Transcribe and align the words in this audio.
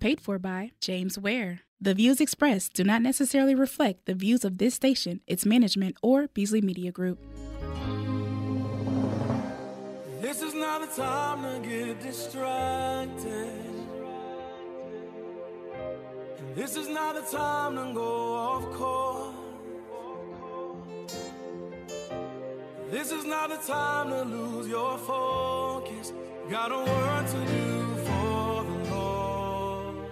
Paid 0.00 0.20
for 0.20 0.38
by 0.38 0.70
James 0.80 1.18
Ware. 1.18 1.62
The 1.80 1.92
views 1.92 2.20
expressed 2.20 2.72
do 2.74 2.84
not 2.84 3.02
necessarily 3.02 3.56
reflect 3.56 4.06
the 4.06 4.14
views 4.14 4.44
of 4.44 4.58
this 4.58 4.72
station, 4.72 5.22
its 5.26 5.44
management, 5.44 5.96
or 6.02 6.28
Beasley 6.28 6.60
Media 6.60 6.92
Group. 6.92 7.18
This 10.20 10.40
is 10.40 10.54
not 10.54 10.82
the 10.82 11.02
time 11.02 11.42
to 11.42 11.68
get 11.68 12.00
distracted. 12.00 13.50
And 16.38 16.54
this 16.54 16.76
is 16.76 16.88
not 16.88 17.16
the 17.16 17.36
time 17.36 17.74
to 17.74 17.92
go 17.92 18.34
off 18.34 18.70
course. 18.74 19.34
This 22.92 23.10
is 23.10 23.24
not 23.24 23.50
the 23.50 23.56
time 23.66 24.10
to 24.10 24.22
lose 24.22 24.68
your 24.68 24.96
focus. 24.98 26.12
Got 26.48 26.70
a 26.70 26.78
work 26.78 27.26
to 27.32 27.46
do. 27.52 27.77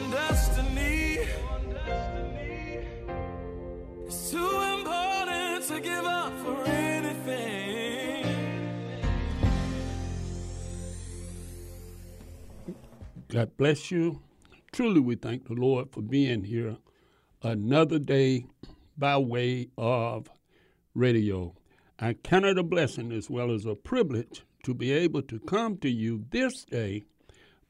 Destiny 0.00 1.18
is 4.06 4.30
too 4.30 4.60
important 4.78 5.64
to 5.68 5.80
give 5.80 6.04
up 6.04 6.32
for 6.40 6.64
anything. 6.64 8.24
God 13.28 13.56
bless 13.56 13.90
you. 13.90 14.20
Truly, 14.72 15.00
we 15.00 15.14
thank 15.14 15.46
the 15.46 15.54
Lord 15.54 15.92
for 15.92 16.02
being 16.02 16.42
here 16.42 16.76
another 17.42 17.98
day 18.00 18.46
by 18.98 19.16
way 19.18 19.68
of 19.78 20.28
radio. 20.94 21.54
I 22.00 22.14
count 22.14 22.46
it 22.46 22.58
a 22.58 22.64
blessing 22.64 23.12
as 23.12 23.30
well 23.30 23.52
as 23.52 23.64
a 23.64 23.74
privilege 23.76 24.42
to 24.64 24.74
be 24.74 24.90
able 24.92 25.22
to 25.22 25.38
come 25.38 25.76
to 25.78 25.88
you 25.88 26.24
this 26.30 26.64
day 26.64 27.04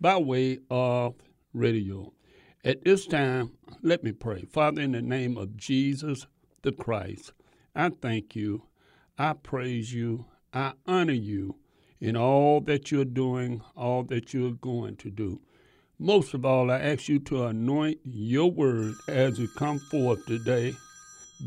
by 0.01 0.17
way 0.17 0.61
of 0.71 1.15
radio. 1.55 2.13
At 2.65 2.85
this 2.85 3.07
time, 3.07 3.53
let 3.83 4.03
me 4.03 4.13
pray. 4.13 4.45
Father, 4.51 4.83
in 4.83 4.93
the 4.93 5.03
name 5.03 5.37
of 5.39 5.57
Jesus 5.57 6.27
the 6.63 6.73
Christ, 6.73 7.33
I 7.75 7.91
thank 7.91 8.35
you, 8.35 8.65
I 9.19 9.35
praise 9.35 9.93
you, 9.93 10.27
I 10.53 10.73
honor 10.87 11.13
you 11.13 11.57
in 12.01 12.17
all 12.17 12.61
that 12.63 12.91
you're 12.91 13.05
doing, 13.05 13.63
all 13.77 14.03
that 14.05 14.35
you're 14.35 14.53
going 14.53 14.97
to 14.97 15.11
do. 15.11 15.41
Most 15.99 16.35
of 16.35 16.45
all, 16.45 16.71
I 16.71 16.79
ask 16.81 17.09
you 17.09 17.19
to 17.21 17.45
anoint 17.45 18.01
your 18.05 18.51
word 18.51 18.95
as 19.09 19.39
it 19.39 19.51
come 19.57 19.79
forth 19.79 20.27
today. 20.27 20.75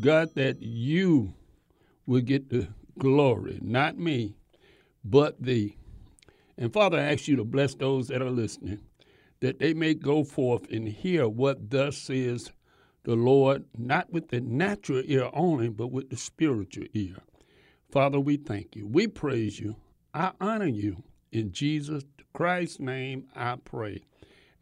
God, 0.02 0.30
that 0.36 0.62
you 0.62 1.34
will 2.06 2.22
get 2.22 2.50
the 2.50 2.68
glory, 2.98 3.60
not 3.62 3.98
me, 3.98 4.36
but 5.04 5.42
thee. 5.42 5.78
And 6.58 6.74
Father, 6.74 6.98
I 6.98 7.12
ask 7.14 7.28
you 7.28 7.36
to 7.36 7.44
bless 7.44 7.76
those 7.76 8.08
that 8.08 8.22
are 8.22 8.32
listening, 8.32 8.80
that 9.40 9.60
they 9.60 9.74
may 9.74 9.94
go 9.94 10.24
forth 10.24 10.70
and 10.72 10.88
hear 10.88 11.28
what 11.28 11.70
thus 11.70 11.98
says 11.98 12.52
the 13.04 13.16
Lord, 13.16 13.64
not 13.78 14.12
with 14.12 14.30
the 14.30 14.42
natural 14.42 15.02
ear 15.06 15.30
only, 15.34 15.70
but 15.70 15.92
with 15.92 16.10
the 16.10 16.18
spiritual 16.18 16.88
ear. 16.94 17.16
Father, 17.90 18.20
we 18.20 18.36
thank 18.36 18.76
you. 18.76 18.86
We 18.86 19.08
praise 19.08 19.60
you. 19.60 19.78
I 20.14 20.32
honor 20.42 20.68
you. 20.68 21.04
In 21.32 21.52
Jesus 21.52 22.04
Christ's 22.34 22.80
name, 22.80 23.28
I 23.36 23.56
pray. 23.64 24.04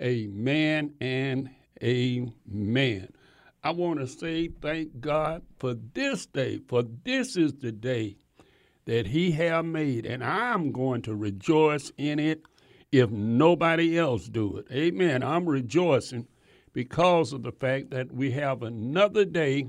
Amen 0.02 0.94
and 1.02 1.50
amen. 1.82 3.10
I 3.64 3.72
want 3.72 4.00
to 4.00 4.08
say 4.08 4.50
thank 4.50 5.00
God 5.00 5.42
for 5.58 5.74
this 5.74 6.28
day, 6.28 6.60
for 6.68 6.84
this 7.04 7.36
is 7.36 7.54
the 7.54 7.72
day 7.72 8.18
that 8.86 9.08
He 9.08 9.32
have 9.32 9.66
made, 9.66 10.06
and 10.06 10.24
I'm 10.24 10.72
going 10.72 11.02
to 11.04 11.16
rejoice 11.16 11.92
in 11.98 12.20
it 12.20 12.44
if 13.00 13.10
nobody 13.10 13.98
else 13.98 14.28
do 14.28 14.58
it. 14.58 14.68
Amen. 14.72 15.24
I'm 15.24 15.46
rejoicing 15.46 16.28
because 16.74 17.34
of 17.34 17.44
the 17.44 17.52
fact 17.52 17.92
that 17.92 18.14
we 18.14 18.32
have 18.32 18.64
another 18.64 19.26
day, 19.26 19.68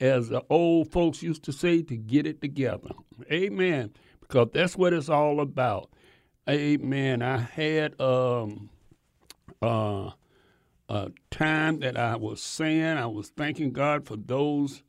as 0.00 0.28
the 0.28 0.42
old 0.50 0.90
folks 0.90 1.22
used 1.22 1.42
to 1.44 1.52
say, 1.52 1.82
to 1.82 1.96
get 1.96 2.26
it 2.26 2.40
together. 2.40 2.90
Amen. 3.32 3.92
Because 4.20 4.48
that's 4.52 4.76
what 4.76 4.92
it's 4.92 5.08
all 5.08 5.40
about. 5.40 5.90
Amen. 6.48 7.22
I 7.22 7.38
had 7.38 8.00
um 8.00 8.70
uh 9.62 10.10
a 10.88 11.10
time 11.30 11.80
that 11.80 11.96
I 11.96 12.16
was 12.16 12.40
saying, 12.40 12.96
I 12.96 13.06
was 13.06 13.30
thanking 13.30 13.72
God 13.72 14.06
for 14.06 14.16
those 14.16 14.82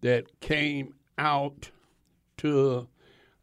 that 0.00 0.40
came 0.40 0.94
out 1.18 1.70
to 2.38 2.88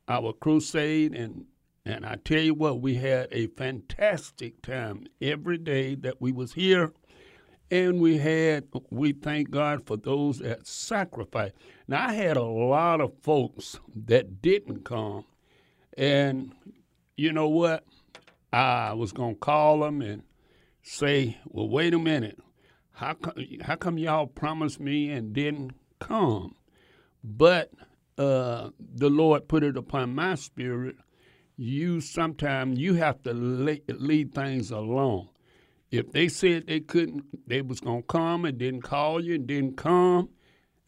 our 0.08 0.34
crusade 0.34 1.14
and 1.14 1.46
and 1.86 2.06
I 2.06 2.16
tell 2.24 2.42
you 2.42 2.54
what, 2.54 2.82
we 2.82 2.96
had 2.96 3.28
a 3.32 3.48
fantastic 3.48 4.62
time 4.62 5.06
every 5.22 5.58
day 5.58 5.96
that 5.96 6.22
we 6.22 6.32
was 6.32 6.54
here. 6.54 6.94
And 7.72 8.02
we 8.02 8.18
had, 8.18 8.68
we 8.90 9.14
thank 9.14 9.52
God 9.52 9.86
for 9.86 9.96
those 9.96 10.40
that 10.40 10.66
sacrificed. 10.66 11.54
Now, 11.88 12.08
I 12.08 12.14
had 12.14 12.36
a 12.36 12.44
lot 12.44 13.00
of 13.00 13.14
folks 13.22 13.80
that 14.08 14.42
didn't 14.42 14.86
come. 14.86 15.26
And 15.96 16.54
you 17.16 17.32
know 17.32 17.48
what? 17.48 17.84
I 18.52 18.94
was 18.94 19.12
going 19.12 19.36
to 19.36 19.40
call 19.40 19.82
them 19.82 20.02
and 20.02 20.24
say, 20.82 21.38
well, 21.46 21.70
wait 21.70 21.94
a 21.94 22.00
minute. 22.00 22.40
How 22.94 23.14
come, 23.14 23.34
how 23.62 23.76
come 23.76 23.98
y'all 23.98 24.26
promised 24.26 24.80
me 24.80 25.12
and 25.12 25.32
didn't 25.32 25.74
come? 26.00 26.56
But 27.24 27.72
uh, 28.18 28.72
the 28.80 29.10
Lord 29.10 29.48
put 29.48 29.64
it 29.64 29.78
upon 29.78 30.16
my 30.16 30.36
spirit. 30.36 30.96
You 31.62 32.00
sometimes 32.00 32.80
you 32.80 32.94
have 32.94 33.22
to 33.24 33.34
lead, 33.34 34.34
things 34.34 34.72
along. 34.72 35.28
If 35.92 36.14
they 36.14 36.30
said 36.30 36.68
they 36.68 36.80
couldn't, 36.80 37.25
they 37.50 37.62
was 37.62 37.81
gonna 37.81 38.02
come 38.03 38.46
and 38.46 38.58
didn't 38.58 38.84
call 38.84 39.22
you 39.22 39.36
and 39.36 39.46
didn't 39.46 39.75
come, 39.75 40.30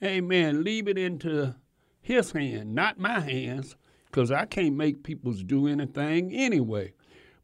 Amen. 0.01 0.63
Leave 0.63 0.87
it 0.87 0.97
into 0.97 1.55
His 2.01 2.31
hand, 2.31 2.73
not 2.73 2.97
my 2.97 3.19
hands, 3.19 3.75
because 4.05 4.31
I 4.31 4.45
can't 4.45 4.77
make 4.77 5.03
people 5.03 5.33
do 5.33 5.67
anything 5.67 6.31
anyway. 6.31 6.93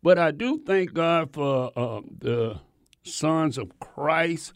But 0.02 0.18
I 0.18 0.32
do 0.32 0.62
thank 0.66 0.94
God 0.94 1.34
for 1.34 1.74
uh, 1.76 2.00
the 2.20 2.62
sons 3.04 3.58
of 3.58 3.78
Christ. 3.82 4.54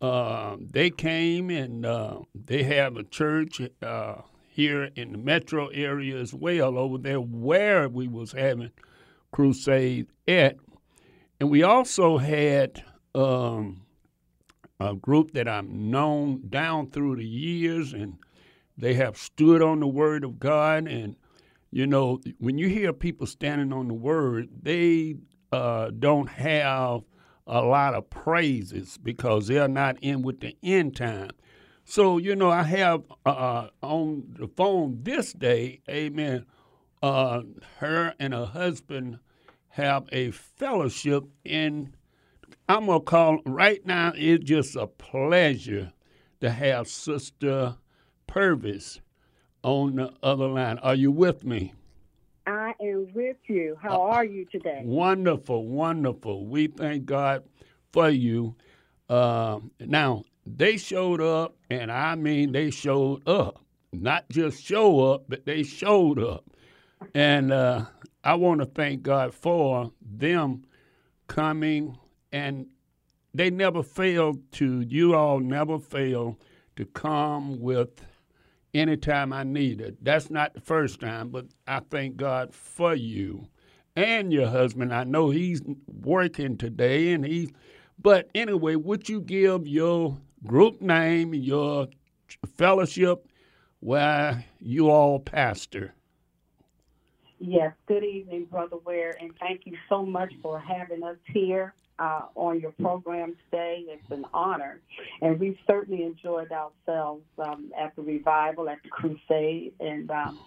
Uh, 0.00 0.56
they 0.58 0.90
came 0.90 1.48
and 1.48 1.86
uh, 1.86 2.22
they 2.34 2.64
have 2.64 2.96
a 2.96 3.04
church 3.04 3.60
uh, 3.80 4.22
here 4.60 4.90
in 4.94 5.12
the 5.12 5.18
metro 5.18 5.68
area 5.68 6.20
as 6.20 6.34
well 6.34 6.76
over 6.76 6.98
there 6.98 7.18
where 7.18 7.88
we 7.88 8.06
was 8.06 8.32
having 8.32 8.70
crusade 9.32 10.06
at. 10.28 10.56
And 11.40 11.50
we 11.50 11.62
also 11.62 12.18
had 12.18 12.84
um, 13.14 13.86
a 14.78 14.94
group 14.94 15.32
that 15.32 15.48
I've 15.48 15.64
known 15.64 16.42
down 16.50 16.90
through 16.90 17.16
the 17.16 17.26
years, 17.26 17.94
and 17.94 18.18
they 18.76 18.92
have 18.94 19.16
stood 19.16 19.62
on 19.62 19.80
the 19.80 19.86
word 19.86 20.24
of 20.24 20.38
God. 20.38 20.86
And, 20.86 21.16
you 21.70 21.86
know, 21.86 22.20
when 22.38 22.58
you 22.58 22.68
hear 22.68 22.92
people 22.92 23.26
standing 23.26 23.72
on 23.72 23.88
the 23.88 23.94
word, 23.94 24.50
they 24.62 25.16
uh, 25.52 25.90
don't 25.98 26.28
have 26.28 27.00
a 27.46 27.62
lot 27.62 27.94
of 27.94 28.10
praises 28.10 28.98
because 29.02 29.46
they're 29.46 29.68
not 29.68 29.96
in 30.02 30.20
with 30.20 30.40
the 30.40 30.54
end 30.62 30.96
time. 30.96 31.30
So, 31.90 32.18
you 32.18 32.36
know, 32.36 32.50
I 32.50 32.62
have 32.62 33.02
uh, 33.26 33.66
on 33.82 34.36
the 34.38 34.46
phone 34.46 35.00
this 35.02 35.32
day, 35.32 35.80
amen, 35.90 36.46
uh, 37.02 37.42
her 37.78 38.14
and 38.20 38.32
her 38.32 38.46
husband 38.46 39.18
have 39.70 40.08
a 40.12 40.30
fellowship 40.30 41.24
in, 41.44 41.92
I'm 42.68 42.86
going 42.86 43.00
to 43.00 43.04
call, 43.04 43.40
right 43.44 43.84
now, 43.84 44.12
it's 44.14 44.44
just 44.44 44.76
a 44.76 44.86
pleasure 44.86 45.92
to 46.40 46.50
have 46.52 46.86
Sister 46.86 47.74
Purvis 48.28 49.00
on 49.64 49.96
the 49.96 50.12
other 50.22 50.46
line. 50.46 50.78
Are 50.78 50.94
you 50.94 51.10
with 51.10 51.44
me? 51.44 51.74
I 52.46 52.72
am 52.80 53.08
with 53.12 53.38
you. 53.48 53.76
How 53.82 54.02
are 54.02 54.24
you 54.24 54.44
today? 54.44 54.82
Wonderful, 54.84 55.66
wonderful. 55.66 56.46
We 56.46 56.68
thank 56.68 57.04
God 57.06 57.42
for 57.92 58.08
you. 58.10 58.54
Uh, 59.08 59.58
now, 59.80 60.22
they 60.56 60.76
showed 60.76 61.20
up, 61.20 61.56
and 61.70 61.90
I 61.90 62.14
mean, 62.14 62.52
they 62.52 62.70
showed 62.70 63.26
up. 63.28 63.64
Not 63.92 64.28
just 64.30 64.62
show 64.62 65.12
up, 65.12 65.24
but 65.28 65.46
they 65.46 65.62
showed 65.62 66.22
up. 66.22 66.44
And 67.14 67.52
uh, 67.52 67.86
I 68.22 68.34
want 68.34 68.60
to 68.60 68.66
thank 68.66 69.02
God 69.02 69.34
for 69.34 69.90
them 70.00 70.64
coming 71.26 71.96
and 72.32 72.66
they 73.34 73.50
never 73.50 73.82
failed 73.82 74.40
to. 74.52 74.80
You 74.80 75.14
all 75.14 75.40
never 75.40 75.78
fail 75.78 76.38
to 76.76 76.84
come 76.84 77.60
with 77.60 78.04
anytime 78.74 79.32
I 79.32 79.44
need 79.44 79.80
it. 79.80 80.04
That's 80.04 80.30
not 80.30 80.54
the 80.54 80.60
first 80.60 81.00
time, 81.00 81.30
but 81.30 81.46
I 81.66 81.80
thank 81.80 82.16
God 82.16 82.54
for 82.54 82.94
you 82.94 83.46
and 83.96 84.32
your 84.32 84.48
husband. 84.48 84.92
I 84.92 85.04
know 85.04 85.30
he's 85.30 85.62
working 85.86 86.56
today, 86.56 87.12
and 87.12 87.24
he's. 87.24 87.50
But 87.98 88.30
anyway, 88.34 88.76
would 88.76 89.08
you 89.08 89.20
give 89.20 89.66
your 89.66 90.18
group 90.46 90.80
name, 90.80 91.34
your 91.34 91.88
fellowship, 92.56 93.26
where 93.80 94.44
you 94.60 94.90
all 94.90 95.18
pastor? 95.18 95.94
Yes, 97.38 97.72
good 97.86 98.04
evening, 98.04 98.46
Brother 98.50 98.76
Ware, 98.84 99.16
and 99.20 99.32
thank 99.40 99.62
you 99.64 99.76
so 99.88 100.04
much 100.04 100.32
for 100.42 100.58
having 100.58 101.02
us 101.02 101.16
here 101.26 101.74
uh, 101.98 102.22
on 102.34 102.60
your 102.60 102.72
program 102.72 103.34
today. 103.44 103.84
It's 103.88 104.10
an 104.10 104.26
honor, 104.34 104.80
and 105.22 105.40
we've 105.40 105.56
certainly 105.66 106.04
enjoyed 106.04 106.52
ourselves 106.52 107.24
um, 107.38 107.72
at 107.78 107.96
the 107.96 108.02
revival, 108.02 108.68
at 108.68 108.82
the 108.82 108.90
crusade, 108.90 109.72
and 109.80 110.10
um, 110.10 110.38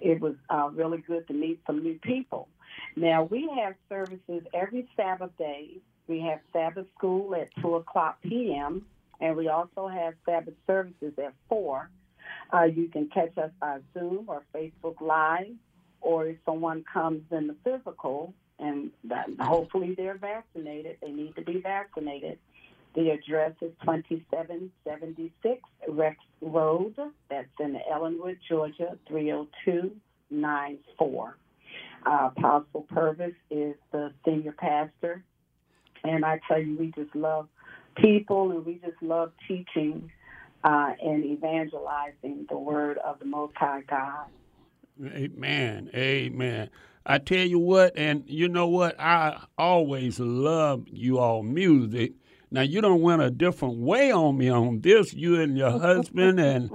it 0.00 0.20
was 0.20 0.34
uh, 0.50 0.68
really 0.74 0.98
good 0.98 1.26
to 1.28 1.32
meet 1.32 1.60
some 1.66 1.82
new 1.82 1.98
people. 2.02 2.48
Now, 2.96 3.22
we 3.24 3.50
have 3.62 3.74
services 3.88 4.42
every 4.52 4.86
Sabbath 4.94 5.30
day. 5.38 5.78
We 6.06 6.20
have 6.20 6.40
Sabbath 6.52 6.86
school 6.98 7.34
at 7.34 7.48
2 7.62 7.76
o'clock 7.76 8.18
p.m., 8.22 8.84
and 9.22 9.34
we 9.36 9.48
also 9.48 9.88
have 9.88 10.14
Sabbath 10.26 10.54
services 10.66 11.14
at 11.16 11.32
4. 11.48 11.88
Uh, 12.52 12.64
you 12.64 12.88
can 12.88 13.08
catch 13.08 13.38
us 13.38 13.52
by 13.60 13.78
Zoom 13.94 14.24
or 14.26 14.42
Facebook 14.54 15.00
Live 15.00 15.54
or 16.00 16.26
if 16.26 16.36
someone 16.44 16.84
comes 16.92 17.22
in 17.30 17.46
the 17.46 17.54
physical 17.64 18.34
and 18.58 18.90
hopefully 19.40 19.94
they're 19.96 20.18
vaccinated, 20.18 20.98
they 21.00 21.12
need 21.12 21.34
to 21.36 21.42
be 21.42 21.60
vaccinated. 21.60 22.38
The 22.94 23.10
address 23.10 23.52
is 23.62 23.72
2776 23.82 25.62
Rex 25.88 26.18
Road. 26.42 26.94
That's 27.30 27.48
in 27.58 27.80
Ellenwood, 27.90 28.38
Georgia, 28.46 28.98
30294. 29.08 31.36
Uh, 32.04 32.30
Apostle 32.36 32.82
Purvis 32.90 33.32
is 33.50 33.76
the 33.92 34.12
senior 34.24 34.52
pastor. 34.52 35.24
And 36.04 36.24
I 36.24 36.40
tell 36.48 36.60
you, 36.60 36.76
we 36.76 36.90
just 36.90 37.14
love 37.14 37.46
people 37.96 38.50
and 38.50 38.64
we 38.64 38.74
just 38.74 39.00
love 39.02 39.32
teaching 39.46 40.10
uh, 40.64 40.92
and 41.02 41.24
evangelizing 41.24 42.46
the 42.48 42.56
word 42.56 42.98
of 42.98 43.18
the 43.18 43.24
Most 43.24 43.56
High 43.56 43.82
God. 43.88 44.26
Amen. 45.04 45.90
Amen. 45.94 46.70
I 47.04 47.18
tell 47.18 47.44
you 47.44 47.58
what, 47.58 47.96
and 47.96 48.22
you 48.28 48.48
know 48.48 48.68
what? 48.68 48.98
I 49.00 49.42
always 49.58 50.20
love 50.20 50.86
you 50.88 51.18
all 51.18 51.42
music. 51.42 52.12
Now 52.52 52.60
you 52.60 52.80
don't 52.80 53.00
went 53.00 53.22
a 53.22 53.30
different 53.30 53.78
way 53.78 54.12
on 54.12 54.36
me 54.36 54.50
on 54.50 54.82
this, 54.82 55.12
you 55.14 55.40
and 55.40 55.56
your 55.56 55.70
husband, 55.70 56.38
and 56.38 56.70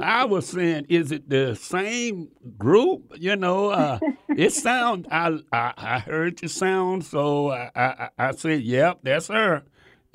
I 0.00 0.24
was 0.24 0.46
saying, 0.46 0.86
is 0.88 1.10
it 1.10 1.28
the 1.28 1.56
same 1.56 2.28
group? 2.56 3.12
You 3.18 3.36
know, 3.36 3.70
uh, 3.70 3.98
it 4.28 4.52
sound. 4.52 5.08
I, 5.10 5.40
I, 5.52 5.74
I 5.76 5.98
heard 5.98 6.40
your 6.40 6.48
sound, 6.48 7.04
so 7.04 7.50
I 7.50 7.70
I, 7.74 8.08
I 8.18 8.30
said, 8.30 8.62
yep, 8.62 9.00
that's 9.02 9.26
her, 9.28 9.64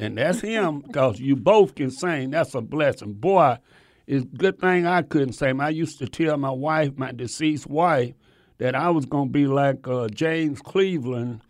and 0.02 0.18
that's 0.18 0.42
him, 0.42 0.80
because 0.82 1.20
you 1.20 1.36
both 1.36 1.76
can 1.76 1.92
sing. 1.92 2.32
That's 2.32 2.56
a 2.56 2.62
blessing, 2.62 3.14
boy. 3.14 3.60
It's 4.08 4.26
a 4.26 4.36
good 4.36 4.60
thing 4.60 4.88
I 4.88 5.04
couldn't 5.04 5.34
sing. 5.34 5.62
I 5.62 5.70
used 5.70 6.00
to 6.00 6.08
tell 6.08 6.38
my 6.38 6.50
wife, 6.50 6.98
my 6.98 7.12
deceased 7.12 7.68
wife, 7.68 8.16
that 8.58 8.74
I 8.74 8.90
was 8.90 9.06
going 9.06 9.28
to 9.28 9.32
be 9.32 9.46
like 9.46 9.88
uh, 9.88 10.08
James 10.10 10.60
Cleveland, 10.60 11.42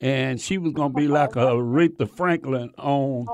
and 0.00 0.40
she 0.40 0.58
was 0.58 0.72
going 0.72 0.92
to 0.92 0.96
be 0.96 1.06
like 1.06 1.36
a 1.36 1.46
Aretha 1.46 2.10
Franklin 2.10 2.72
on 2.76 3.26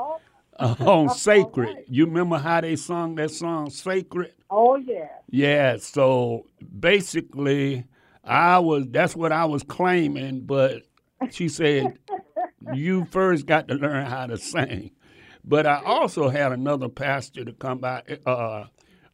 uh, 0.59 0.75
on 0.81 1.09
Sacred. 1.09 1.69
Right. 1.69 1.85
You 1.89 2.05
remember 2.05 2.37
how 2.37 2.61
they 2.61 2.77
sung 2.77 3.15
that 3.15 3.31
song, 3.31 3.71
Sacred? 3.71 4.35
Oh, 4.51 4.77
yeah. 4.77 5.09
Yeah. 5.31 5.79
So 5.79 6.45
basically, 6.79 7.87
I 8.23 8.59
was. 8.59 8.85
That's 8.91 9.17
what 9.17 9.33
I 9.33 9.47
was 9.47 9.63
claiming, 9.63 10.41
but 10.43 10.83
she 11.31 11.49
said 11.49 11.99
you 12.75 13.05
first 13.07 13.47
got 13.47 13.69
to 13.69 13.75
learn 13.75 14.07
how 14.07 14.27
to 14.27 14.37
sing. 14.37 14.91
But 15.45 15.67
I 15.67 15.83
also 15.85 16.29
had 16.29 16.53
another 16.53 16.89
pastor 16.89 17.45
to 17.45 17.53
come 17.53 17.79
by, 17.79 18.03
uh, 18.27 18.65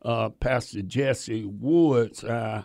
uh, 0.02 0.28
Pastor 0.30 0.82
Jesse 0.82 1.44
Woods. 1.44 2.24
Uh, 2.24 2.64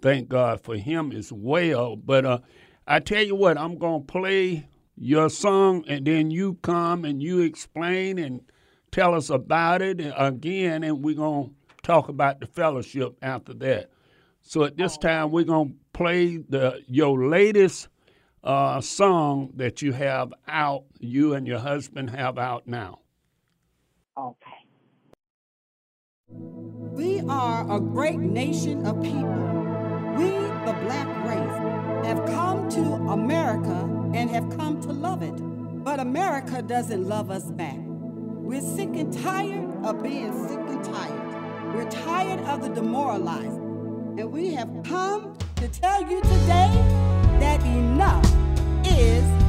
thank 0.00 0.28
God 0.28 0.62
for 0.62 0.76
him 0.76 1.12
as 1.12 1.32
well. 1.32 1.96
But 1.96 2.24
uh, 2.24 2.38
I 2.86 3.00
tell 3.00 3.22
you 3.22 3.34
what, 3.34 3.58
I'm 3.58 3.78
going 3.78 4.02
to 4.02 4.12
play 4.12 4.68
your 4.96 5.30
song, 5.30 5.84
and 5.88 6.06
then 6.06 6.30
you 6.30 6.54
come 6.62 7.04
and 7.04 7.22
you 7.22 7.40
explain 7.40 8.18
and 8.18 8.42
tell 8.90 9.14
us 9.14 9.30
about 9.30 9.82
it 9.82 10.00
again, 10.16 10.84
and 10.84 11.02
we're 11.02 11.14
going 11.14 11.48
to 11.48 11.54
talk 11.82 12.08
about 12.08 12.40
the 12.40 12.46
fellowship 12.46 13.16
after 13.22 13.54
that. 13.54 13.90
So 14.42 14.64
at 14.64 14.76
this 14.76 14.96
time, 14.98 15.30
we're 15.30 15.44
going 15.44 15.70
to 15.70 15.74
play 15.92 16.36
the 16.38 16.82
your 16.86 17.28
latest 17.28 17.88
uh, 18.42 18.80
song 18.80 19.52
that 19.56 19.82
you 19.82 19.92
have 19.92 20.32
out, 20.48 20.84
you 20.98 21.34
and 21.34 21.46
your 21.46 21.58
husband 21.58 22.10
have 22.10 22.38
out 22.38 22.66
now. 22.66 23.00
Okay. 24.18 24.60
We 26.28 27.20
are 27.28 27.70
a 27.70 27.80
great 27.80 28.18
nation 28.18 28.86
of 28.86 29.02
people. 29.02 29.20
We, 30.16 30.30
the 30.66 30.76
black 30.82 31.08
race, 31.24 32.06
have 32.06 32.24
come 32.26 32.68
to 32.70 32.82
America 33.12 33.88
and 34.14 34.30
have 34.30 34.50
come 34.56 34.80
to 34.82 34.92
love 34.92 35.22
it. 35.22 35.34
But 35.84 36.00
America 36.00 36.62
doesn't 36.62 37.08
love 37.08 37.30
us 37.30 37.44
back. 37.52 37.78
We're 37.78 38.60
sick 38.60 38.90
and 38.94 39.12
tired 39.12 39.84
of 39.84 40.02
being 40.02 40.48
sick 40.48 40.58
and 40.58 40.84
tired. 40.84 41.74
We're 41.74 41.90
tired 41.90 42.40
of 42.40 42.62
the 42.62 42.68
demoralized. 42.68 43.58
And 44.18 44.32
we 44.32 44.54
have 44.54 44.68
come 44.84 45.36
to 45.56 45.68
tell 45.68 46.02
you 46.02 46.20
today 46.20 46.99
that 47.40 47.64
enough 47.64 48.24
is 48.84 49.39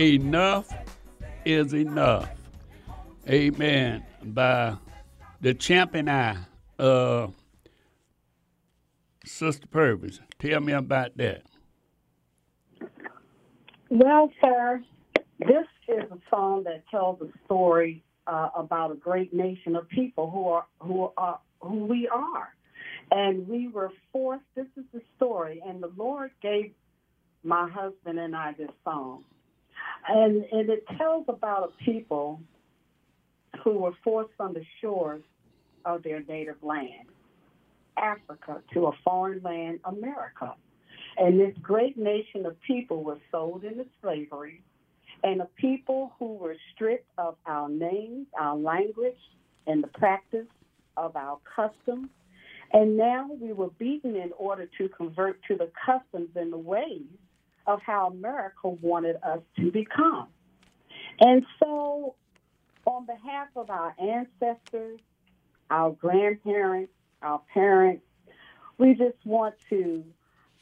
enough 0.00 0.72
is 1.44 1.74
enough. 1.74 2.30
Amen. 3.28 4.04
By 4.22 4.76
the 5.40 5.54
champion 5.54 6.08
I, 6.08 6.38
uh, 6.78 7.28
Sister 9.24 9.66
Purvis. 9.66 10.20
Tell 10.38 10.60
me 10.60 10.72
about 10.72 11.16
that. 11.18 11.42
Well, 13.90 14.30
sir, 14.40 14.82
this 15.38 15.66
is 15.88 16.10
a 16.10 16.18
song 16.30 16.64
that 16.64 16.84
tells 16.90 17.20
a 17.20 17.28
story 17.44 18.02
uh, 18.26 18.48
about 18.54 18.92
a 18.92 18.94
great 18.94 19.34
nation 19.34 19.76
of 19.76 19.88
people 19.88 20.30
who 20.30 20.48
are 20.48 20.66
who 20.80 21.12
are 21.16 21.40
who 21.60 21.84
we 21.84 22.08
are, 22.08 22.48
and 23.10 23.46
we 23.48 23.68
were 23.68 23.92
forced. 24.12 24.44
This 24.54 24.66
is 24.76 24.84
the 24.94 25.02
story, 25.16 25.62
and 25.66 25.82
the 25.82 25.92
Lord 25.96 26.30
gave 26.40 26.72
my 27.42 27.68
husband 27.68 28.18
and 28.18 28.36
I 28.36 28.52
this 28.52 28.70
song, 28.84 29.24
and 30.08 30.44
and 30.52 30.70
it 30.70 30.84
tells 30.98 31.24
about 31.28 31.70
a 31.70 31.84
people 31.84 32.40
who 33.64 33.78
were 33.78 33.92
forced 34.02 34.30
from 34.36 34.54
the 34.54 34.64
shores 34.80 35.22
of 35.84 36.02
their 36.02 36.22
native 36.22 36.62
land, 36.62 37.08
Africa, 37.96 38.62
to 38.72 38.86
a 38.86 38.92
foreign 39.04 39.42
land, 39.42 39.80
America. 39.84 40.54
And 41.16 41.38
this 41.38 41.54
great 41.60 41.98
nation 41.98 42.46
of 42.46 42.60
people 42.62 43.02
was 43.02 43.18
sold 43.30 43.64
into 43.64 43.86
slavery, 44.00 44.62
and 45.22 45.40
a 45.40 45.48
people 45.56 46.12
who 46.18 46.34
were 46.34 46.56
stripped 46.74 47.10
of 47.18 47.36
our 47.46 47.68
names, 47.68 48.26
our 48.38 48.56
language, 48.56 49.18
and 49.66 49.82
the 49.82 49.88
practice 49.88 50.46
of 50.96 51.16
our 51.16 51.38
customs. 51.56 52.08
And 52.72 52.96
now 52.96 53.28
we 53.40 53.52
were 53.52 53.70
beaten 53.78 54.14
in 54.14 54.30
order 54.38 54.68
to 54.78 54.88
convert 54.90 55.42
to 55.48 55.56
the 55.56 55.70
customs 55.84 56.30
and 56.36 56.52
the 56.52 56.58
ways 56.58 57.02
of 57.74 57.80
how 57.82 58.08
America 58.08 58.68
wanted 58.68 59.16
us 59.22 59.40
to 59.56 59.70
become. 59.70 60.28
And 61.20 61.44
so, 61.62 62.14
on 62.86 63.06
behalf 63.06 63.48
of 63.56 63.70
our 63.70 63.94
ancestors, 63.98 65.00
our 65.70 65.90
grandparents, 65.92 66.92
our 67.22 67.40
parents, 67.52 68.02
we 68.78 68.94
just 68.94 69.24
want 69.24 69.54
to 69.68 70.04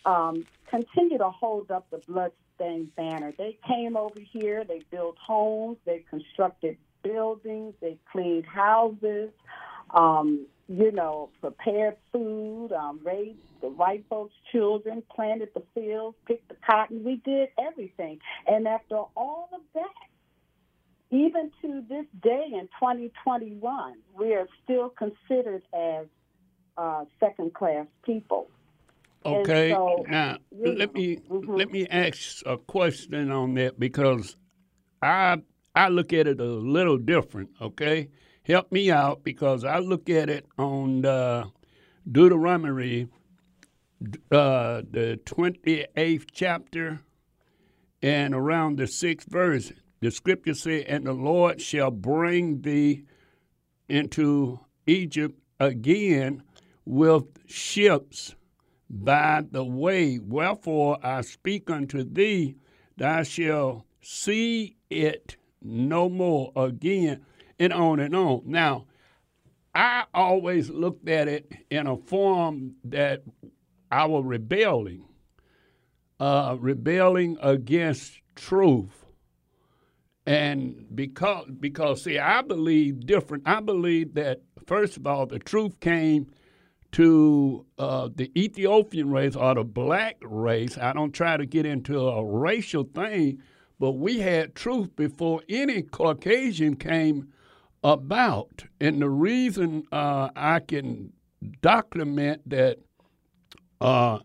um, 0.05 0.47
continue 0.69 1.19
to 1.19 1.31
hold 1.31 1.71
up 1.71 1.89
the 1.91 1.99
bloodstained 1.99 2.95
banner. 2.97 3.33
They 3.37 3.59
came 3.67 3.97
over 3.97 4.21
here, 4.21 4.65
they 4.65 4.83
built 4.91 5.17
homes, 5.19 5.79
they 5.85 6.05
constructed 6.11 6.77
buildings, 7.03 7.75
they 7.81 7.97
cleaned 8.11 8.47
houses, 8.47 9.31
um, 9.91 10.47
you 10.69 10.93
know, 10.93 11.31
prepared 11.41 11.97
food, 12.13 12.73
um, 12.73 13.01
raised 13.03 13.39
the 13.63 13.69
white 13.69 14.05
folks' 14.11 14.35
children, 14.53 15.03
planted 15.15 15.49
the 15.55 15.63
fields, 15.75 16.17
picked 16.27 16.49
the 16.49 16.57
cotton. 16.65 17.03
We 17.05 17.17
did 17.25 17.49
everything. 17.59 18.21
And 18.47 18.69
after 18.69 18.97
all 19.17 19.49
of 19.53 19.61
that, 19.75 19.89
even 21.11 21.51
to 21.63 21.83
this 21.89 22.05
day 22.23 22.49
in 22.53 22.69
2021, 22.79 23.95
we 24.19 24.35
are 24.35 24.47
still 24.63 24.91
considered 24.91 25.63
as 25.73 26.07
uh, 26.77 27.05
second 27.19 27.55
class 27.55 27.87
people. 28.05 28.49
Okay. 29.25 29.71
so, 29.71 30.05
now 30.09 30.39
you 30.57 30.73
let 30.75 30.95
me 30.95 31.17
mhm. 31.17 31.59
let 31.59 31.73
me 31.73 31.87
ask 31.89 32.43
a 32.47 32.57
question 32.57 33.31
on 33.33 33.55
that 33.55 33.79
because 33.79 34.37
I 35.03 35.39
I 35.75 35.89
look 35.89 36.13
at 36.13 36.27
it 36.27 36.41
a 36.41 36.45
little 36.45 36.99
different. 36.99 37.51
Okay, 37.61 38.09
help 38.49 38.73
me 38.73 38.91
out 38.91 39.23
because 39.23 39.65
I 39.65 39.79
look 39.79 40.09
at 40.11 40.29
it 40.31 40.47
on 40.59 41.05
uh, 41.05 41.47
Deuteronomy, 42.11 43.09
uh, 44.33 44.83
the 44.91 45.21
twenty 45.25 45.87
eighth 45.97 46.27
chapter, 46.33 47.01
and 48.03 48.35
around 48.35 48.79
the 48.79 48.87
sixth 48.87 49.31
verse. 49.31 49.73
The 50.01 50.11
scripture 50.11 50.55
says, 50.55 50.85
"And 50.89 51.07
the 51.07 51.13
Lord 51.13 51.61
shall 51.61 51.91
bring 51.91 52.63
thee 52.63 53.05
into 53.89 54.61
Egypt 54.87 55.39
again 55.61 56.43
with 56.85 57.25
ships." 57.47 58.35
by 58.91 59.45
the 59.51 59.65
way. 59.65 60.19
Wherefore 60.19 60.99
I 61.03 61.21
speak 61.23 61.71
unto 61.71 62.05
thee, 62.05 62.57
thou 62.97 63.23
shalt 63.23 63.85
see 64.01 64.77
it 64.91 65.37
no 65.63 66.09
more 66.09 66.53
again, 66.57 67.25
and 67.59 67.73
on 67.73 68.01
and 68.01 68.15
on. 68.15 68.43
Now, 68.47 68.87
I 69.75 70.05
always 70.15 70.71
looked 70.71 71.09
at 71.09 71.29
it 71.29 71.53
in 71.71 71.87
a 71.87 71.97
form 71.97 72.77
that 72.85 73.23
was 73.91 74.25
rebelling, 74.25 75.05
uh, 76.19 76.57
rebelling 76.59 77.37
against 77.41 78.21
truth. 78.35 79.05
And 80.27 80.87
because, 80.95 81.47
because 81.59 82.05
see, 82.05 82.19
I 82.19 82.43
believe 82.43 83.07
different. 83.07 83.45
I 83.47 83.61
believe 83.61 84.15
that 84.15 84.43
first 84.67 84.97
of 84.97 85.07
all, 85.07 85.27
the 85.27 85.39
truth 85.39 85.81
came 85.81 86.31
to 86.93 87.65
uh, 87.79 88.09
the 88.15 88.31
Ethiopian 88.37 89.11
race 89.11 89.37
or 89.37 89.55
the 89.55 89.65
black 89.65 90.17
race. 90.23 90.77
I 90.79 90.93
don't 90.93 91.13
try 91.13 91.37
to 91.37 91.47
get 91.47 91.67
into 91.67 91.99
a 91.99 92.25
racial 92.25 92.85
thing, 92.85 93.43
but 93.79 93.93
we 93.93 94.19
had 94.19 94.55
truth 94.55 94.95
before 94.97 95.43
any 95.49 95.83
Caucasian 95.83 96.77
came 96.77 97.29
about. 97.85 98.65
And 98.81 99.01
the 99.03 99.09
reason 99.11 99.85
uh, 99.93 100.31
I 100.35 100.61
can 100.61 101.13
document 101.63 102.49
that 102.51 102.79
uh, 103.81 104.19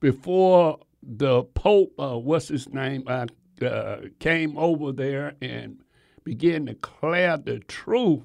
before 0.00 0.78
the 1.02 1.44
Pope, 1.44 1.92
uh, 1.98 2.18
what's 2.18 2.48
his 2.48 2.68
name, 2.72 3.04
uh, 3.06 3.26
uh, 3.64 4.02
came 4.18 4.56
over 4.56 4.92
there 4.92 5.34
and 5.42 5.82
began 6.24 6.66
to 6.66 6.74
declare 6.74 7.36
the 7.36 7.58
truth 7.60 8.22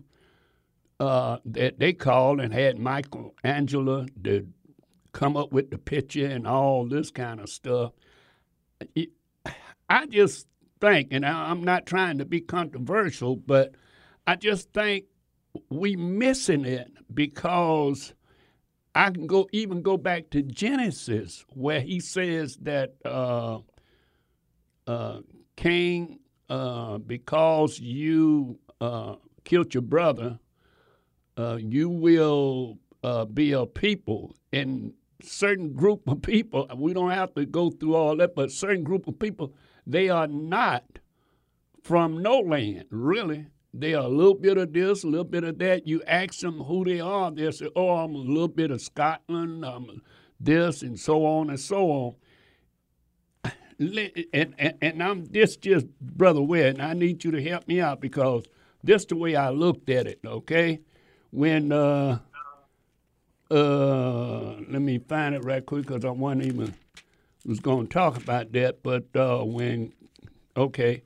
uh, 0.99 1.37
that 1.45 1.79
they 1.79 1.93
called 1.93 2.39
and 2.39 2.53
had 2.53 2.79
Michelangelo 2.79 4.05
to 4.23 4.47
come 5.11 5.37
up 5.37 5.51
with 5.51 5.71
the 5.71 5.77
picture 5.77 6.27
and 6.27 6.47
all 6.47 6.85
this 6.85 7.11
kind 7.11 7.39
of 7.39 7.49
stuff. 7.49 7.93
It- 8.95 9.11
I 9.89 10.07
just 10.07 10.47
think, 10.81 11.09
and 11.11 11.25
I- 11.25 11.49
I'm 11.51 11.63
not 11.63 11.85
trying 11.85 12.17
to 12.17 12.25
be 12.25 12.41
controversial, 12.41 13.35
but 13.35 13.75
I 14.27 14.35
just 14.35 14.73
think 14.73 15.05
we 15.69 15.95
missing 15.95 16.65
it 16.65 16.91
because 17.13 18.13
I 18.93 19.11
can 19.11 19.27
go 19.27 19.47
even 19.51 19.81
go 19.81 19.97
back 19.97 20.29
to 20.31 20.41
Genesis 20.41 21.45
where 21.53 21.81
he 21.81 21.99
says 21.99 22.57
that 22.61 22.95
uh, 23.05 23.59
uh, 24.87 25.19
Cain, 25.55 26.19
uh, 26.49 26.97
because 26.99 27.79
you 27.79 28.59
uh, 28.81 29.15
killed 29.43 29.73
your 29.73 29.83
brother, 29.83 30.39
uh, 31.37 31.57
you 31.59 31.89
will 31.89 32.77
uh, 33.03 33.25
be 33.25 33.51
a 33.51 33.65
people 33.65 34.35
and 34.51 34.93
certain 35.21 35.73
group 35.73 36.07
of 36.07 36.21
people 36.21 36.67
we 36.77 36.93
don't 36.93 37.11
have 37.11 37.33
to 37.33 37.45
go 37.45 37.69
through 37.69 37.95
all 37.95 38.15
that 38.15 38.35
but 38.35 38.51
certain 38.51 38.83
group 38.83 39.07
of 39.07 39.17
people 39.17 39.53
they 39.87 40.09
are 40.09 40.27
not 40.27 40.83
from 41.83 42.21
no 42.21 42.39
land 42.39 42.85
really 42.91 43.47
they 43.79 43.93
are 43.93 44.05
a 44.05 44.09
little 44.09 44.35
bit 44.35 44.57
of 44.57 44.73
this 44.73 45.03
a 45.03 45.07
little 45.07 45.23
bit 45.23 45.43
of 45.43 45.57
that 45.57 45.87
you 45.87 46.01
ask 46.03 46.39
them 46.39 46.61
who 46.61 46.83
they 46.83 46.99
are 46.99 47.31
they 47.31 47.49
say 47.51 47.69
oh 47.75 47.89
i'm 47.97 48.15
a 48.15 48.17
little 48.17 48.47
bit 48.47 48.71
of 48.71 48.81
scotland 48.81 49.65
i'm 49.65 50.01
this 50.39 50.81
and 50.81 50.99
so 50.99 51.25
on 51.25 51.49
and 51.49 51.59
so 51.59 51.91
on 51.91 52.15
and, 53.79 54.55
and, 54.57 54.73
and 54.81 55.03
I'm 55.03 55.25
this 55.25 55.57
just 55.57 55.87
brother 55.99 56.41
Wed, 56.41 56.75
and 56.75 56.81
I 56.81 56.93
need 56.93 57.23
you 57.23 57.31
to 57.31 57.41
help 57.41 57.67
me 57.67 57.81
out 57.81 57.99
because 57.99 58.45
this 58.83 59.05
the 59.05 59.15
way 59.15 59.35
I 59.35 59.49
looked 59.49 59.89
at 59.89 60.07
it. 60.07 60.19
Okay, 60.25 60.79
when 61.31 61.71
uh 61.71 62.19
uh 63.51 64.55
let 64.69 64.81
me 64.81 64.99
find 64.99 65.35
it 65.35 65.43
right 65.43 65.65
quick 65.65 65.87
because 65.87 66.05
I 66.05 66.11
wasn't 66.11 66.45
even 66.45 66.73
was 67.45 67.59
going 67.59 67.87
to 67.87 67.93
talk 67.93 68.17
about 68.17 68.51
that, 68.53 68.81
but 68.81 69.05
uh 69.15 69.43
when 69.43 69.93
okay 70.55 71.03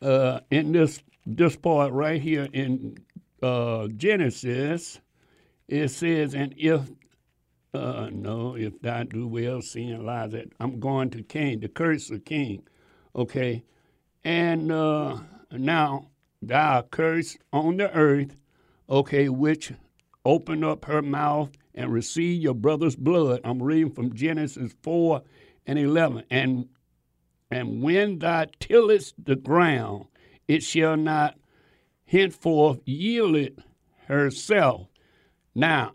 uh 0.00 0.40
in 0.50 0.72
this 0.72 1.02
this 1.36 1.56
part 1.56 1.92
right 1.92 2.20
here 2.20 2.48
in 2.52 2.96
uh 3.42 3.88
Genesis 3.88 5.00
it 5.68 5.88
says 5.88 6.34
and 6.34 6.54
if 6.56 6.90
uh, 7.72 8.08
no, 8.12 8.56
if 8.56 8.80
thou 8.82 9.04
do 9.04 9.28
well, 9.28 9.62
seeing 9.62 10.04
lies 10.04 10.32
that 10.32 10.52
I'm 10.58 10.80
going 10.80 11.10
to 11.10 11.22
Cain, 11.22 11.60
the 11.60 11.68
curse 11.68 12.10
of 12.10 12.24
King. 12.24 12.62
Okay. 13.14 13.62
And 14.24 14.72
uh, 14.72 15.18
now 15.52 16.08
thou 16.42 16.82
curse 16.90 17.38
on 17.52 17.76
the 17.76 17.92
earth, 17.94 18.36
okay, 18.88 19.28
which 19.28 19.72
open 20.24 20.64
up 20.64 20.84
her 20.86 21.00
mouth 21.00 21.50
and 21.74 21.92
receive 21.92 22.42
your 22.42 22.54
brother's 22.54 22.96
blood. 22.96 23.40
I'm 23.44 23.62
reading 23.62 23.92
from 23.92 24.14
Genesis 24.14 24.74
4 24.82 25.22
and 25.66 25.78
11. 25.78 26.24
And 26.30 26.68
and 27.52 27.82
when 27.82 28.20
thou 28.20 28.46
tillest 28.60 29.24
the 29.24 29.34
ground, 29.34 30.06
it 30.50 30.64
shall 30.64 30.96
not 30.96 31.36
henceforth 32.06 32.80
yield 32.84 33.36
it 33.36 33.56
herself. 34.08 34.88
Now, 35.54 35.92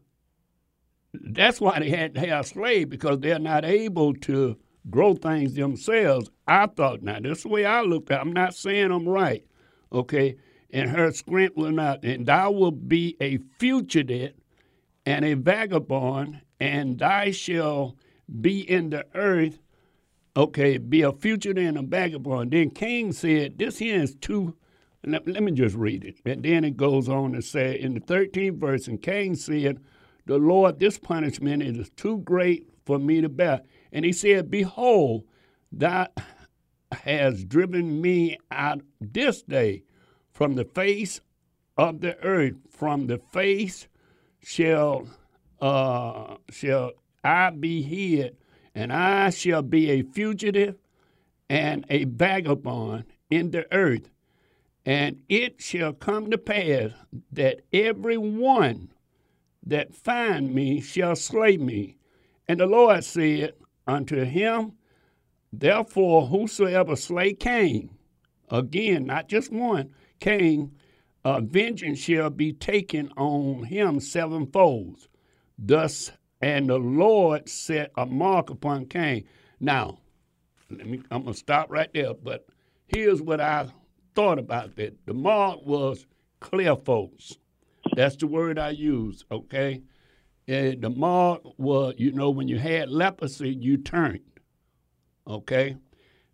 that's 1.13 1.59
why 1.59 1.79
they 1.79 1.89
had 1.89 2.13
to 2.15 2.21
have 2.21 2.47
slaves 2.47 2.89
because 2.89 3.19
they're 3.19 3.37
not 3.37 3.65
able 3.65 4.13
to 4.13 4.57
grow 4.89 5.13
things 5.13 5.55
themselves. 5.55 6.29
I 6.47 6.67
thought, 6.67 7.01
now 7.01 7.19
this 7.19 7.39
is 7.39 7.43
the 7.43 7.49
way 7.49 7.65
I 7.65 7.81
looked 7.81 8.11
at. 8.11 8.19
it. 8.19 8.21
I'm 8.21 8.31
not 8.31 8.55
saying 8.55 8.91
I'm 8.91 9.09
right, 9.09 9.45
okay. 9.91 10.37
And 10.71 10.89
her 10.89 11.11
strength 11.11 11.57
will 11.57 11.71
not, 11.71 12.05
and 12.05 12.25
thou 12.25 12.51
will 12.51 12.71
be 12.71 13.17
a 13.19 13.39
fugitive 13.59 14.35
and 15.05 15.25
a 15.25 15.33
vagabond, 15.33 16.39
and 16.61 16.97
thou 16.97 17.29
shall 17.31 17.97
be 18.39 18.61
in 18.69 18.89
the 18.91 19.05
earth. 19.15 19.59
Okay, 20.37 20.77
be 20.77 21.01
a 21.01 21.13
fugitive 21.13 21.63
and 21.63 21.77
a 21.77 21.81
vagabond. 21.81 22.51
Then 22.51 22.69
King 22.69 23.13
said, 23.13 23.57
this 23.57 23.77
here 23.77 24.01
is 24.01 24.15
too. 24.15 24.55
Let, 25.05 25.27
let 25.27 25.43
me 25.43 25.51
just 25.51 25.75
read 25.75 26.03
it. 26.03 26.19
And 26.25 26.43
then 26.43 26.65
it 26.65 26.75
goes 26.75 27.07
on 27.07 27.33
to 27.33 27.41
say 27.41 27.79
in 27.79 27.93
the 27.93 27.99
13th 28.01 28.57
verse, 28.57 28.87
and 28.87 29.01
Cain 29.01 29.35
said, 29.35 29.79
The 30.25 30.37
Lord, 30.37 30.79
this 30.79 30.97
punishment 30.97 31.63
is 31.63 31.89
too 31.91 32.17
great 32.19 32.67
for 32.85 32.99
me 32.99 33.21
to 33.21 33.29
bear. 33.29 33.61
And 33.93 34.03
he 34.03 34.11
said, 34.11 34.51
Behold, 34.51 35.23
thou 35.71 36.07
has 36.91 37.45
driven 37.45 38.01
me 38.01 38.37
out 38.51 38.81
this 38.99 39.41
day 39.41 39.83
from 40.31 40.55
the 40.55 40.65
face 40.65 41.21
of 41.77 42.01
the 42.01 42.17
earth, 42.23 42.55
from 42.69 43.07
the 43.07 43.17
face 43.17 43.87
shall 44.39 45.07
uh, 45.61 46.35
shall 46.49 46.91
I 47.23 47.49
be 47.49 47.81
hid, 47.81 48.37
and 48.75 48.91
I 48.91 49.29
shall 49.29 49.61
be 49.61 49.89
a 49.89 50.03
fugitive 50.03 50.75
and 51.49 51.85
a 51.89 52.03
vagabond 52.03 53.05
in 53.29 53.51
the 53.51 53.65
earth. 53.73 54.09
And 54.85 55.21
it 55.29 55.61
shall 55.61 55.93
come 55.93 56.29
to 56.29 56.37
pass 56.37 56.91
that 57.31 57.61
every 57.73 58.17
one 58.17 58.91
that 59.65 59.95
find 59.95 60.53
me 60.53 60.81
shall 60.81 61.15
slay 61.15 61.57
me. 61.57 61.97
And 62.47 62.59
the 62.59 62.67
Lord 62.67 63.03
said 63.03 63.53
unto 63.87 64.23
him, 64.25 64.73
Therefore, 65.51 66.27
whosoever 66.27 66.95
slay 66.95 67.33
Cain, 67.33 67.97
again, 68.49 69.05
not 69.05 69.29
just 69.29 69.51
one, 69.51 69.91
Cain, 70.19 70.75
uh, 71.23 71.39
vengeance 71.41 71.99
shall 71.99 72.29
be 72.29 72.51
taken 72.53 73.09
on 73.17 73.63
him 73.63 73.99
sevenfold. 73.99 75.07
Thus, 75.57 76.11
and 76.45 76.69
the 76.69 76.77
Lord 76.77 77.49
set 77.49 77.91
a 77.97 78.05
mark 78.05 78.51
upon 78.51 78.85
Cain. 78.85 79.23
Now, 79.59 79.97
let 80.69 80.85
me, 80.85 81.01
I'm 81.09 81.23
going 81.23 81.33
to 81.33 81.39
stop 81.39 81.71
right 81.71 81.89
there, 81.91 82.13
but 82.13 82.45
here's 82.85 83.19
what 83.19 83.41
I 83.41 83.67
thought 84.13 84.37
about 84.37 84.75
that. 84.75 84.93
The 85.07 85.15
mark 85.15 85.65
was 85.65 86.05
clear, 86.41 86.75
folks. 86.75 87.33
That's 87.95 88.15
the 88.15 88.27
word 88.27 88.59
I 88.59 88.69
use, 88.69 89.25
okay? 89.31 89.81
And 90.47 90.83
the 90.83 90.91
mark 90.91 91.41
was, 91.57 91.95
you 91.97 92.11
know, 92.11 92.29
when 92.29 92.47
you 92.47 92.59
had 92.59 92.91
leprosy, 92.91 93.49
you 93.49 93.77
turned, 93.77 94.19
okay? 95.27 95.77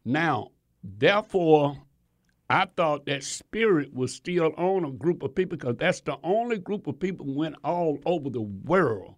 Now, 0.03 0.50
therefore, 0.84 1.78
I 2.50 2.67
thought 2.76 3.06
that 3.06 3.24
spirit 3.24 3.93
was 3.93 4.13
still 4.13 4.52
on 4.58 4.84
a 4.84 4.91
group 4.91 5.24
of 5.24 5.36
people 5.36 5.58
because 5.58 5.78
that's 5.78 6.02
the 6.02 6.17
only 6.21 6.58
group 6.58 6.88
of 6.88 7.00
people 7.00 7.34
went 7.34 7.56
all 7.63 7.97
over 8.06 8.30
the 8.30 8.41
world 8.41 9.15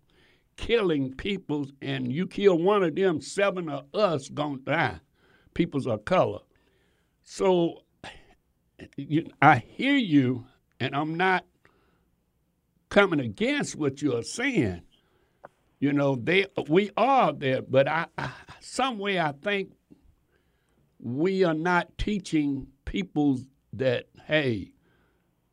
killing 0.58 1.14
people, 1.14 1.68
and 1.82 2.12
you 2.12 2.28
kill 2.28 2.58
one 2.58 2.84
of 2.84 2.96
them, 2.96 3.22
seven 3.22 3.70
of 3.70 3.86
us 3.94 4.30
gonna 4.30 4.58
die. 4.58 5.00
Peoples 5.54 5.88
of 5.88 6.06
color. 6.06 6.40
So 7.24 7.84
you, 8.98 9.30
I 9.42 9.58
hear 9.58 9.96
you, 9.96 10.46
and 10.80 10.96
I'm 10.96 11.16
not 11.16 11.46
coming 12.90 13.20
against 13.20 13.76
what 13.76 14.02
you 14.02 14.16
are 14.16 14.24
saying. 14.24 14.82
You 15.80 15.94
know, 15.94 16.16
they 16.16 16.48
we 16.68 16.92
are 16.96 17.34
there, 17.34 17.62
but 17.62 17.88
I, 17.88 18.06
I 18.18 18.32
some 18.60 18.98
way 18.98 19.20
I 19.20 19.34
think 19.34 19.72
we 21.00 21.44
are 21.44 21.54
not 21.54 21.98
teaching 21.98 22.68
people 22.86 23.40
that 23.74 24.06
hey, 24.26 24.72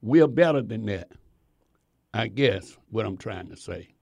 we're 0.02 0.28
better 0.28 0.62
than 0.62 0.86
that. 0.86 1.10
I 2.12 2.28
guess 2.28 2.76
what 2.90 3.06
I'm 3.06 3.16
trying 3.16 3.48
to 3.48 3.56
say. 3.56 3.94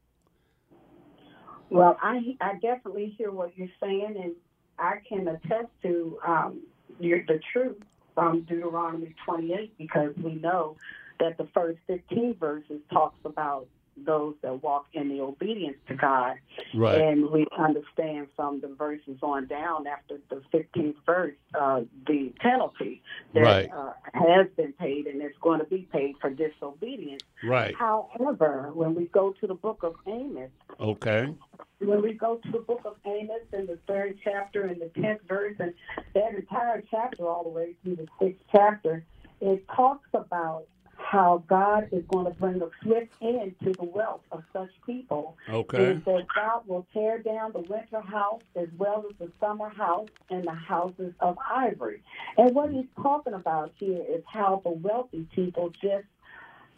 Well, 1.70 1.98
I 2.02 2.36
I 2.40 2.54
definitely 2.54 3.14
hear 3.18 3.30
what 3.30 3.56
you're 3.56 3.68
saying, 3.80 4.16
and 4.22 4.32
I 4.78 4.96
can 5.08 5.28
attest 5.28 5.68
to 5.82 6.18
um, 6.26 6.62
your, 6.98 7.24
the 7.26 7.40
truth 7.52 7.76
from 8.14 8.42
Deuteronomy 8.42 9.14
28 9.26 9.76
because 9.78 10.14
we 10.16 10.34
know 10.34 10.76
that 11.20 11.36
the 11.36 11.48
first 11.54 11.78
15 11.86 12.36
verses 12.38 12.80
talks 12.92 13.18
about 13.24 13.66
those 14.04 14.34
that 14.42 14.62
walk 14.62 14.86
in 14.92 15.08
the 15.08 15.20
obedience 15.20 15.76
to 15.88 15.94
God. 15.94 16.36
Right. 16.74 17.00
And 17.00 17.30
we 17.30 17.46
understand 17.56 18.28
from 18.36 18.60
the 18.60 18.68
verses 18.68 19.18
on 19.22 19.46
down 19.46 19.86
after 19.86 20.18
the 20.28 20.42
15th 20.52 20.96
verse 21.06 21.34
uh, 21.58 21.82
the 22.06 22.32
penalty 22.40 23.02
that 23.34 23.40
Right. 23.40 23.70
uh, 23.72 23.92
has 24.14 24.46
been 24.56 24.72
paid 24.74 25.06
and 25.06 25.22
is 25.22 25.32
going 25.40 25.60
to 25.60 25.66
be 25.66 25.88
paid 25.92 26.16
for 26.20 26.30
disobedience. 26.30 27.22
Right. 27.44 27.74
However, 27.76 28.70
when 28.74 28.94
we 28.94 29.06
go 29.06 29.34
to 29.40 29.46
the 29.46 29.54
book 29.54 29.82
of 29.82 29.94
Amos, 30.06 30.50
Okay. 30.80 31.34
when 31.80 32.02
we 32.02 32.12
go 32.12 32.36
to 32.36 32.50
the 32.50 32.58
book 32.58 32.82
of 32.84 32.96
Amos 33.04 33.42
in 33.52 33.66
the 33.66 33.78
third 33.86 34.18
chapter 34.22 34.62
and 34.62 34.80
the 34.80 34.90
tenth 35.00 35.20
verse, 35.28 35.56
and 35.58 35.72
that 36.14 36.34
entire 36.34 36.82
chapter, 36.90 37.26
all 37.26 37.44
the 37.44 37.50
way 37.50 37.74
through 37.82 37.96
the 37.96 38.06
sixth 38.20 38.42
chapter, 38.52 39.04
it 39.40 39.64
talks 39.74 40.08
about 40.14 40.64
how 40.98 41.42
God 41.48 41.88
is 41.92 42.04
going 42.08 42.26
to 42.26 42.32
bring 42.32 42.60
a 42.60 42.68
swift 42.82 43.12
end 43.22 43.54
to 43.64 43.72
the 43.72 43.84
wealth 43.84 44.20
of 44.30 44.42
such 44.52 44.70
people. 44.84 45.36
Okay. 45.48 45.92
And 45.92 46.04
that 46.04 46.26
God 46.34 46.62
will 46.66 46.86
tear 46.92 47.18
down 47.18 47.52
the 47.52 47.60
winter 47.60 48.00
house 48.00 48.42
as 48.56 48.68
well 48.76 49.04
as 49.08 49.16
the 49.18 49.32
summer 49.40 49.70
house 49.70 50.08
and 50.28 50.44
the 50.44 50.52
houses 50.52 51.14
of 51.20 51.38
ivory. 51.50 52.02
And 52.36 52.54
what 52.54 52.70
he's 52.70 52.86
talking 53.00 53.32
about 53.32 53.72
here 53.78 54.02
is 54.08 54.22
how 54.26 54.60
the 54.64 54.70
wealthy 54.70 55.26
people 55.34 55.70
just 55.80 56.06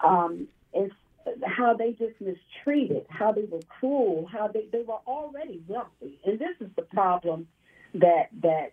um, 0.01 0.47
it's 0.73 0.95
how 1.45 1.75
they 1.75 1.93
just 1.93 2.15
mistreated, 2.21 3.07
how 3.09 3.33
they 3.33 3.45
were 3.45 3.61
cruel, 3.69 4.27
how 4.31 4.49
they, 4.49 4.67
they 4.73 4.83
were 4.83 5.01
already 5.07 5.63
wealthy. 5.69 6.19
And 6.25 6.39
this 6.39 6.57
is 6.61 6.71
the 6.77 6.83
problem 6.83 7.47
that 7.95 8.29
that 8.43 8.73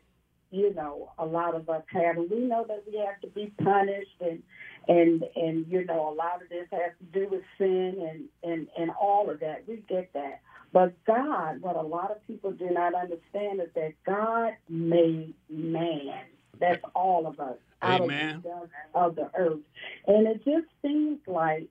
you 0.52 0.74
know 0.74 1.12
a 1.18 1.26
lot 1.26 1.56
of 1.56 1.70
us 1.70 1.84
have, 1.94 2.18
and 2.18 2.30
we 2.30 2.40
know 2.40 2.66
that 2.68 2.84
we 2.90 2.98
have 2.98 3.20
to 3.22 3.28
be 3.28 3.52
punished, 3.64 4.22
and 4.22 4.44
and 4.88 5.24
and 5.36 5.66
you 5.68 5.86
know 5.86 6.10
a 6.10 6.14
lot 6.14 6.42
of 6.42 6.50
this 6.50 6.68
has 6.72 6.92
to 7.00 7.20
do 7.20 7.28
with 7.30 7.42
sin 7.58 7.96
and 8.00 8.52
and 8.52 8.68
and 8.78 8.92
all 9.00 9.30
of 9.30 9.40
that. 9.42 9.64
We 9.68 9.84
get 9.88 10.12
that, 10.14 10.42
but 10.72 10.94
God, 11.06 11.62
what 11.62 11.76
a 11.76 11.82
lot 11.82 12.12
of 12.12 12.26
people 12.28 12.52
do 12.52 12.70
not 12.70 12.94
understand 12.94 13.62
is 13.62 13.70
that 13.76 13.94
God 14.06 14.54
made 14.70 15.34
man. 15.50 16.24
That's 16.60 16.84
all 16.96 17.28
of 17.28 17.40
us 17.40 17.58
out 17.82 18.02
Amen. 18.02 18.38
of 18.38 18.44
the 18.44 18.70
of 18.94 19.16
the 19.16 19.30
earth, 19.36 19.60
and 20.08 20.28
it 20.28 20.44
just 20.44 20.68
seems 20.82 21.20
like 21.28 21.68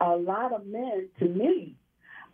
a 0.00 0.16
lot 0.16 0.52
of 0.52 0.66
men, 0.66 1.08
to 1.18 1.24
me, 1.24 1.74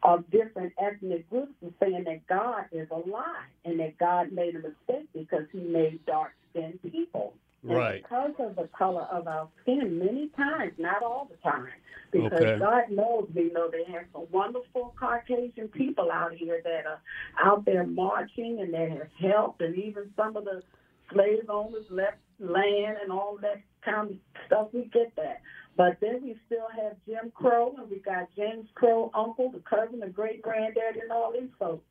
of 0.05 0.31
different 0.31 0.73
ethnic 0.79 1.29
groups 1.31 1.55
are 1.65 1.73
saying 1.81 2.05
that 2.05 2.27
God 2.27 2.67
is 2.71 2.89
a 2.91 3.09
lie 3.09 3.47
and 3.65 3.81
that 3.81 3.97
God 3.99 4.33
made 4.33 4.55
a 4.55 4.59
mistake 4.59 5.09
because 5.15 5.45
he 5.51 5.61
made 5.61 6.05
dark 6.05 6.33
skinned 6.51 6.81
people. 6.83 7.35
And 7.63 7.79
Right. 7.79 8.03
because 8.03 8.35
of 8.39 8.57
the 8.57 8.69
color 8.69 9.09
of 9.11 9.27
our 9.27 9.49
skin, 9.63 9.99
many 9.99 10.29
times, 10.29 10.75
not 10.79 11.03
all 11.03 11.25
the 11.31 11.37
time, 11.39 11.73
because 12.11 12.43
Okay. 12.43 12.59
God 12.59 12.91
knows 12.91 13.31
we 13.35 13.51
know 13.53 13.71
they 13.71 13.85
have 13.85 14.05
some 14.13 14.27
wonderful 14.31 14.95
Caucasian 14.99 15.69
people 15.69 16.13
out 16.13 16.35
here 16.35 16.61
that 16.63 16.85
are 16.85 17.01
out 17.43 17.65
there 17.65 17.85
marching 17.87 18.61
and 18.61 18.75
that 18.75 18.91
have 18.91 19.11
helped, 19.19 19.63
and 19.63 19.75
even 19.77 20.13
some 20.15 20.37
of 20.37 20.45
the 20.45 20.63
slave 21.11 21.49
owners 21.49 21.91
left 21.91 22.19
land 22.39 22.99
and 23.03 23.11
all 23.11 23.39
that 23.39 23.63
kind 23.83 24.11
of 24.11 24.17
stuff. 24.47 24.69
We 24.75 24.85
get 24.85 25.17
that. 25.17 25.41
But 25.77 25.99
then 26.01 26.23
we 26.23 26.37
still 26.47 26.67
have 26.81 26.97
Jim 27.07 27.33
Crow, 27.35 27.75
and 27.77 27.91
we 27.91 27.99
got 27.99 28.29
James 28.37 28.69
Crow, 28.75 29.11
uncle, 29.15 29.51
the 29.51 29.59
cousin, 29.59 30.01
the 30.01 30.09
great 30.09 30.41
granddad, 30.41 30.97
and 31.01 31.11
all 31.11 31.33
these 31.33 31.51
folks. 31.59 31.85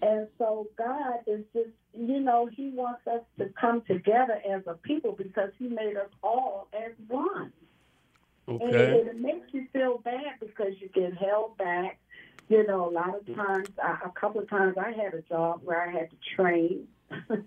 And 0.00 0.28
so 0.38 0.68
God 0.76 1.20
is 1.26 1.44
just, 1.52 1.70
you 1.92 2.20
know, 2.20 2.46
He 2.46 2.70
wants 2.70 3.06
us 3.06 3.22
to 3.38 3.50
come 3.60 3.82
together 3.82 4.40
as 4.48 4.62
a 4.66 4.74
people 4.74 5.12
because 5.12 5.50
He 5.58 5.68
made 5.68 5.96
us 5.96 6.10
all 6.22 6.68
as 6.72 6.92
one. 7.06 7.52
And 8.46 8.62
Okay. 8.62 8.98
it, 9.00 9.06
it 9.08 9.20
makes 9.20 9.52
you 9.52 9.66
feel 9.72 9.98
bad 9.98 10.40
because 10.40 10.72
you 10.80 10.88
get 10.88 11.14
held 11.16 11.56
back. 11.58 11.98
You 12.48 12.66
know, 12.66 12.88
a 12.88 12.90
lot 12.90 13.14
of 13.14 13.26
mm. 13.26 13.36
times, 13.36 13.68
I, 13.82 13.98
a 14.06 14.10
couple 14.10 14.40
of 14.40 14.48
times, 14.48 14.76
I 14.78 14.92
had 14.92 15.12
a 15.12 15.20
job 15.20 15.60
where 15.64 15.82
I 15.86 15.90
had 15.90 16.10
to 16.10 16.16
train 16.34 16.88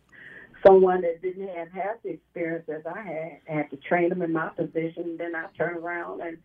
someone 0.66 1.02
that 1.02 1.22
didn't 1.22 1.48
have 1.50 1.72
half 1.72 2.02
the 2.04 2.10
experience 2.10 2.68
as 2.70 2.82
I 2.86 3.02
had. 3.02 3.40
I 3.50 3.54
had 3.54 3.70
to 3.72 3.78
train 3.78 4.10
them 4.10 4.22
in 4.22 4.34
my 4.34 4.50
position. 4.50 5.16
Then 5.18 5.36
I 5.36 5.46
turn 5.58 5.78
around 5.78 6.22
and 6.22 6.38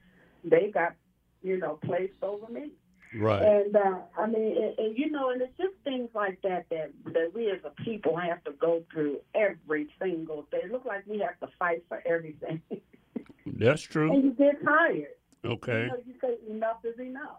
they 0.44 0.70
got, 0.72 0.94
you 1.42 1.58
know, 1.58 1.78
placed 1.84 2.22
over 2.22 2.50
me. 2.50 2.70
Right. 3.14 3.42
And 3.42 3.74
uh, 3.76 3.98
I 4.18 4.26
mean, 4.26 4.56
and, 4.56 4.78
and 4.78 4.98
you 4.98 5.10
know, 5.10 5.30
and 5.30 5.40
it's 5.40 5.56
just 5.56 5.74
things 5.84 6.08
like 6.14 6.40
that 6.42 6.66
that 6.70 6.90
that 7.12 7.32
we 7.34 7.50
as 7.50 7.60
a 7.64 7.70
people 7.82 8.16
have 8.16 8.42
to 8.44 8.52
go 8.52 8.82
through 8.92 9.20
every 9.34 9.88
single 10.00 10.46
day. 10.50 10.60
It 10.64 10.72
looks 10.72 10.86
like 10.86 11.04
we 11.06 11.18
have 11.20 11.38
to 11.40 11.48
fight 11.58 11.84
for 11.88 12.02
everything, 12.04 12.60
That's 13.46 13.82
true. 13.82 14.12
and 14.12 14.24
you 14.24 14.30
get 14.32 14.62
tired. 14.64 15.06
Okay. 15.44 15.82
You 15.82 15.86
know, 15.86 15.98
you 16.04 16.14
say 16.20 16.36
enough 16.50 16.78
is 16.84 16.98
enough. 16.98 17.38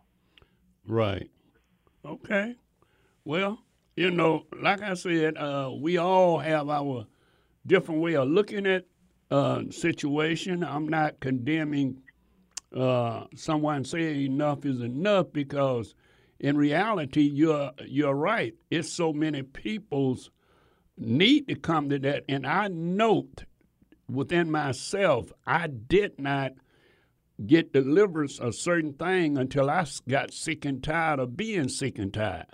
Right. 0.88 1.30
Okay. 2.06 2.56
Well, 3.26 3.60
you 3.98 4.12
know, 4.12 4.46
like 4.62 4.84
I 4.84 4.94
said, 4.94 5.38
uh, 5.38 5.72
we 5.76 5.98
all 5.98 6.38
have 6.38 6.70
our 6.70 7.08
different 7.66 8.00
way 8.00 8.16
of 8.16 8.30
looking 8.30 8.68
at 8.68 8.86
uh, 9.32 9.64
situation. 9.72 10.64
I'm 10.64 10.88
not 10.88 11.20
condemning 11.20 12.02
uh, 12.76 13.26
someone 13.36 13.84
saying 13.84 14.22
enough 14.22 14.66
is 14.66 14.82
enough 14.82 15.34
because 15.34 15.96
in 16.40 16.58
reality, 16.58 17.24
you're 17.24 17.72
you're 17.88 18.14
right. 18.14 18.54
It's 18.70 18.94
so 18.94 19.12
many 19.12 19.42
people's 19.42 20.30
need 20.96 21.48
to 21.48 21.56
come 21.56 21.90
to 21.90 21.98
that, 21.98 22.24
and 22.30 22.46
I 22.46 22.68
note 22.68 23.46
within 24.08 24.52
myself, 24.52 25.32
I 25.48 25.66
did 25.66 26.20
not 26.20 26.52
get 27.44 27.74
deliverance 27.74 28.40
a 28.40 28.54
certain 28.54 28.94
thing 28.94 29.40
until 29.40 29.72
I 29.72 29.88
got 30.08 30.34
sick 30.34 30.66
and 30.66 30.84
tired 30.84 31.20
of 31.20 31.36
being 31.36 31.70
sick 31.70 31.98
and 31.98 32.14
tired. 32.14 32.46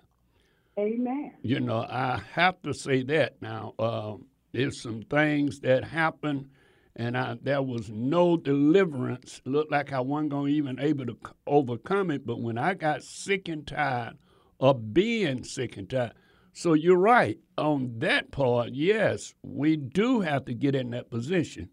Amen. 0.77 1.33
You 1.41 1.59
know, 1.59 1.85
I 1.87 2.21
have 2.33 2.61
to 2.63 2.73
say 2.73 3.03
that 3.03 3.41
now. 3.41 3.73
Um, 3.77 4.25
there's 4.53 4.81
some 4.81 5.03
things 5.03 5.59
that 5.59 5.83
happened, 5.83 6.49
and 6.95 7.17
I, 7.17 7.37
there 7.41 7.61
was 7.61 7.89
no 7.89 8.37
deliverance. 8.37 9.41
Looked 9.45 9.71
like 9.71 9.93
I 9.93 9.99
wasn't 9.99 10.31
going 10.31 10.51
to 10.51 10.57
even 10.57 10.79
able 10.79 11.05
to 11.05 11.17
overcome 11.45 12.11
it. 12.11 12.25
But 12.25 12.41
when 12.41 12.57
I 12.57 12.73
got 12.73 13.03
sick 13.03 13.47
and 13.49 13.65
tired 13.65 14.17
of 14.59 14.93
being 14.93 15.43
sick 15.43 15.77
and 15.77 15.89
tired, 15.89 16.13
so 16.53 16.73
you're 16.73 16.97
right 16.97 17.39
on 17.57 17.99
that 17.99 18.31
part. 18.31 18.69
Yes, 18.73 19.33
we 19.43 19.75
do 19.75 20.21
have 20.21 20.45
to 20.45 20.53
get 20.53 20.75
in 20.75 20.91
that 20.91 21.09
position. 21.09 21.69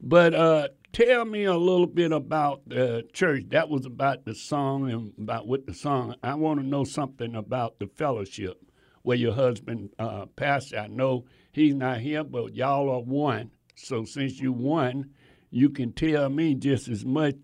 But 0.00 0.34
uh, 0.34 0.68
tell 0.94 1.24
me 1.24 1.44
a 1.44 1.56
little 1.56 1.86
bit 1.86 2.12
about 2.12 2.62
the 2.66 3.06
church. 3.12 3.44
That 3.48 3.68
was 3.68 3.84
about 3.84 4.24
the 4.24 4.34
song 4.34 4.90
and 4.90 5.12
about 5.18 5.46
with 5.46 5.66
the 5.66 5.74
song. 5.74 6.14
I 6.22 6.34
want 6.36 6.60
to 6.60 6.66
know 6.66 6.84
something 6.84 7.34
about 7.34 7.78
the 7.78 7.88
fellowship 7.88 8.62
where 9.02 9.16
your 9.16 9.34
husband 9.34 9.90
uh, 9.98 10.26
pastor. 10.36 10.78
I 10.78 10.86
know 10.86 11.26
he's 11.52 11.74
not 11.74 11.98
here, 12.00 12.24
but 12.24 12.54
y'all 12.54 12.88
are 12.88 13.00
one. 13.02 13.50
So 13.74 14.04
since 14.04 14.38
you 14.40 14.52
won, 14.52 15.10
you 15.50 15.68
can 15.68 15.92
tell 15.92 16.28
me 16.30 16.54
just 16.54 16.88
as 16.88 17.04
much 17.04 17.34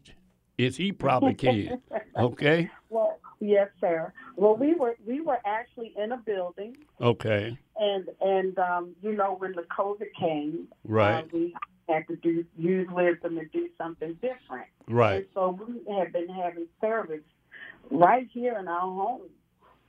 as 0.58 0.76
he 0.76 0.92
probably 0.92 1.34
can. 1.34 1.82
Okay. 2.16 2.68
Well, 2.90 3.18
yes, 3.40 3.68
sir. 3.80 4.12
Well, 4.36 4.56
we 4.56 4.74
were 4.74 4.96
we 5.06 5.20
were 5.20 5.38
actually 5.46 5.94
in 5.96 6.10
a 6.12 6.16
building, 6.18 6.76
Okay. 7.00 7.56
and 7.78 8.08
and 8.20 8.58
um, 8.58 8.94
you 9.00 9.12
know 9.12 9.36
when 9.38 9.52
the 9.52 9.62
COVID 9.62 10.08
came, 10.18 10.66
Right. 10.84 11.22
uh, 11.22 11.26
we 11.32 11.54
had 11.90 12.06
to 12.08 12.16
do 12.16 12.44
use 12.56 12.88
wisdom 12.90 13.38
and 13.38 13.50
do 13.52 13.68
something 13.78 14.14
different. 14.14 14.68
Right. 14.88 15.16
And 15.16 15.26
so 15.34 15.58
we 15.66 15.94
have 15.94 16.12
been 16.12 16.28
having 16.28 16.66
service 16.80 17.24
right 17.90 18.28
here 18.32 18.58
in 18.58 18.68
our 18.68 18.80
home 18.80 19.22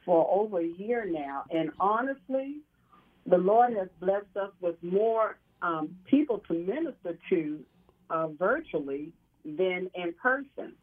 for 0.05 0.27
over 0.31 0.59
a 0.59 0.67
year 0.67 1.05
now. 1.05 1.43
And 1.51 1.71
honestly, 1.79 2.57
the 3.25 3.37
Lord 3.37 3.73
has 3.73 3.87
blessed 3.99 4.35
us 4.35 4.51
with 4.59 4.75
more 4.81 5.37
um, 5.61 5.95
people 6.05 6.41
to 6.47 6.53
minister 6.53 7.17
to 7.29 7.59
uh, 8.09 8.27
virtually 8.27 9.11
than 9.45 9.89
in 9.95 10.13
person. 10.21 10.73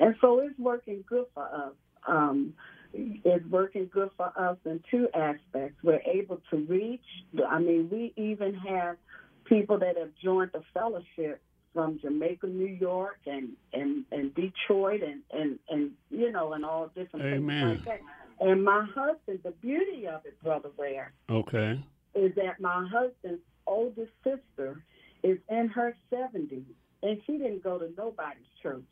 And 0.00 0.14
so 0.20 0.40
it's 0.40 0.58
working 0.58 1.04
good 1.08 1.26
for 1.34 1.44
us. 1.44 1.72
Um, 2.06 2.54
it's 2.92 3.44
working 3.46 3.90
good 3.92 4.10
for 4.16 4.32
us 4.36 4.56
in 4.64 4.82
two 4.90 5.08
aspects. 5.14 5.76
We're 5.82 6.00
able 6.06 6.40
to 6.50 6.56
reach. 6.56 7.04
I 7.46 7.58
mean, 7.58 7.88
we 7.90 8.12
even 8.16 8.54
have 8.54 8.96
people 9.48 9.78
that 9.78 9.96
have 9.96 10.10
joined 10.22 10.50
the 10.52 10.62
fellowship 10.74 11.40
from 11.74 11.98
Jamaica, 12.00 12.46
New 12.46 12.66
York, 12.66 13.18
and 13.26 13.50
and, 13.72 14.04
and 14.10 14.34
Detroit, 14.34 15.02
and, 15.02 15.20
and 15.32 15.58
and 15.68 15.90
you 16.10 16.32
know, 16.32 16.52
and 16.54 16.64
all 16.64 16.88
different 16.94 17.24
Amen. 17.26 17.76
things 17.76 17.86
like 17.86 18.00
that. 18.00 18.46
And 18.48 18.64
my 18.64 18.86
husband, 18.94 19.40
the 19.42 19.50
beauty 19.50 20.06
of 20.06 20.24
it, 20.24 20.40
brother 20.42 20.70
Ware, 20.76 21.12
Okay. 21.28 21.82
is 22.14 22.34
that 22.36 22.60
my 22.60 22.86
husband's 22.90 23.42
oldest 23.66 24.12
sister 24.22 24.82
is 25.22 25.38
in 25.48 25.68
her 25.68 25.94
70s, 26.12 26.62
and 27.02 27.20
she 27.26 27.32
didn't 27.32 27.62
go 27.64 27.78
to 27.78 27.90
nobody's 27.96 28.42
church. 28.62 28.84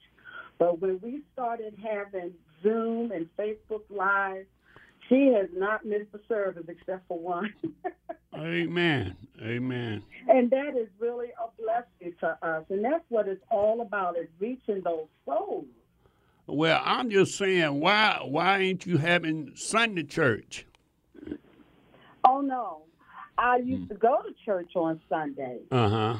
But 0.58 0.80
when 0.80 0.98
we 1.02 1.22
started 1.32 1.74
having 1.82 2.32
Zoom 2.62 3.12
and 3.12 3.28
Facebook 3.38 3.82
Live, 3.90 4.46
she 5.08 5.32
has 5.36 5.48
not 5.54 5.84
missed 5.84 6.14
a 6.14 6.20
service 6.28 6.64
except 6.68 7.06
for 7.08 7.18
one. 7.18 7.52
Amen. 8.34 9.16
Amen. 9.42 10.02
and 10.28 10.50
that 10.50 10.76
is 10.76 10.88
really 10.98 11.28
a 11.42 11.62
blessing 11.62 12.14
to 12.20 12.38
us. 12.46 12.64
And 12.68 12.84
that's 12.84 13.04
what 13.08 13.28
it's 13.28 13.42
all 13.50 13.80
about, 13.80 14.18
is 14.18 14.28
reaching 14.38 14.82
those 14.82 15.06
souls. 15.24 15.66
Well, 16.46 16.80
I'm 16.84 17.10
just 17.10 17.36
saying, 17.36 17.80
why 17.80 18.20
why 18.24 18.58
ain't 18.58 18.86
you 18.86 18.98
having 18.98 19.52
Sunday 19.56 20.04
church? 20.04 20.66
Oh, 22.24 22.40
no. 22.40 22.82
I 23.38 23.58
used 23.58 23.88
to 23.90 23.94
go 23.94 24.22
to 24.22 24.32
church 24.44 24.72
on 24.76 25.00
Sunday. 25.08 25.60
Uh 25.70 25.88
huh. 25.88 26.16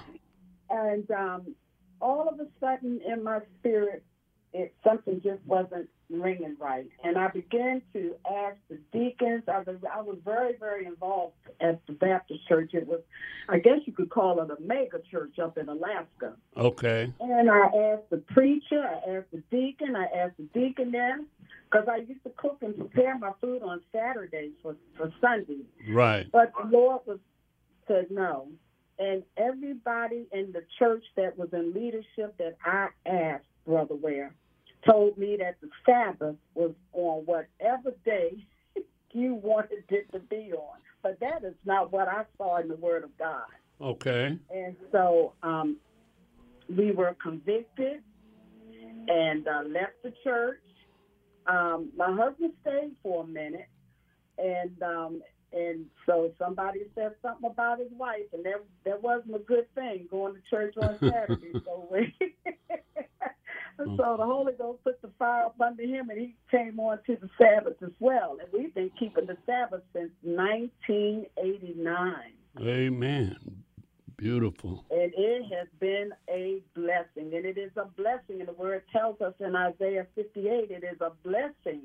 and 0.71 1.11
um, 1.11 1.55
all 2.01 2.29
of 2.29 2.41
a 2.41 2.47
sudden 2.61 3.01
in 3.07 3.23
my 3.23 3.41
spirit, 3.59 4.03
it 4.53 4.75
something 4.85 5.21
just 5.23 5.41
wasn't 5.47 5.89
ringing 6.11 6.57
right, 6.61 6.89
and 7.03 7.19
I 7.19 7.29
began 7.29 7.83
to 7.93 8.15
ask 8.31 8.57
the 8.69 8.79
deacons. 8.93 9.45
I 9.49 9.59
was 9.59 9.77
I 9.93 10.01
was 10.01 10.19
very 10.25 10.57
very 10.59 10.87
involved 10.87 11.35
at 11.61 11.85
the 11.87 11.93
Baptist 11.93 12.47
church. 12.49 12.71
It 12.75 12.87
was, 12.87 13.01
I 13.49 13.59
guess 13.59 13.81
you 13.85 13.93
could 13.93 14.11
call 14.11 14.41
it 14.43 14.51
a 14.51 14.61
mega 14.61 15.01
church 15.11 15.39
up 15.39 15.59
in 15.59 15.69
Alaska. 15.69 16.35
Okay. 16.57 17.13
And 17.21 17.51
I 17.51 17.67
asked 17.67 18.11
the 18.11 18.23
preacher, 18.29 18.83
I 18.83 19.17
asked 19.17 19.33
the 19.33 19.43
deacon, 19.51 19.97
I 19.97 20.05
asked 20.17 20.37
the 20.39 20.49
deaconess, 20.55 21.21
because 21.71 21.89
I 21.89 21.97
used 21.97 22.23
to 22.25 22.31
cook 22.37 22.59
and 22.63 22.77
prepare 22.77 23.19
my 23.19 23.33
food 23.41 23.63
on 23.63 23.81
Saturdays 23.93 24.53
for 24.63 24.77
for 24.97 25.13
Sundays. 25.21 25.67
Right. 25.89 26.27
But 26.31 26.53
the 26.61 26.69
Lord 26.69 27.01
was 27.07 27.19
said 27.87 28.07
no. 28.11 28.49
And 28.99 29.23
everybody 29.37 30.27
in 30.33 30.53
the 30.53 30.65
church 30.79 31.05
that 31.17 31.37
was 31.37 31.51
in 31.53 31.75
leadership 31.75 32.37
that 32.39 32.57
I 32.65 32.89
asked, 33.05 33.45
Brother 33.67 33.95
Ware, 33.95 34.35
told 34.87 35.19
me 35.19 35.37
that 35.39 35.57
the 35.61 35.69
Sabbath 35.85 36.37
was 36.55 36.73
on 36.93 37.25
whatever 37.27 37.93
day 38.05 38.47
you 39.13 39.35
wanted 39.35 39.85
it 39.89 40.11
to 40.13 40.19
be 40.21 40.53
on. 40.53 40.79
But 41.03 41.21
that 41.21 41.45
is 41.45 41.55
not 41.65 41.93
what 41.93 42.09
I 42.09 42.25
saw 42.37 42.59
in 42.61 42.69
the 42.69 42.77
Word 42.77 43.05
of 43.05 43.17
God. 43.19 43.47
Okay. 43.81 44.39
And 44.51 44.77
so 44.91 45.35
um, 45.43 45.77
we 46.69 46.93
were 46.93 47.15
convicted 47.23 48.03
and 49.09 49.47
uh, 49.47 49.63
left 49.69 50.03
the 50.03 50.13
church. 50.25 50.61
Um, 51.47 51.91
my 51.97 52.13
husband 52.13 52.53
stayed 52.63 52.97
for 53.03 53.23
a 53.23 53.27
minute, 53.27 53.69
and 54.39 54.83
um, 54.83 55.23
and 55.53 55.87
so 56.05 56.33
somebody 56.39 56.81
said 56.95 57.13
something 57.23 57.49
about 57.49 57.79
his 57.79 57.91
wife, 57.97 58.27
and 58.33 58.45
that 58.45 58.65
that 58.85 59.01
wasn't 59.01 59.37
a 59.37 59.41
good 59.41 59.73
thing 59.75 60.09
going 60.11 60.35
to 60.35 60.41
church 60.51 60.75
on 60.77 60.99
Saturday. 61.01 61.53
so 61.65 61.89
we, 61.91 62.13
Mm. 63.79 63.97
so 63.97 64.17
the 64.17 64.25
Holy 64.25 64.55
Ghost 64.55 64.83
put 64.85 65.03
the 65.03 65.11
fire 65.19 65.47
up 65.47 65.61
under 65.61 65.83
him, 65.83 66.09
and 66.11 66.19
he 66.19 66.37
came 66.51 66.81
on 66.81 66.99
to 67.07 67.17
the 67.17 67.29
Sabbath 67.39 67.83
as 67.83 67.93
well. 68.01 68.39
And 68.41 68.49
we've 68.53 68.75
been 68.75 68.91
keeping 68.99 69.27
the 69.27 69.37
Sabbath 69.47 69.83
since 69.93 70.11
1989. 70.23 72.33
Amen. 72.61 73.37
Beautiful. 74.17 74.85
And 74.91 75.13
it 75.15 75.43
has 75.55 75.69
been 75.79 76.11
a 76.31 76.63
blessing. 76.75 77.35
And 77.35 77.45
it 77.45 77.59
is 77.59 77.71
a 77.77 77.85
blessing. 77.85 78.41
And 78.41 78.49
the 78.49 78.55
word 78.55 78.85
tells 78.91 79.21
us 79.21 79.35
in 79.41 79.55
Isaiah 79.55 80.07
58, 80.15 80.71
it 80.71 80.85
is 80.85 80.99
a 81.03 81.11
blessing 81.23 81.83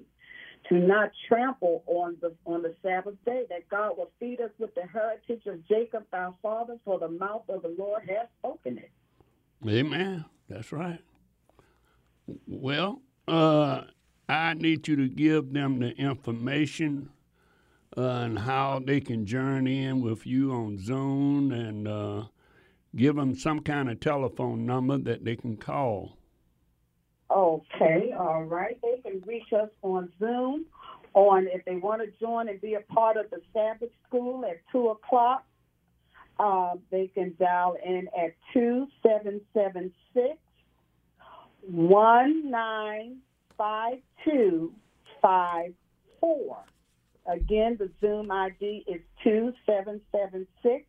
to 0.70 0.76
not 0.76 1.12
trample 1.28 1.84
on 1.88 2.16
the 2.22 2.34
on 2.46 2.62
the 2.62 2.74
Sabbath 2.84 3.16
day, 3.26 3.46
that 3.50 3.68
God 3.70 3.98
will 3.98 4.12
feed 4.20 4.40
us 4.40 4.52
with 4.60 4.74
the 4.76 4.84
heritage 4.84 5.46
of 5.48 5.68
Jacob 5.68 6.06
our 6.14 6.36
father, 6.42 6.78
for 6.86 7.00
the 7.00 7.10
mouth 7.10 7.50
of 7.50 7.64
the 7.64 7.76
Lord 7.78 8.04
has 8.08 8.30
spoken 8.40 8.78
it. 8.78 8.92
Amen. 9.68 10.24
That's 10.48 10.72
right. 10.72 11.02
Well, 12.48 13.02
uh, 13.28 13.84
I 14.30 14.54
need 14.54 14.88
you 14.88 14.96
to 14.96 15.08
give 15.08 15.54
them 15.54 15.80
the 15.80 15.92
information 15.92 17.10
uh, 17.98 18.02
and 18.02 18.40
how 18.40 18.82
they 18.86 19.02
can 19.02 19.26
join 19.26 19.68
in 19.68 20.02
with 20.02 20.26
you 20.26 20.52
on 20.54 20.78
Zoom 20.80 21.52
and 21.52 21.88
uh, 21.88 22.24
give 22.96 23.16
them 23.16 23.36
some 23.36 23.60
kind 23.60 23.90
of 23.90 24.00
telephone 24.00 24.66
number 24.66 24.98
that 24.98 25.26
they 25.26 25.36
can 25.36 25.58
call. 25.58 26.18
Okay, 27.30 28.14
all 28.18 28.44
right. 28.44 28.78
They 28.82 29.02
can 29.10 29.22
reach 29.26 29.54
us 29.54 29.70
on 29.82 30.12
Zoom 30.20 30.66
on 31.14 31.48
if 31.48 31.64
they 31.66 31.76
want 31.76 32.02
to 32.02 32.08
join 32.20 32.50
and 32.50 32.60
be 32.62 32.76
a 32.76 32.82
part 32.94 33.18
of 33.18 33.30
the 33.30 33.42
Sabbath 33.54 33.90
school 34.08 34.44
at 34.46 34.58
two 34.72 34.90
o'clock. 34.90 35.46
Uh, 36.40 36.74
they 36.90 37.08
can 37.08 37.36
dial 37.40 37.78
in 37.86 38.08
at 38.18 38.34
two 38.54 38.88
seven 39.06 39.42
seven 39.54 39.92
six 40.14 40.38
one 41.62 42.50
nine 42.50 43.18
five 43.58 44.00
two 44.26 44.74
five 45.22 45.74
four. 46.20 46.58
Again, 47.28 47.78
the 47.78 47.92
Zoom 48.02 48.32
ID 48.32 48.86
is 48.88 49.02
two 49.24 49.54
seven 49.66 50.02
seven 50.12 50.48
six 50.64 50.86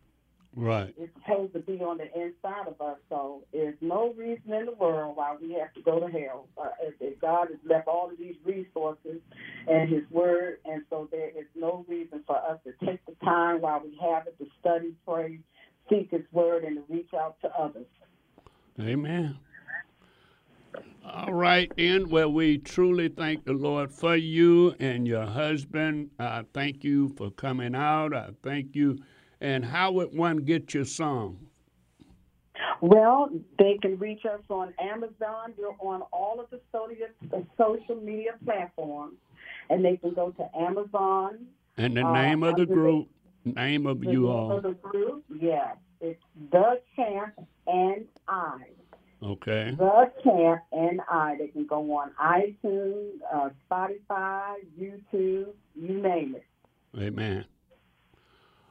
Right. 0.58 0.91
It's 0.97 1.13
supposed 1.13 1.54
to 1.54 1.60
be 1.60 1.73
on 1.84 2.00
the 2.00 2.06
inside 2.19 2.67
of 2.67 2.82
us. 2.82 2.97
So 3.10 3.43
there's 3.54 3.76
no 3.80 4.13
reason 4.17 4.52
in 4.54 4.65
the 4.65 4.73
world 4.73 5.15
why 5.15 5.36
we 5.39 5.54
have 5.54 5.71
to 5.76 5.82
go 5.84 6.00
to 6.00 6.08
hell. 6.08 6.47
Uh, 6.58 6.69
if, 6.82 6.95
if 7.00 7.21
God 7.21 7.50
has 7.50 7.60
left 7.63 7.88
all 7.88 8.10
of 8.10 8.17
these 8.17 8.34
resources 8.43 9.21
and 9.67 9.88
His 9.88 10.02
Word, 10.10 10.58
and 10.65 10.82
so 10.89 11.08
there 11.12 11.30
is 11.30 11.45
no 11.56 11.86
reason 11.88 12.23
for 12.26 12.38
us 12.38 12.58
to 12.65 12.73
take 12.84 13.06
the 13.06 13.13
time 13.23 13.62
while 13.62 13.84
we 13.84 14.00
have 14.02 14.26
it 14.26 14.36
to 14.39 14.47
study, 14.60 14.95
pray, 15.06 15.38
seek 15.91 16.10
His 16.10 16.26
Word, 16.32 16.63
and 16.63 16.78
to 16.78 16.84
reach 16.91 17.12
out 17.13 17.36
to 17.41 17.50
others. 17.50 17.86
Amen. 18.80 19.38
All 21.06 21.34
right, 21.34 21.72
then. 21.78 22.10
Well, 22.10 22.32
we 22.32 22.58
truly 22.58 23.10
thank 23.10 23.46
the 23.46 23.54
Lord 23.54 23.92
for 23.92 24.16
you 24.16 24.76
and 24.80 25.08
your 25.08 25.26
husband. 25.26 26.12
I 26.20 26.44
thank 26.54 26.84
you 26.84 27.10
for 27.10 27.32
coming 27.32 27.76
out. 27.76 28.13
I 28.13 28.30
thank 28.44 28.76
you. 28.76 29.00
And 29.40 29.63
how 29.63 29.92
would 29.94 30.16
one 30.16 30.38
get 30.38 30.74
your 30.74 30.86
song? 30.86 31.40
Well, 32.82 33.30
they 33.60 33.78
can 33.82 33.98
reach 34.00 34.26
us 34.26 34.42
on 34.50 34.74
Amazon. 34.80 35.54
We're 35.58 35.76
on 35.80 36.02
all 36.12 36.40
of 36.40 36.50
the 36.50 36.60
social 37.58 37.96
media 38.02 38.32
platforms, 38.44 39.16
and 39.70 39.86
they 39.86 39.98
can 39.98 40.13
go 40.13 40.32
to 40.32 40.58
Amazon. 40.58 41.46
And 41.78 41.96
the 41.96 42.06
Uh, 42.06 42.13
name 42.13 42.44
of 42.44 42.56
the 42.56 42.66
group, 42.66 43.08
name 43.46 43.86
of 43.86 44.02
The 44.02 44.12
you 44.12 44.22
name 44.24 44.32
all. 44.32 44.52
of 44.52 44.63
the 44.63 44.74
group, 44.74 45.24
yes, 45.40 45.78
it's 46.02 46.22
The 46.52 46.82
Champ 46.96 47.34
and 47.68 48.08
I. 48.28 48.58
Okay. 49.24 49.74
The 49.78 50.12
Camp 50.24 50.62
and 50.72 51.02
I. 51.10 51.38
They 51.40 51.48
can 51.48 51.66
go 51.66 51.82
on 51.98 52.12
iTunes, 52.22 53.14
uh, 53.34 53.50
Spotify, 53.70 54.56
YouTube, 54.80 55.54
you 55.76 56.02
name 56.02 56.36
it. 56.36 56.46
Amen. 57.00 57.46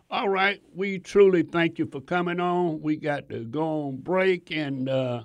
All 0.08 0.28
right. 0.28 0.62
We 0.72 0.98
truly 1.00 1.42
thank 1.42 1.78
you 1.78 1.86
for 1.86 2.00
coming 2.00 2.38
on. 2.38 2.80
We 2.80 2.96
got 2.96 3.28
to 3.30 3.44
go 3.44 3.88
on 3.88 3.96
break, 3.96 4.52
and 4.52 4.88
uh, 4.88 5.24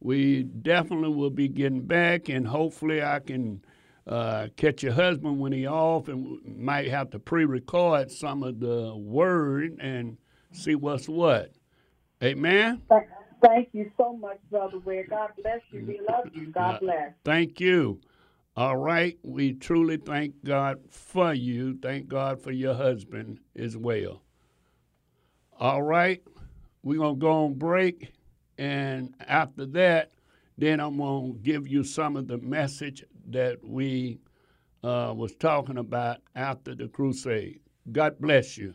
we 0.00 0.42
definitely 0.42 1.14
will 1.14 1.30
be 1.30 1.48
getting 1.48 1.86
back, 1.86 2.28
and 2.28 2.46
hopefully 2.46 3.02
I 3.02 3.20
can 3.20 3.62
uh, 4.06 4.48
catch 4.56 4.82
your 4.82 4.92
husband 4.92 5.40
when 5.40 5.52
he 5.52 5.66
off, 5.66 6.08
and 6.08 6.38
might 6.44 6.88
have 6.88 7.10
to 7.10 7.18
pre-record 7.18 8.10
some 8.10 8.42
of 8.42 8.60
the 8.60 8.94
word 8.94 9.78
and 9.80 10.18
see 10.52 10.74
what's 10.74 11.08
what. 11.08 11.52
Amen. 12.22 12.82
Th- 13.40 13.52
Thank 13.52 13.68
you 13.72 13.90
so 13.96 14.16
much, 14.16 14.38
Brother 14.50 14.78
Ware. 14.80 15.06
God 15.08 15.30
bless 15.40 15.60
you. 15.70 15.84
We 15.86 16.00
love 16.08 16.26
you. 16.32 16.46
God 16.46 16.80
bless. 16.80 17.12
Thank 17.24 17.60
you. 17.60 18.00
All 18.56 18.76
right. 18.76 19.18
We 19.22 19.52
truly 19.52 19.96
thank 19.98 20.44
God 20.44 20.80
for 20.90 21.32
you. 21.32 21.78
Thank 21.80 22.08
God 22.08 22.42
for 22.42 22.50
your 22.50 22.74
husband 22.74 23.38
as 23.56 23.76
well. 23.76 24.22
All 25.58 25.82
right. 25.82 26.22
We're 26.82 26.98
going 26.98 27.16
to 27.16 27.20
go 27.20 27.44
on 27.44 27.54
break. 27.54 28.12
And 28.56 29.14
after 29.20 29.66
that, 29.66 30.12
then 30.56 30.80
I'm 30.80 30.96
going 30.96 31.34
to 31.34 31.38
give 31.38 31.68
you 31.68 31.84
some 31.84 32.16
of 32.16 32.26
the 32.26 32.38
message 32.38 33.04
that 33.28 33.62
we 33.62 34.18
uh, 34.82 35.12
was 35.16 35.34
talking 35.36 35.78
about 35.78 36.18
after 36.34 36.74
the 36.74 36.88
crusade. 36.88 37.60
God 37.92 38.18
bless 38.18 38.58
you. 38.58 38.74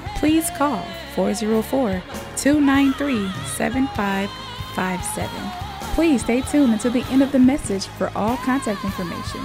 please 0.21 0.49
call 0.51 0.85
404 1.15 2.01
293 2.37 3.27
7557. 3.57 5.29
Please 5.95 6.21
stay 6.21 6.41
tuned 6.41 6.73
until 6.73 6.91
the 6.91 7.03
end 7.09 7.23
of 7.23 7.31
the 7.31 7.39
message 7.39 7.87
for 7.87 8.11
all 8.15 8.37
contact 8.37 8.85
information. 8.85 9.41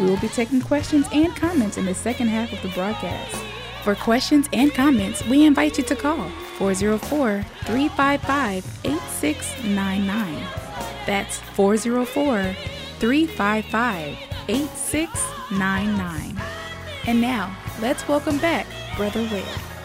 We 0.00 0.06
will 0.06 0.18
be 0.18 0.26
taking 0.26 0.60
questions 0.60 1.06
and 1.12 1.36
comments 1.36 1.78
in 1.78 1.86
the 1.86 1.94
second 1.94 2.26
half 2.26 2.52
of 2.52 2.60
the 2.60 2.70
broadcast. 2.70 3.36
For 3.84 3.94
questions 3.94 4.48
and 4.52 4.74
comments, 4.74 5.24
we 5.26 5.44
invite 5.44 5.78
you 5.78 5.84
to 5.84 5.94
call 5.94 6.28
404 6.58 7.44
355 7.64 8.80
8699. 8.82 10.44
That's 11.06 11.38
404 11.38 12.56
355 12.98 14.18
8699. 14.48 16.36
And 17.06 17.20
now, 17.20 17.56
let's 17.80 18.08
welcome 18.08 18.38
back 18.38 18.66
Brother 18.96 19.22
Ware. 19.30 19.75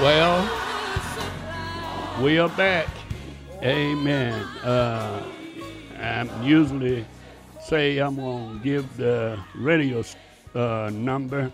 Well, 0.00 0.48
we 2.22 2.38
are 2.38 2.48
back. 2.48 2.88
Amen. 3.62 4.32
Uh, 4.64 5.22
I'm 6.00 6.42
usually 6.42 7.04
say 7.62 7.98
I'm 7.98 8.16
gonna 8.16 8.58
give 8.64 8.96
the 8.96 9.38
radio 9.54 10.02
uh, 10.54 10.90
number 10.94 11.52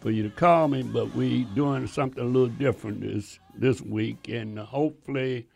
for 0.00 0.10
you 0.10 0.24
to 0.24 0.30
call 0.30 0.66
me, 0.66 0.82
but 0.82 1.14
we 1.14 1.44
doing 1.54 1.86
something 1.86 2.20
a 2.20 2.26
little 2.26 2.48
different 2.48 3.00
this 3.00 3.38
this 3.54 3.80
week, 3.80 4.28
and 4.28 4.58
hopefully 4.58 5.46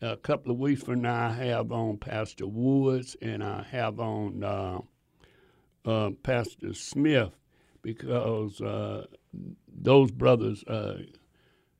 a 0.00 0.16
couple 0.16 0.52
of 0.52 0.60
weeks 0.60 0.84
from 0.84 1.02
now 1.02 1.30
I 1.30 1.32
have 1.32 1.72
on 1.72 1.96
Pastor 1.96 2.46
Woods 2.46 3.16
and 3.20 3.42
I 3.42 3.64
have 3.64 3.98
on 3.98 4.44
uh, 4.44 4.78
uh, 5.84 6.10
Pastor 6.22 6.72
Smith 6.72 7.32
because 7.82 8.60
uh, 8.60 9.06
those 9.66 10.12
brothers 10.12 10.62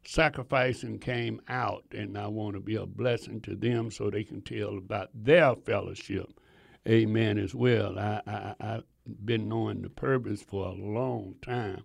uh, 0.04 0.08
sacrificing 0.08 0.98
came 0.98 1.40
out, 1.48 1.84
and 1.92 2.16
I 2.16 2.26
want 2.28 2.54
to 2.54 2.60
be 2.60 2.76
a 2.76 2.86
blessing 2.86 3.40
to 3.42 3.54
them 3.54 3.90
so 3.90 4.10
they 4.10 4.24
can 4.24 4.42
tell 4.42 4.78
about 4.78 5.10
their 5.14 5.54
fellowship. 5.56 6.40
Amen. 6.88 7.38
As 7.38 7.54
well, 7.54 7.98
I, 7.98 8.22
I 8.26 8.54
I've 8.60 8.84
been 9.24 9.48
knowing 9.48 9.82
the 9.82 9.90
purpose 9.90 10.42
for 10.42 10.66
a 10.66 10.72
long 10.72 11.34
time. 11.42 11.84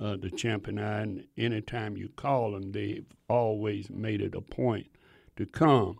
Uh, 0.00 0.16
the 0.16 0.30
champ 0.30 0.66
and 0.66 0.80
I, 0.80 1.00
and 1.02 1.24
anytime 1.38 1.96
you 1.96 2.08
call 2.16 2.52
them, 2.52 2.72
they've 2.72 3.06
always 3.28 3.88
made 3.88 4.20
it 4.20 4.34
a 4.34 4.40
point 4.40 4.86
to 5.36 5.46
come. 5.46 5.98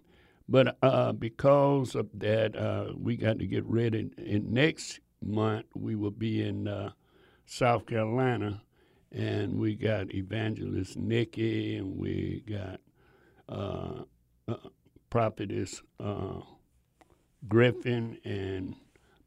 But 0.49 0.77
uh, 0.83 1.13
because 1.13 1.95
of 1.95 2.09
that, 2.15 2.57
uh, 2.57 2.93
we 2.97 3.17
got 3.17 3.39
to 3.39 3.47
get 3.47 3.65
ready. 3.65 4.11
And 4.19 4.53
next 4.53 5.01
month, 5.23 5.67
we 5.75 5.95
will 5.95 6.11
be 6.11 6.43
in 6.43 6.67
uh, 6.67 6.91
South 7.47 7.87
Carolina, 7.87 8.63
and 9.13 9.59
we 9.59 9.75
got 9.75 10.15
Evangelist 10.15 10.97
Nikki, 10.97 11.77
and 11.77 11.97
we 11.99 12.43
got 12.49 12.81
uh, 13.49 14.03
uh, 14.49 14.69
Prophetess 15.11 15.83
uh, 16.01 16.41
Griffin, 17.49 18.19
and 18.25 18.75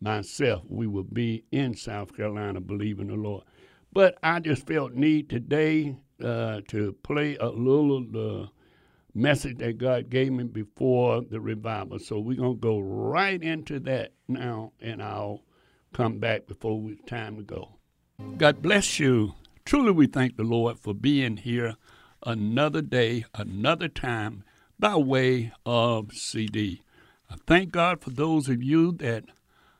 myself. 0.02 0.63
We 0.67 0.88
will 0.88 1.04
be 1.04 1.43
in 1.52 1.76
South 1.76 2.15
Carolina, 2.15 2.62
believing 2.62 3.08
the 3.08 3.15
Lord. 3.15 3.43
But 3.93 4.17
I 4.24 4.39
just 4.39 4.67
felt 4.67 4.93
need 4.93 5.30
today 5.30 5.95
uh, 6.24 6.62
to 6.69 6.93
play 7.04 7.38
a 7.38 7.48
little 7.48 7.98
of 7.98 8.12
the 8.12 8.50
message 9.13 9.58
that 9.60 9.78
God 9.78 10.10
gave 10.10 10.34
me 10.34 10.43
before 10.43 11.21
the 11.21 11.39
revival. 11.39 12.00
So 12.00 12.19
we're 12.19 12.38
gonna 12.38 12.56
go 12.56 12.80
right 12.80 13.41
into 13.41 13.80
that 13.82 14.13
now, 14.28 14.74
and 14.82 15.02
I'll 15.02 15.43
come 15.93 16.19
back 16.19 16.48
before 16.48 16.91
it's 16.91 17.02
time 17.06 17.38
to 17.38 17.43
go. 17.43 17.69
God 18.38 18.62
bless 18.62 19.00
you. 19.00 19.34
Truly, 19.65 19.89
we 19.89 20.06
thank 20.06 20.38
the 20.38 20.43
Lord 20.43 20.78
for 20.78 20.93
being 20.93 21.38
here 21.38 21.75
another 22.23 22.84
day, 22.84 23.25
another 23.34 23.88
time 23.88 24.43
by 24.78 24.95
way 24.95 25.54
of 25.65 26.13
CD. 26.13 26.84
I 27.32 27.38
thank 27.47 27.71
God 27.71 27.99
for 27.99 28.12
those 28.12 28.47
of 28.47 28.62
you 28.62 28.91
that 28.91 29.23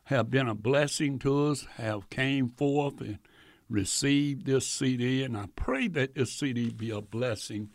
have 0.05 0.31
been 0.31 0.47
a 0.47 0.55
blessing 0.55 1.19
to 1.19 1.49
us, 1.49 1.67
have 1.75 2.09
came 2.09 2.49
forth 2.49 2.99
and 2.99 3.19
received 3.69 4.47
this 4.47 4.67
CD, 4.67 5.21
and 5.21 5.37
I 5.37 5.49
pray 5.55 5.87
that 5.89 6.15
this 6.15 6.33
CD 6.33 6.71
be 6.71 6.89
a 6.89 6.99
blessing 6.99 7.69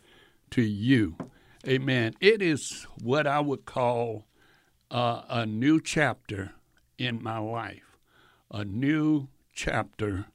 to 0.49 0.61
you. 0.61 1.15
Amen. 1.65 2.15
It 2.19 2.41
is 2.41 2.85
what 3.01 3.25
I 3.25 3.39
would 3.39 3.63
call 3.63 4.25
uh, 4.89 5.21
a 5.29 5.45
new 5.45 5.79
chapter 5.79 6.55
in 6.97 7.23
my 7.23 7.37
life. 7.37 7.97
A 8.51 8.65
new 8.65 9.29
chapter 9.53 10.25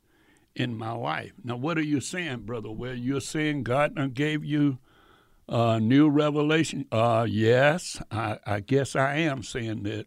in 0.56 0.76
my 0.76 0.92
life. 0.92 1.32
Now, 1.44 1.56
what 1.56 1.78
are 1.78 1.82
you 1.82 2.00
saying, 2.00 2.40
brother? 2.40 2.70
Well, 2.70 2.94
you're 2.94 3.20
saying 3.20 3.64
God 3.64 4.14
gave 4.14 4.44
you 4.44 4.78
a 5.48 5.78
new 5.78 6.08
revelation. 6.08 6.86
Uh, 6.90 7.26
yes, 7.28 8.02
I, 8.10 8.38
I 8.46 8.60
guess 8.60 8.96
I 8.96 9.16
am 9.16 9.42
saying 9.42 9.84
that. 9.84 10.06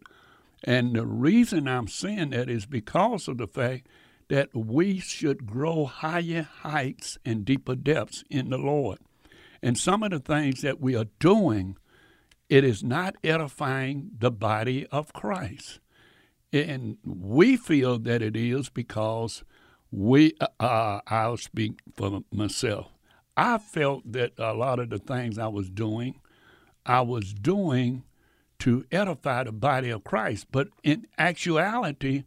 And 0.63 0.95
the 0.95 1.05
reason 1.05 1.67
I'm 1.67 1.87
saying 1.87 2.31
that 2.31 2.49
is 2.49 2.65
because 2.65 3.27
of 3.27 3.37
the 3.37 3.47
fact 3.47 3.87
that 4.27 4.49
we 4.53 4.99
should 4.99 5.45
grow 5.45 5.85
higher 5.85 6.47
heights 6.61 7.17
and 7.23 7.45
deeper 7.45 7.75
depths 7.75 8.23
in 8.29 8.49
the 8.49 8.57
Lord. 8.57 8.99
And 9.61 9.77
some 9.77 10.03
of 10.03 10.11
the 10.11 10.19
things 10.19 10.61
that 10.61 10.81
we 10.81 10.95
are 10.95 11.07
doing, 11.19 11.77
it 12.49 12.63
is 12.63 12.83
not 12.83 13.15
edifying 13.23 14.11
the 14.17 14.31
body 14.31 14.87
of 14.87 15.13
Christ. 15.13 15.79
And 16.51 16.97
we 17.05 17.55
feel 17.55 17.99
that 17.99 18.21
it 18.21 18.35
is 18.35 18.69
because 18.69 19.43
we, 19.91 20.33
uh, 20.59 21.01
I'll 21.07 21.37
speak 21.37 21.79
for 21.95 22.21
myself. 22.31 22.87
I 23.35 23.57
felt 23.57 24.11
that 24.11 24.33
a 24.37 24.53
lot 24.53 24.79
of 24.79 24.89
the 24.89 24.99
things 24.99 25.37
I 25.37 25.47
was 25.47 25.69
doing, 25.69 26.19
I 26.85 27.01
was 27.01 27.33
doing 27.33 28.03
to 28.59 28.85
edify 28.91 29.43
the 29.43 29.51
body 29.51 29.89
of 29.89 30.03
Christ. 30.03 30.47
But 30.51 30.67
in 30.83 31.07
actuality, 31.17 32.25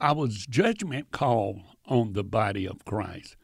I 0.00 0.12
was 0.12 0.46
judgment 0.46 1.12
call 1.12 1.62
on 1.86 2.12
the 2.12 2.24
body 2.24 2.66
of 2.66 2.84
Christ. 2.84 3.36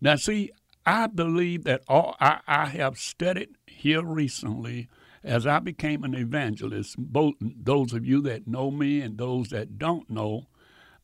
Now, 0.00 0.16
see, 0.16 0.50
I 0.84 1.06
believe 1.06 1.64
that 1.64 1.82
all 1.86 2.16
I, 2.20 2.40
I 2.46 2.66
have 2.66 2.98
studied 2.98 3.50
here 3.66 4.02
recently 4.02 4.88
as 5.22 5.46
I 5.46 5.60
became 5.60 6.02
an 6.02 6.14
evangelist. 6.14 6.96
Both 6.98 7.34
those 7.40 7.92
of 7.92 8.04
you 8.04 8.20
that 8.22 8.48
know 8.48 8.70
me 8.70 9.00
and 9.00 9.16
those 9.16 9.50
that 9.50 9.78
don't 9.78 10.10
know, 10.10 10.46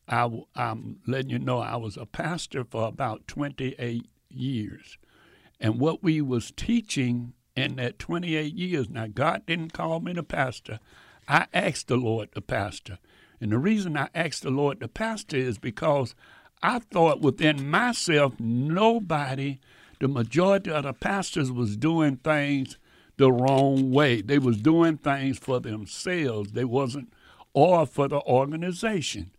I, 0.09 0.29
I'm 0.55 0.99
letting 1.05 1.29
you 1.29 1.39
know 1.39 1.59
I 1.59 1.75
was 1.75 1.95
a 1.95 2.05
pastor 2.05 2.63
for 2.63 2.87
about 2.87 3.27
28 3.27 4.07
years, 4.29 4.97
and 5.59 5.79
what 5.79 6.03
we 6.03 6.21
was 6.21 6.51
teaching 6.51 7.33
in 7.55 7.75
that 7.75 7.99
28 7.99 8.53
years. 8.53 8.89
Now, 8.89 9.07
God 9.07 9.45
didn't 9.45 9.73
call 9.73 9.99
me 9.99 10.13
the 10.13 10.23
pastor. 10.23 10.79
I 11.27 11.47
asked 11.53 11.87
the 11.87 11.97
Lord 11.97 12.29
the 12.33 12.41
pastor. 12.41 12.97
And 13.41 13.51
the 13.51 13.57
reason 13.57 13.95
I 13.95 14.09
asked 14.15 14.43
the 14.43 14.49
Lord 14.49 14.79
the 14.79 14.87
pastor 14.87 15.37
is 15.37 15.57
because 15.57 16.15
I 16.61 16.79
thought 16.79 17.21
within 17.21 17.69
myself, 17.69 18.39
nobody, 18.39 19.59
the 19.99 20.07
majority 20.07 20.71
of 20.71 20.83
the 20.83 20.93
pastors 20.93 21.51
was 21.51 21.77
doing 21.77 22.17
things 22.17 22.77
the 23.17 23.31
wrong 23.31 23.91
way. 23.91 24.21
They 24.21 24.39
was 24.39 24.57
doing 24.57 24.97
things 24.97 25.37
for 25.37 25.59
themselves. 25.59 26.51
They 26.53 26.65
wasn't 26.65 27.13
or 27.53 27.85
for 27.85 28.07
the 28.07 28.21
organization. 28.21 29.31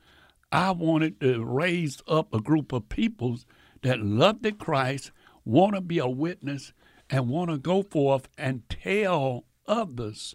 I 0.52 0.72
wanted 0.72 1.20
to 1.20 1.44
raise 1.44 2.02
up 2.08 2.34
a 2.34 2.40
group 2.40 2.72
of 2.72 2.88
people 2.88 3.38
that 3.82 4.00
loved 4.00 4.42
the 4.42 4.52
Christ, 4.52 5.12
want 5.44 5.74
to 5.74 5.80
be 5.80 5.98
a 5.98 6.08
witness, 6.08 6.72
and 7.08 7.28
want 7.28 7.50
to 7.50 7.58
go 7.58 7.82
forth 7.82 8.28
and 8.36 8.68
tell 8.68 9.44
others 9.66 10.34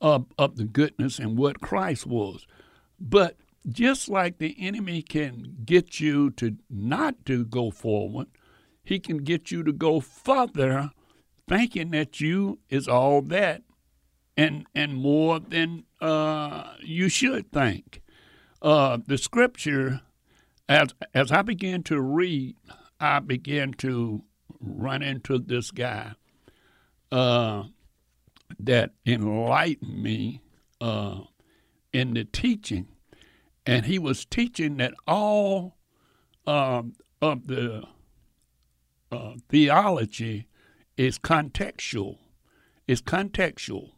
of, 0.00 0.26
of 0.38 0.56
the 0.56 0.64
goodness 0.64 1.18
and 1.18 1.36
what 1.36 1.60
Christ 1.60 2.06
was. 2.06 2.46
But 2.98 3.36
just 3.68 4.08
like 4.08 4.38
the 4.38 4.56
enemy 4.58 5.02
can 5.02 5.56
get 5.64 6.00
you 6.00 6.30
to 6.32 6.56
not 6.68 7.24
to 7.26 7.44
go 7.44 7.70
forward, 7.70 8.28
he 8.82 8.98
can 8.98 9.18
get 9.18 9.50
you 9.50 9.62
to 9.62 9.72
go 9.72 10.00
further 10.00 10.90
thinking 11.48 11.90
that 11.90 12.20
you 12.20 12.58
is 12.68 12.88
all 12.88 13.22
that 13.22 13.62
and 14.36 14.66
and 14.74 14.94
more 14.94 15.38
than 15.38 15.84
uh, 16.00 16.74
you 16.80 17.08
should 17.08 17.50
think. 17.52 18.02
Uh, 18.64 18.96
the 19.06 19.18
scripture, 19.18 20.00
as 20.70 20.94
as 21.12 21.30
I 21.30 21.42
began 21.42 21.82
to 21.82 22.00
read, 22.00 22.56
I 22.98 23.18
began 23.18 23.74
to 23.74 24.24
run 24.58 25.02
into 25.02 25.38
this 25.38 25.70
guy 25.70 26.12
uh, 27.12 27.64
that 28.58 28.92
enlightened 29.04 30.02
me 30.02 30.40
uh, 30.80 31.20
in 31.92 32.14
the 32.14 32.24
teaching, 32.24 32.88
and 33.66 33.84
he 33.84 33.98
was 33.98 34.24
teaching 34.24 34.78
that 34.78 34.94
all 35.06 35.76
um, 36.46 36.94
of 37.20 37.46
the 37.48 37.84
uh, 39.12 39.34
theology 39.50 40.48
is 40.96 41.18
contextual. 41.18 42.16
It's 42.88 43.02
contextual, 43.02 43.90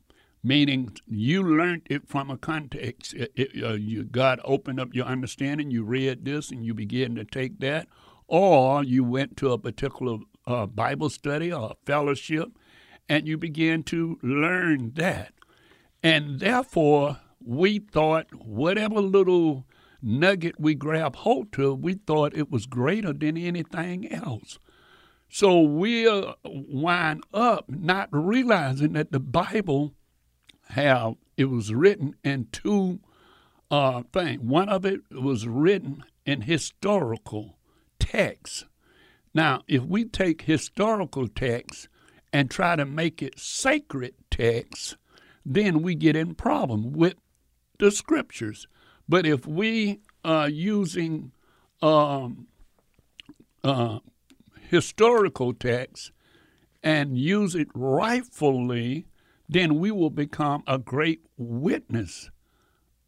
meaning 0.46 0.96
you 1.08 1.42
learned 1.42 1.82
it 1.90 2.06
from 2.06 2.30
a 2.30 2.38
context. 2.38 3.14
It, 3.14 3.32
it, 3.34 3.64
uh, 3.64 3.72
you, 3.72 4.04
God 4.04 4.38
opened 4.44 4.78
up 4.78 4.94
your 4.94 5.06
understanding. 5.06 5.72
You 5.72 5.82
read 5.82 6.24
this, 6.24 6.52
and 6.52 6.64
you 6.64 6.72
began 6.72 7.16
to 7.16 7.24
take 7.24 7.58
that, 7.58 7.88
or 8.28 8.84
you 8.84 9.02
went 9.02 9.36
to 9.38 9.50
a 9.52 9.58
particular 9.58 10.18
uh, 10.46 10.66
Bible 10.66 11.10
study 11.10 11.52
or 11.52 11.74
fellowship, 11.84 12.50
and 13.08 13.26
you 13.26 13.36
began 13.36 13.82
to 13.84 14.18
learn 14.22 14.92
that. 14.94 15.32
And 16.00 16.38
therefore, 16.38 17.18
we 17.44 17.80
thought 17.80 18.26
whatever 18.32 19.00
little 19.00 19.66
nugget 20.00 20.60
we 20.60 20.76
grabbed 20.76 21.16
hold 21.16 21.50
to, 21.54 21.74
we 21.74 21.94
thought 21.94 22.36
it 22.36 22.52
was 22.52 22.66
greater 22.66 23.12
than 23.12 23.36
anything 23.36 24.12
else. 24.12 24.60
So 25.28 25.60
we 25.60 26.08
wind 26.44 27.24
up 27.34 27.64
not 27.68 28.08
realizing 28.12 28.92
that 28.92 29.10
the 29.10 29.18
Bible 29.18 29.95
have 30.70 31.14
it 31.36 31.46
was 31.46 31.72
written 31.72 32.16
in 32.24 32.48
two 32.52 33.00
uh, 33.70 34.02
things. 34.12 34.40
One 34.40 34.68
of 34.68 34.84
it 34.84 35.00
was 35.10 35.46
written 35.46 36.04
in 36.24 36.42
historical 36.42 37.56
texts. 37.98 38.64
Now, 39.34 39.62
if 39.68 39.82
we 39.82 40.04
take 40.04 40.42
historical 40.42 41.28
texts 41.28 41.88
and 42.32 42.50
try 42.50 42.76
to 42.76 42.84
make 42.84 43.22
it 43.22 43.38
sacred 43.38 44.14
texts, 44.30 44.96
then 45.44 45.82
we 45.82 45.94
get 45.94 46.16
in 46.16 46.34
problem 46.34 46.92
with 46.92 47.14
the 47.78 47.90
scriptures. 47.90 48.66
But 49.08 49.26
if 49.26 49.46
we 49.46 50.00
are 50.24 50.48
using 50.48 51.32
um, 51.82 52.48
uh, 53.62 54.00
historical 54.68 55.52
texts 55.52 56.10
and 56.82 57.18
use 57.18 57.54
it 57.54 57.68
rightfully, 57.74 59.06
then 59.48 59.78
we 59.78 59.90
will 59.90 60.10
become 60.10 60.62
a 60.66 60.78
great 60.78 61.20
witness. 61.36 62.30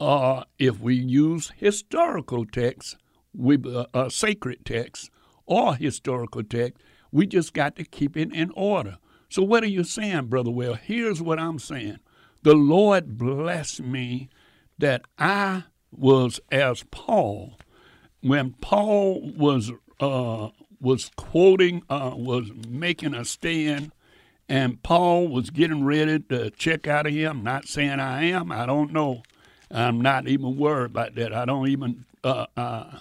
Uh, 0.01 0.45
if 0.59 0.78
we 0.80 0.95
use 0.95 1.53
historical 1.57 2.47
texts, 2.47 2.97
we, 3.34 3.59
uh, 3.66 3.86
uh, 3.93 4.09
sacred 4.09 4.64
texts, 4.64 5.11
or 5.47 5.74
historical 5.74 6.43
text, 6.45 6.82
we 7.11 7.26
just 7.26 7.53
got 7.55 7.74
to 7.76 7.84
keep 7.84 8.16
it 8.16 8.32
in 8.32 8.53
order. 8.55 8.99
So, 9.28 9.43
what 9.43 9.62
are 9.62 9.68
you 9.68 9.84
saying, 9.84 10.26
Brother 10.26 10.51
Ware? 10.51 10.76
Here's 10.76 11.20
what 11.20 11.39
I'm 11.39 11.59
saying 11.59 11.99
The 12.43 12.55
Lord 12.55 13.18
blessed 13.18 13.80
me 13.80 14.28
that 14.78 15.03
I 15.18 15.64
was 15.91 16.41
as 16.51 16.84
Paul. 16.91 17.59
When 18.20 18.53
Paul 18.61 19.32
was 19.36 19.72
uh, 20.01 20.49
was 20.80 21.11
quoting, 21.16 21.82
uh, 21.91 22.12
was 22.14 22.51
making 22.68 23.14
a 23.14 23.24
stand 23.24 23.93
And 24.49 24.82
Paul 24.82 25.28
was 25.28 25.51
getting 25.51 25.84
ready 25.84 26.20
to 26.20 26.51
check 26.51 26.86
out 26.86 27.07
of 27.07 27.12
him. 27.12 27.42
Not 27.42 27.66
saying 27.66 28.01
I 28.01 28.24
am. 28.24 28.51
I 28.51 28.64
don't 28.64 28.92
know. 28.92 29.22
I'm 29.70 30.01
not 30.01 30.26
even 30.26 30.57
worried 30.57 30.92
about 30.92 31.14
that. 31.16 31.34
I 31.34 31.44
don't 31.44 31.68
even. 31.68 32.07
Uh, 32.24 32.46
uh, 32.57 32.99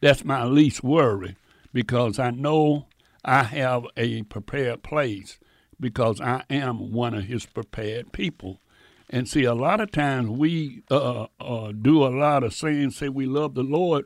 that's 0.00 0.24
my 0.24 0.44
least 0.44 0.84
worry 0.84 1.36
because 1.72 2.18
I 2.18 2.30
know 2.30 2.86
I 3.24 3.44
have 3.44 3.86
a 3.96 4.22
prepared 4.24 4.82
place 4.82 5.38
because 5.78 6.20
I 6.20 6.44
am 6.50 6.92
one 6.92 7.14
of 7.14 7.24
His 7.24 7.46
prepared 7.46 8.12
people. 8.12 8.60
And 9.08 9.28
see, 9.28 9.44
a 9.44 9.54
lot 9.54 9.80
of 9.80 9.90
times 9.90 10.28
we 10.28 10.82
uh, 10.90 11.26
uh, 11.40 11.72
do 11.72 12.04
a 12.04 12.08
lot 12.08 12.44
of 12.44 12.54
saying, 12.54 12.90
say 12.90 13.08
we 13.08 13.26
love 13.26 13.54
the 13.54 13.62
Lord. 13.62 14.04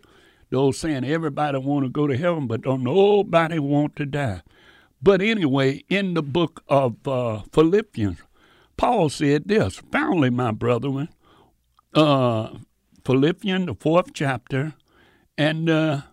Those 0.51 0.79
saying 0.79 1.05
everybody 1.05 1.59
want 1.59 1.85
to 1.85 1.91
go 1.91 2.07
to 2.07 2.17
heaven, 2.17 2.47
but 2.47 2.63
don't 2.63 2.85
nobody 2.85 3.59
want 3.59 3.97
to 3.97 4.07
die. 4.07 4.43
But 5.05 5.21
anyway, 5.21 5.85
in 5.91 6.15
the 6.15 6.23
book 6.23 6.63
of 6.67 7.07
uh, 7.07 7.43
Philippians, 7.53 8.17
Paul 8.79 9.11
said 9.11 9.43
this, 9.47 9.83
finally, 9.93 10.31
my 10.31 10.51
brethren, 10.51 11.11
uh, 11.93 12.49
Philippians, 13.05 13.67
the 13.67 13.75
fourth 13.75 14.15
chapter, 14.15 14.73
and 15.37 15.69
the 15.69 16.05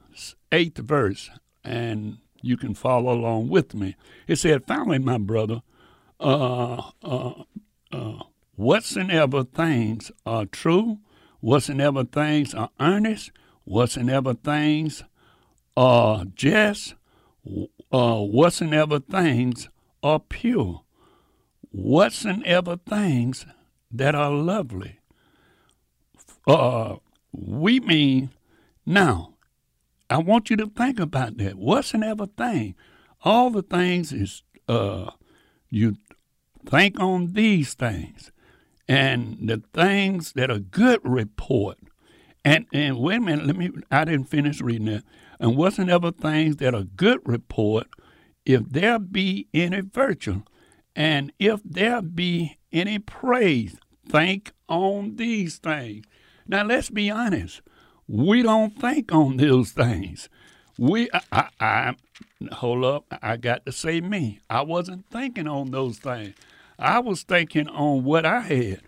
eighth 0.52 0.80
verse, 0.80 1.30
and 1.64 2.18
you 2.42 2.58
can 2.58 2.74
follow 2.74 3.14
along 3.14 3.48
with 3.48 3.74
me. 3.74 3.96
It 4.28 4.36
said, 4.36 4.68
finally, 4.68 5.00
my 5.00 5.20
brother, 5.20 5.62
uh, 6.20 6.92
uh, 7.02 7.44
uh, 7.94 8.24
whatsoever 8.56 9.46
things 9.46 10.12
are 10.26 10.46
true, 10.46 10.98
whatsoever 11.40 12.04
things 12.04 12.54
are 12.54 12.72
earnest, 12.78 13.32
whatsoever 13.64 14.34
things 14.34 15.06
are 15.78 16.26
just, 16.26 16.96
uh, 17.92 18.20
whatsoever 18.20 19.00
things 19.00 19.70
are 20.02 20.20
pure, 20.20 20.84
whatsoever 21.72 22.78
things 22.78 23.46
that 23.92 24.16
are 24.16 24.32
lovely. 24.32 25.00
Uh, 26.48 26.96
we 27.32 27.80
mean 27.80 28.32
now. 28.86 29.36
I 30.10 30.18
want 30.18 30.50
you 30.50 30.58
to 30.58 30.68
think 30.68 31.00
about 31.00 31.38
that. 31.38 31.56
Whatsoever 31.56 32.26
thing, 32.26 32.76
all 33.24 33.50
the 33.50 33.62
things 33.62 34.12
is 34.12 34.44
uh, 34.68 35.12
you 35.70 35.96
think 36.66 37.00
on 37.00 37.34
these 37.34 37.74
things, 37.74 38.32
and 38.88 39.38
the 39.42 39.64
things 39.74 40.34
that 40.34 40.52
are 40.52 40.60
good 40.60 41.00
report. 41.04 41.78
And 42.44 42.66
and 42.74 43.00
wait 43.00 43.18
a 43.18 43.22
minute, 43.22 43.46
let 43.46 43.56
me. 43.56 43.70
I 43.90 44.04
didn't 44.04 44.26
finish 44.26 44.62
reading 44.62 44.88
that. 44.88 45.04
And 45.42 45.58
whatsoever 45.58 46.12
things 46.12 46.58
that 46.58 46.76
are 46.76 46.84
good 46.84 47.20
report, 47.26 47.88
if 48.46 48.62
there 48.70 49.00
be 49.00 49.48
any 49.56 49.82
virtue, 49.82 50.44
and 50.96 51.34
if 51.40 51.62
there 51.66 52.04
be 52.04 52.60
any 52.72 53.00
praise, 53.00 53.76
think 54.08 54.52
on 54.70 55.16
these 55.16 55.58
things. 55.58 56.06
Now 56.48 56.64
let's 56.64 56.92
be 56.92 57.10
honest. 57.10 57.62
We 58.08 58.44
don't 58.44 58.80
think 58.80 59.12
on 59.12 59.38
those 59.38 59.72
things. 59.72 60.30
We, 60.78 61.10
I, 61.12 61.22
I, 61.32 61.48
I, 61.60 61.96
hold 62.52 62.86
up, 62.86 63.06
I 63.24 63.38
got 63.38 63.66
to 63.66 63.72
say 63.72 64.00
me. 64.00 64.42
I 64.48 64.62
wasn't 64.62 65.10
thinking 65.10 65.48
on 65.48 65.72
those 65.72 65.98
things. 65.98 66.36
I 66.78 67.00
was 67.00 67.24
thinking 67.24 67.68
on 67.68 68.04
what 68.04 68.28
I 68.28 68.42
had. 68.42 68.82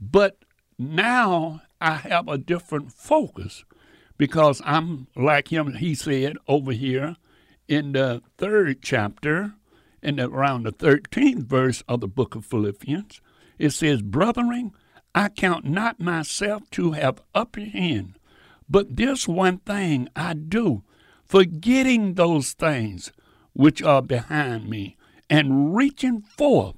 But 0.00 0.36
now 0.78 1.62
I 1.80 1.94
have 1.94 2.28
a 2.28 2.38
different 2.38 2.92
focus 2.92 3.64
because 4.18 4.60
I'm 4.64 5.06
like 5.16 5.48
him, 5.48 5.74
he 5.74 5.94
said 5.94 6.36
over 6.46 6.72
here 6.72 7.16
in 7.66 7.92
the 7.92 8.22
third 8.36 8.82
chapter, 8.82 9.54
in 10.02 10.16
the, 10.16 10.28
around 10.28 10.64
the 10.64 10.72
13th 10.72 11.44
verse 11.44 11.82
of 11.88 12.00
the 12.00 12.08
book 12.08 12.34
of 12.34 12.44
Philippians. 12.44 13.20
It 13.58 13.70
says, 13.70 14.02
Brethren, 14.02 14.72
I 15.14 15.30
count 15.30 15.64
not 15.64 15.98
myself 15.98 16.68
to 16.72 16.92
have 16.92 17.22
hand 17.34 18.18
but 18.68 18.96
this 18.96 19.26
one 19.26 19.58
thing 19.58 20.08
I 20.14 20.34
do, 20.34 20.82
forgetting 21.24 22.14
those 22.14 22.52
things 22.52 23.12
which 23.54 23.82
are 23.82 24.02
behind 24.02 24.68
me, 24.68 24.96
and 25.30 25.74
reaching 25.74 26.20
forth 26.20 26.76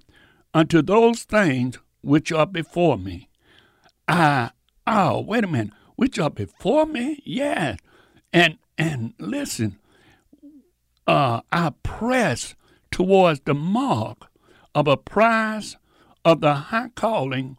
unto 0.55 0.83
those 0.83 1.25
things 1.25 1.79
which 2.01 2.33
are 2.33 2.47
before 2.47 2.97
me. 2.97 3.29
I 4.07 4.51
oh, 4.87 5.21
wait 5.21 5.45
a 5.45 5.49
minute, 5.49 5.75
which 6.01 6.19
are 6.19 6.31
before 6.31 6.87
me? 6.87 7.21
Yes. 7.27 7.79
And 8.33 8.57
and 8.79 9.13
listen, 9.19 9.79
uh, 11.07 11.43
I 11.53 11.73
press 11.83 12.55
towards 12.91 13.41
the 13.41 13.53
mark 13.53 14.29
of 14.75 14.89
a 14.89 14.97
prize 14.97 15.77
of 16.25 16.41
the 16.41 16.55
high 16.55 16.89
calling 16.95 17.59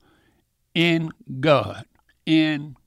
in 0.73 1.11
God, 1.39 1.85
in 2.25 2.77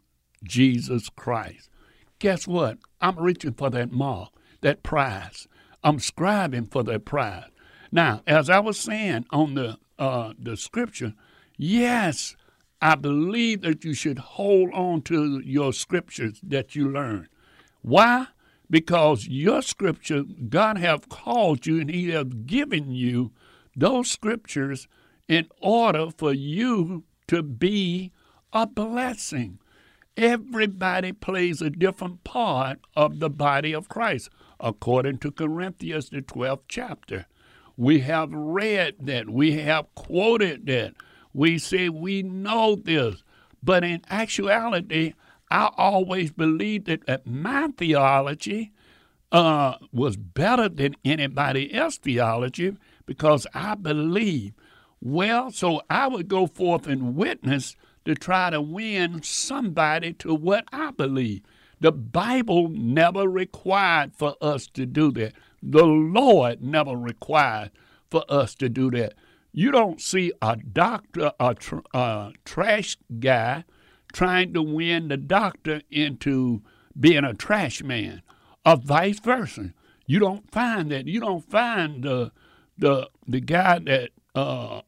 Jesus 0.42 1.08
Christ. 1.08 1.70
Guess 2.18 2.48
what? 2.48 2.78
I'm 3.00 3.16
reaching 3.20 3.52
for 3.52 3.70
that 3.70 3.92
mark, 3.92 4.30
that 4.60 4.82
prize. 4.82 5.46
I'm 5.84 6.00
striving 6.00 6.66
for 6.66 6.82
that 6.82 7.04
prize. 7.04 7.44
Now, 7.92 8.22
as 8.26 8.50
I 8.50 8.58
was 8.58 8.76
saying 8.76 9.26
on 9.30 9.54
the 9.54 9.78
uh, 10.00 10.32
the 10.36 10.56
scripture, 10.56 11.14
yes, 11.56 12.34
I 12.80 12.94
believe 12.96 13.62
that 13.62 13.84
you 13.84 13.94
should 13.94 14.18
hold 14.18 14.70
on 14.72 15.02
to 15.02 15.40
your 15.40 15.72
scriptures 15.72 16.40
that 16.42 16.74
you 16.74 16.88
learn. 16.88 17.28
Why? 17.82 18.28
Because 18.70 19.26
your 19.26 19.62
scripture, 19.62 20.22
God 20.22 20.78
have 20.78 21.08
called 21.08 21.66
you 21.66 21.80
and 21.80 21.90
He 21.90 22.10
have 22.10 22.46
given 22.46 22.90
you 22.90 23.32
those 23.76 24.10
scriptures 24.10 24.88
in 25.28 25.48
order 25.60 26.08
for 26.16 26.32
you 26.32 27.04
to 27.28 27.42
be 27.42 28.12
a 28.52 28.66
blessing. 28.66 29.58
Everybody 30.16 31.12
plays 31.12 31.60
a 31.60 31.70
different 31.70 32.22
part 32.22 32.78
of 32.94 33.18
the 33.18 33.30
body 33.30 33.74
of 33.74 33.88
Christ, 33.88 34.30
according 34.60 35.18
to 35.18 35.32
Corinthians, 35.32 36.10
the 36.10 36.22
12th 36.22 36.62
chapter. 36.68 37.26
We 37.76 38.00
have 38.00 38.32
read 38.32 38.94
that, 39.00 39.28
we 39.28 39.58
have 39.58 39.92
quoted 39.96 40.66
that, 40.66 40.94
we 41.34 41.58
say 41.58 41.88
we 41.88 42.22
know 42.22 42.76
this, 42.76 43.22
but 43.62 43.84
in 43.84 44.00
actuality, 44.08 45.14
I 45.50 45.70
always 45.76 46.32
believed 46.32 46.86
that, 46.86 47.06
that 47.06 47.26
my 47.26 47.68
theology 47.76 48.72
uh, 49.32 49.76
was 49.92 50.16
better 50.16 50.68
than 50.68 50.96
anybody 51.04 51.74
else's 51.74 51.98
theology 51.98 52.76
because 53.04 53.46
I 53.52 53.74
believe. 53.74 54.54
Well, 55.00 55.50
so 55.50 55.82
I 55.90 56.06
would 56.06 56.28
go 56.28 56.46
forth 56.46 56.86
and 56.86 57.16
witness 57.16 57.76
to 58.04 58.14
try 58.14 58.50
to 58.50 58.60
win 58.60 59.22
somebody 59.22 60.12
to 60.14 60.34
what 60.34 60.64
I 60.72 60.92
believe. 60.92 61.42
The 61.80 61.92
Bible 61.92 62.68
never 62.68 63.28
required 63.28 64.14
for 64.14 64.36
us 64.40 64.66
to 64.68 64.86
do 64.86 65.10
that. 65.12 65.34
The 65.62 65.84
Lord 65.84 66.62
never 66.62 66.92
required 66.92 67.70
for 68.10 68.24
us 68.28 68.54
to 68.56 68.68
do 68.68 68.90
that. 68.92 69.14
You 69.56 69.70
don't 69.70 70.00
see 70.00 70.32
a 70.42 70.56
doctor, 70.56 71.30
a, 71.38 71.54
tr- 71.54 71.86
a 71.94 72.32
trash 72.44 72.96
guy, 73.20 73.64
trying 74.12 74.52
to 74.54 74.62
win 74.62 75.06
the 75.06 75.16
doctor 75.16 75.80
into 75.92 76.62
being 76.98 77.22
a 77.22 77.34
trash 77.34 77.80
man, 77.80 78.22
or 78.66 78.76
vice 78.76 79.20
versa. 79.20 79.72
You 80.06 80.18
don't 80.18 80.50
find 80.50 80.90
that. 80.90 81.06
You 81.06 81.20
don't 81.20 81.48
find 81.48 82.02
the 82.02 82.32
the 82.76 83.08
the 83.28 83.40
guy 83.40 83.78
that 83.78 84.10
uh, 84.34 84.80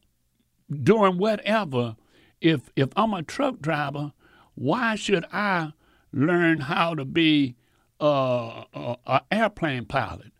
doing 0.83 1.17
whatever 1.17 1.95
if 2.41 2.69
if 2.75 2.89
I'm 2.97 3.13
a 3.13 3.23
truck 3.23 3.61
driver, 3.61 4.11
why 4.55 4.95
should 4.95 5.23
I 5.31 5.71
learn 6.11 6.59
how 6.59 6.93
to 6.93 7.05
be 7.05 7.55
uh, 8.01 8.65
an 9.07 9.21
airplane 9.31 9.85
pilot? 9.85 10.33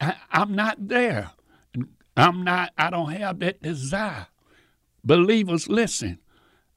I, 0.00 0.16
I'm 0.30 0.54
not 0.54 0.88
there. 0.88 1.30
I'm 2.16 2.42
not. 2.42 2.72
I 2.76 2.90
don't 2.90 3.12
have 3.12 3.38
that 3.40 3.62
desire. 3.62 4.26
Believers, 5.04 5.68
listen. 5.68 6.18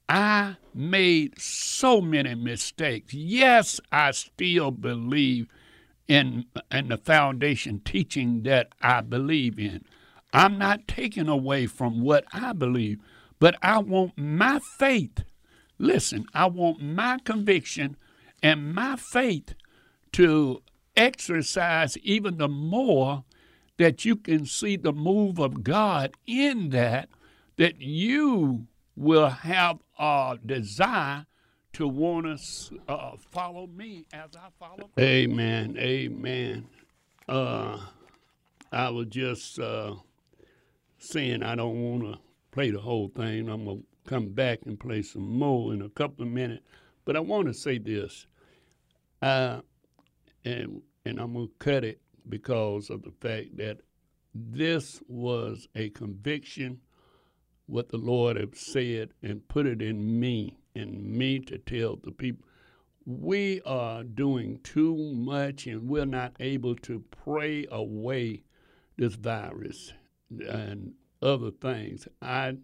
I 0.08 0.58
made 0.74 1.40
so 1.40 2.02
many 2.02 2.36
mistakes. 2.36 3.14
Yes, 3.14 3.80
I 3.92 4.12
still 4.12 4.72
believe 4.72 5.48
in 6.08 6.46
in 6.72 6.90
the 6.90 6.98
foundation 6.98 7.82
teaching 7.84 8.44
that 8.44 8.70
I 8.82 9.02
believe 9.02 9.60
in. 9.60 9.86
I'm 10.34 10.58
not 10.58 10.88
taking 10.88 11.28
away 11.28 11.68
from 11.68 12.02
what 12.02 12.26
I 12.34 12.54
believe, 12.54 13.00
but 13.40 13.56
I 13.62 13.80
want 13.80 14.18
my 14.18 14.60
faith, 14.60 15.24
listen, 15.78 16.26
I 16.34 16.48
want 16.48 16.82
my 16.82 17.20
conviction 17.24 17.98
and 18.42 18.74
my 18.74 18.96
faith 18.96 19.54
to 20.14 20.62
exercise 20.96 21.98
even 22.00 22.38
the 22.38 22.48
more 22.48 23.24
that 23.84 24.06
you 24.06 24.16
can 24.16 24.46
see 24.46 24.78
the 24.78 24.94
move 24.94 25.40
of 25.40 25.62
God 25.62 26.16
in 26.26 26.70
that, 26.70 27.10
that 27.58 27.82
you 27.82 28.66
will 28.96 29.28
have 29.28 29.80
a 30.00 30.40
desire 30.46 31.26
to 31.74 31.86
want 31.86 32.40
to 32.40 32.80
uh, 32.88 33.18
follow 33.32 33.68
me 33.68 34.06
as 34.14 34.30
I 34.38 34.48
follow. 34.58 34.90
Amen. 34.98 35.76
Amen. 35.78 36.66
Uh, 37.28 37.78
I 38.72 38.90
was 38.90 39.08
just 39.08 39.60
uh, 39.60 39.96
saying 40.98 41.44
I 41.44 41.56
don't 41.56 41.82
want 41.84 42.04
to 42.04 42.20
play 42.52 42.72
the 42.72 42.80
whole 42.80 43.10
thing. 43.10 43.50
I'm 43.50 43.66
to 43.66 43.84
come 44.06 44.30
back 44.30 44.60
and 44.66 44.80
play 44.80 45.02
some 45.02 45.30
more 45.30 45.74
in 45.74 45.82
a 45.82 45.90
couple 45.90 46.24
of 46.24 46.32
minutes. 46.32 46.64
But 47.04 47.18
I 47.18 47.20
want 47.20 47.48
to 47.48 47.54
say 47.54 47.80
this. 47.80 48.28
Uh, 49.22 49.60
and, 50.46 50.82
and 51.04 51.20
I'm 51.20 51.34
to 51.34 51.52
cut 51.60 51.84
it 51.84 52.00
because 52.28 52.90
of 52.90 53.04
the 53.04 53.12
fact 53.12 53.58
that 53.58 53.80
this 54.34 55.02
was 55.08 55.68
a 55.76 55.90
conviction, 55.90 56.80
what 57.68 57.90
the 57.90 57.98
Lord 57.98 58.38
had 58.38 58.56
said, 58.56 59.12
and 59.22 59.48
put 59.48 59.66
it 59.66 59.82
in 59.82 60.20
me, 60.20 60.58
in 60.76 61.18
me 61.18 61.40
to 61.40 61.58
tell 61.58 61.98
the 61.98 62.12
people. 62.12 62.46
We 63.06 63.62
are 63.66 64.04
doing 64.04 64.60
too 64.64 64.96
much 64.96 65.68
and 65.68 65.90
we're 65.90 66.06
not 66.06 66.36
able 66.40 66.76
to 66.78 67.04
pray 67.12 67.66
away 67.70 68.44
this 68.98 69.16
virus 69.16 69.94
and 70.48 70.94
other 71.22 71.52
things. 71.52 72.08
I 72.22 72.58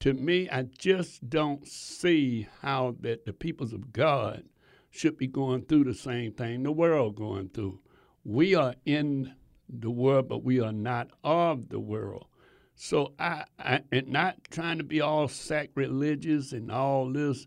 to 0.00 0.12
me, 0.12 0.48
I 0.50 0.62
just 0.62 1.28
don't 1.28 1.66
see 1.66 2.46
how 2.60 2.96
that 3.00 3.24
the 3.24 3.32
peoples 3.32 3.72
of 3.72 3.92
God 3.92 4.44
should 4.90 5.16
be 5.16 5.26
going 5.26 5.62
through 5.62 5.84
the 5.84 5.94
same 5.94 6.32
thing 6.32 6.62
the 6.62 6.72
world 6.72 7.16
going 7.16 7.48
through. 7.48 7.80
We 8.26 8.56
are 8.56 8.74
in 8.84 9.34
the 9.68 9.90
world, 9.90 10.28
but 10.28 10.42
we 10.42 10.60
are 10.60 10.72
not 10.72 11.10
of 11.22 11.68
the 11.68 11.78
world. 11.78 12.26
So 12.74 13.12
I, 13.20 13.44
I 13.56 13.82
and 13.92 14.08
not 14.08 14.36
trying 14.50 14.78
to 14.78 14.84
be 14.84 15.00
all 15.00 15.28
sacrilegious 15.28 16.50
and 16.50 16.72
all 16.72 17.12
this. 17.12 17.46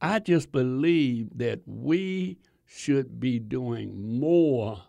I 0.00 0.18
just 0.18 0.50
believe 0.50 1.28
that 1.38 1.60
we 1.64 2.38
should 2.64 3.20
be 3.20 3.38
doing 3.38 4.18
more 4.18 4.82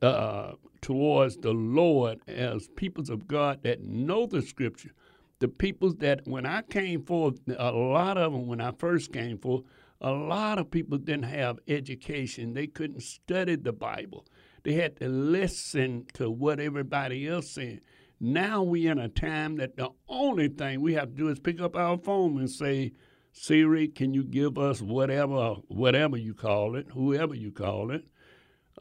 uh, 0.00 0.52
towards 0.80 1.36
the 1.36 1.52
Lord 1.52 2.20
as 2.26 2.66
peoples 2.76 3.10
of 3.10 3.28
God 3.28 3.62
that 3.64 3.84
know 3.84 4.24
the 4.24 4.40
Scripture. 4.40 4.92
The 5.40 5.48
peoples 5.48 5.96
that 5.96 6.26
when 6.26 6.46
I 6.46 6.62
came 6.62 7.02
forth, 7.02 7.38
a 7.58 7.72
lot 7.72 8.16
of 8.16 8.32
them 8.32 8.46
when 8.46 8.62
I 8.62 8.72
first 8.72 9.12
came 9.12 9.36
forth, 9.36 9.64
a 10.00 10.10
lot 10.10 10.58
of 10.58 10.70
people 10.70 10.98
didn't 10.98 11.24
have 11.24 11.58
education. 11.68 12.54
They 12.54 12.66
couldn't 12.66 13.02
study 13.02 13.56
the 13.56 13.72
Bible. 13.72 14.26
They 14.62 14.74
had 14.74 14.96
to 14.98 15.08
listen 15.08 16.06
to 16.14 16.30
what 16.30 16.60
everybody 16.60 17.28
else 17.28 17.50
said. 17.50 17.80
Now 18.18 18.62
we're 18.62 18.92
in 18.92 18.98
a 18.98 19.08
time 19.08 19.56
that 19.56 19.76
the 19.76 19.90
only 20.08 20.48
thing 20.48 20.80
we 20.80 20.94
have 20.94 21.10
to 21.10 21.16
do 21.16 21.28
is 21.28 21.38
pick 21.38 21.60
up 21.60 21.76
our 21.76 21.98
phone 21.98 22.38
and 22.38 22.50
say, 22.50 22.92
Siri, 23.32 23.88
can 23.88 24.12
you 24.12 24.24
give 24.24 24.58
us 24.58 24.82
whatever, 24.82 25.56
whatever 25.68 26.16
you 26.16 26.34
call 26.34 26.76
it, 26.76 26.88
whoever 26.92 27.34
you 27.34 27.52
call 27.52 27.90
it, 27.90 28.04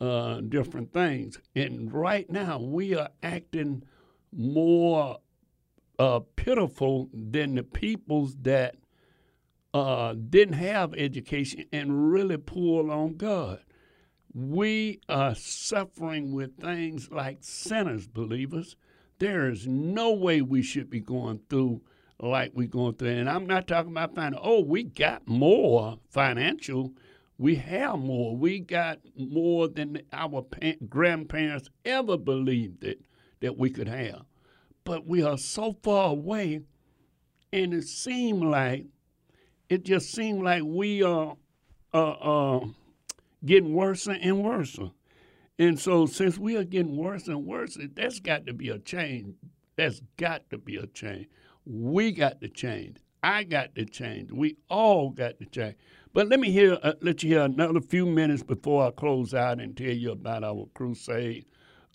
uh, 0.02 0.42
different 0.42 0.94
things. 0.94 1.40
And 1.56 1.94
right 1.94 2.30
now 2.30 2.60
we 2.60 2.96
are 2.96 3.10
acting 3.22 3.84
more 4.32 5.20
uh, 5.98 6.22
pitiful 6.36 7.10
than 7.14 7.56
the 7.56 7.64
peoples 7.64 8.36
that 8.42 8.76
uh, 9.74 10.14
didn't 10.14 10.56
have 10.56 10.94
education 10.96 11.66
and 11.72 12.12
really 12.12 12.38
pull 12.38 12.92
on 12.92 13.16
God. 13.16 13.60
We 14.34 15.02
are 15.10 15.36
suffering 15.36 16.34
with 16.34 16.58
things 16.58 17.10
like 17.12 17.40
sinners, 17.42 18.08
believers. 18.08 18.76
There 19.18 19.50
is 19.50 19.68
no 19.68 20.12
way 20.12 20.42
we 20.42 20.62
should 20.62 20.90
be 20.90 21.02
going 21.02 21.42
through 21.50 21.82
like 22.20 22.52
we're 22.54 22.68
going 22.68 22.96
through. 22.96 23.10
And 23.10 23.30
I'm 23.30 23.48
not 23.48 23.68
talking 23.68 23.92
about 23.92 24.16
finding, 24.16 24.40
oh, 24.44 24.62
we 24.62 24.84
got 24.84 25.28
more 25.28 26.00
financial. 26.10 26.94
We 27.38 27.56
have 27.56 28.00
more. 28.00 28.36
We 28.36 28.60
got 28.60 29.00
more 29.16 29.68
than 29.68 30.02
our 30.12 30.42
pa- 30.42 30.74
grandparents 30.88 31.70
ever 31.86 32.18
believed 32.18 32.84
it 32.84 33.02
that 33.40 33.58
we 33.58 33.70
could 33.70 33.88
have. 33.88 34.24
But 34.84 35.06
we 35.06 35.24
are 35.24 35.38
so 35.38 35.78
far 35.82 36.12
away, 36.12 36.62
and 37.54 37.74
it 37.74 37.84
seemed 37.84 38.44
like, 38.44 38.86
it 39.70 39.84
just 39.86 40.12
seemed 40.12 40.44
like 40.44 40.64
we 40.66 41.04
are 41.04 41.36
uh, 41.94 42.10
uh, 42.10 42.66
getting 43.46 43.74
worse 43.74 44.08
and 44.08 44.44
worse. 44.44 44.78
And 45.58 45.80
so, 45.80 46.06
since 46.06 46.38
we 46.38 46.56
are 46.58 46.64
getting 46.64 46.98
worse 46.98 47.28
and 47.28 47.46
worse, 47.46 47.78
that's 47.96 48.20
got 48.20 48.46
to 48.48 48.54
be 48.54 48.70
a 48.70 48.80
change. 48.80 49.36
That's 49.76 50.02
got 50.18 50.50
to 50.50 50.58
be 50.58 50.78
a 50.78 50.88
change. 50.88 51.28
We 51.66 52.12
got 52.12 52.42
to 52.42 52.48
change. 52.50 52.98
I 53.22 53.44
got 53.44 53.76
to 53.76 53.86
change. 53.86 54.32
We 54.32 54.58
all 54.70 55.10
got 55.10 55.40
to 55.40 55.46
change. 55.46 55.76
But 56.14 56.30
let 56.30 56.40
me 56.40 56.52
hear, 56.52 56.80
uh, 56.82 56.94
let 57.02 57.22
you 57.22 57.30
hear 57.30 57.42
another 57.44 57.82
few 57.82 58.06
minutes 58.06 58.42
before 58.42 58.88
I 58.88 58.92
close 58.92 59.34
out 59.34 59.60
and 59.60 59.76
tell 59.76 59.92
you 59.92 60.12
about 60.12 60.44
our 60.44 60.68
crusade. 60.74 61.46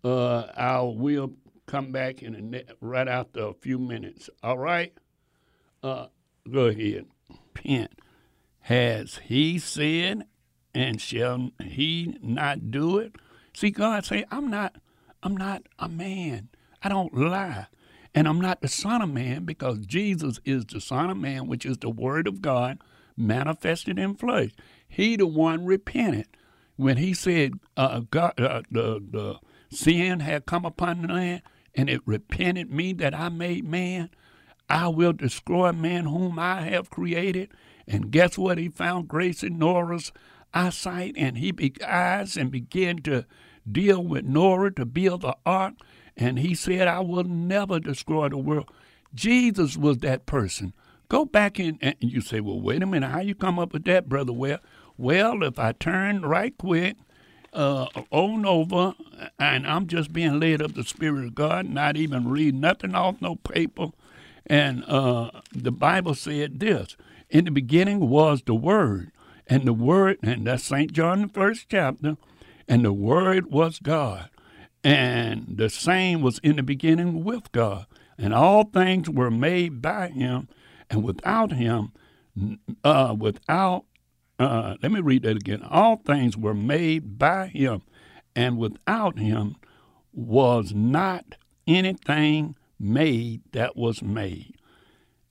Uh, 0.05 0.45
I 0.57 0.81
will 0.83 1.33
come 1.66 1.91
back 1.91 2.22
in 2.22 2.51
ne- 2.51 2.64
right 2.81 3.09
after 3.09 3.47
a 3.47 3.55
few 3.55 3.79
minutes. 3.79 4.29
All 4.43 4.59
right? 4.59 4.93
Uh, 5.83 6.07
go 6.51 6.66
ahead. 6.66 7.07
Pent. 7.55 7.92
Has 8.61 9.20
he 9.24 9.59
said, 9.59 10.24
and 10.74 11.00
shall 11.00 11.50
he 11.62 12.16
not 12.22 12.70
do 12.70 12.98
it? 12.98 13.14
See, 13.55 13.70
God 13.70 14.05
say, 14.05 14.24
I'm 14.30 14.48
not, 14.50 14.76
I'm 15.22 15.36
not 15.36 15.62
a 15.78 15.88
man. 15.88 16.48
I 16.82 16.88
don't 16.88 17.14
lie. 17.14 17.66
And 18.14 18.28
I'm 18.28 18.40
not 18.40 18.61
the 18.61 18.68
Son 18.68 19.02
of 19.02 19.11
Man 19.11 19.44
because 19.44 19.78
Jesus 19.86 20.38
is 20.44 20.64
the 20.64 20.80
Son 20.80 21.11
of 21.11 21.16
Man, 21.16 21.48
which 21.48 21.66
is 21.66 21.78
the 21.78 21.90
Word 21.90 22.26
of 22.26 22.40
God 22.40 22.78
manifested 23.16 23.98
in 23.98 24.14
flesh. 24.14 24.50
He 24.86 25.16
the 25.16 25.26
one 25.26 25.64
repented 25.64 26.28
when 26.76 26.96
he 26.96 27.14
said 27.14 27.55
uh, 27.76 28.00
God, 28.11 28.38
uh, 28.40 28.62
the 28.70 29.00
the 29.11 29.38
sin 29.70 30.20
had 30.20 30.46
come 30.46 30.64
upon 30.64 31.02
the 31.02 31.09
land, 31.09 31.42
and 31.74 31.90
it 31.90 32.00
repented 32.07 32.70
me 32.70 32.92
that 32.94 33.14
I 33.14 33.28
made 33.28 33.64
man. 33.64 34.11
I 34.68 34.88
will 34.88 35.12
destroy 35.12 35.72
man 35.72 36.06
whom 36.06 36.38
I 36.38 36.62
have 36.62 36.90
created. 36.90 37.50
And 37.86 38.10
guess 38.10 38.38
what? 38.38 38.58
He 38.58 38.68
found 38.68 39.08
grace 39.08 39.42
in 39.42 39.58
Noah's 39.58 40.12
eyesight, 40.52 41.14
and 41.16 41.38
he 41.38 41.52
eyes 41.84 42.36
and 42.36 42.50
began 42.50 42.98
to 43.02 43.26
deal 43.70 44.02
with 44.02 44.24
Noah 44.24 44.70
to 44.72 44.86
build 44.86 45.22
the 45.22 45.36
ark. 45.44 45.74
And 46.16 46.38
he 46.38 46.54
said, 46.54 46.88
I 46.88 47.00
will 47.00 47.24
never 47.24 47.80
destroy 47.80 48.28
the 48.28 48.38
world. 48.38 48.70
Jesus 49.14 49.76
was 49.76 49.98
that 49.98 50.26
person. 50.26 50.72
Go 51.08 51.24
back 51.24 51.60
in, 51.60 51.78
and 51.82 51.96
you 52.00 52.20
say, 52.20 52.40
well, 52.40 52.60
wait 52.60 52.82
a 52.82 52.86
minute, 52.86 53.10
how 53.10 53.20
you 53.20 53.34
come 53.34 53.58
up 53.58 53.72
with 53.72 53.84
that, 53.84 54.08
brother? 54.08 54.32
Well, 54.32 54.58
well, 54.96 55.42
if 55.42 55.58
I 55.58 55.72
turn 55.72 56.22
right 56.22 56.56
quick, 56.56 56.96
uh, 57.52 57.86
on 58.10 58.44
over, 58.44 58.94
and 59.38 59.66
I'm 59.66 59.86
just 59.86 60.12
being 60.12 60.40
led 60.40 60.60
of 60.60 60.74
the 60.74 60.84
Spirit 60.84 61.24
of 61.24 61.34
God, 61.34 61.66
not 61.66 61.96
even 61.96 62.28
read 62.28 62.54
nothing 62.54 62.94
off 62.94 63.20
no 63.20 63.36
paper. 63.36 63.88
And 64.47 64.84
uh, 64.84 65.30
the 65.53 65.72
Bible 65.72 66.14
said 66.14 66.61
this: 66.61 66.97
In 67.30 67.45
the 67.45 67.51
beginning 67.51 68.09
was 68.09 68.42
the 68.42 68.55
Word, 68.55 69.11
and 69.47 69.64
the 69.64 69.72
Word, 69.72 70.18
and 70.22 70.47
that's 70.47 70.64
Saint 70.64 70.92
John 70.92 71.22
the 71.22 71.28
first 71.28 71.68
chapter, 71.68 72.16
and 72.68 72.84
the 72.84 72.92
Word 72.92 73.51
was 73.51 73.78
God, 73.78 74.28
and 74.82 75.47
the 75.57 75.70
same 75.70 76.20
was 76.20 76.38
in 76.40 76.57
the 76.57 76.62
beginning 76.62 77.24
with 77.24 77.51
God, 77.53 77.86
and 78.18 78.34
all 78.34 78.64
things 78.64 79.09
were 79.09 79.30
made 79.30 79.80
by 79.80 80.09
Him, 80.09 80.49
and 80.90 81.03
without 81.03 81.53
Him, 81.53 81.92
uh, 82.82 83.14
without 83.18 83.86
uh, 84.38 84.76
let 84.82 84.90
me 84.90 85.01
read 85.01 85.22
that 85.22 85.36
again. 85.36 85.62
All 85.62 85.97
things 85.97 86.36
were 86.36 86.55
made 86.55 87.18
by 87.18 87.47
him, 87.47 87.82
and 88.34 88.59
without 88.59 89.18
him 89.18 89.57
was 90.12 90.72
not 90.74 91.36
anything 91.66 92.57
made 92.79 93.43
that 93.53 93.77
was 93.77 94.03
made. 94.03 94.55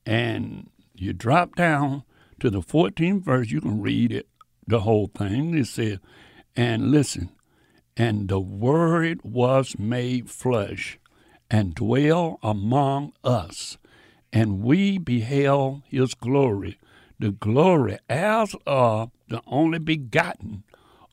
And 0.06 0.70
you 0.96 1.14
drop 1.14 1.56
down 1.56 2.04
to 2.40 2.50
the 2.50 2.62
14th 2.62 3.22
verse, 3.22 3.50
you 3.50 3.62
can 3.62 3.82
read 3.82 4.12
it, 4.12 4.28
the 4.68 4.82
whole 4.82 5.08
thing. 5.08 5.58
It 5.58 5.68
says, 5.68 6.00
and 6.56 6.92
listen, 6.92 7.30
and 7.96 8.28
the 8.28 8.40
Word 8.40 9.22
was 9.24 9.78
made 9.78 10.30
flesh 10.30 11.00
and 11.50 11.76
dwell 11.76 12.40
among 12.42 13.14
us, 13.24 13.78
and 14.32 14.62
we 14.62 14.98
beheld 14.98 15.84
his 15.90 16.14
glory 16.14 16.78
the 17.24 17.32
glory 17.32 17.98
as 18.10 18.54
of 18.68 19.10
the 19.30 19.42
only 19.48 19.80
begotten 19.80 20.64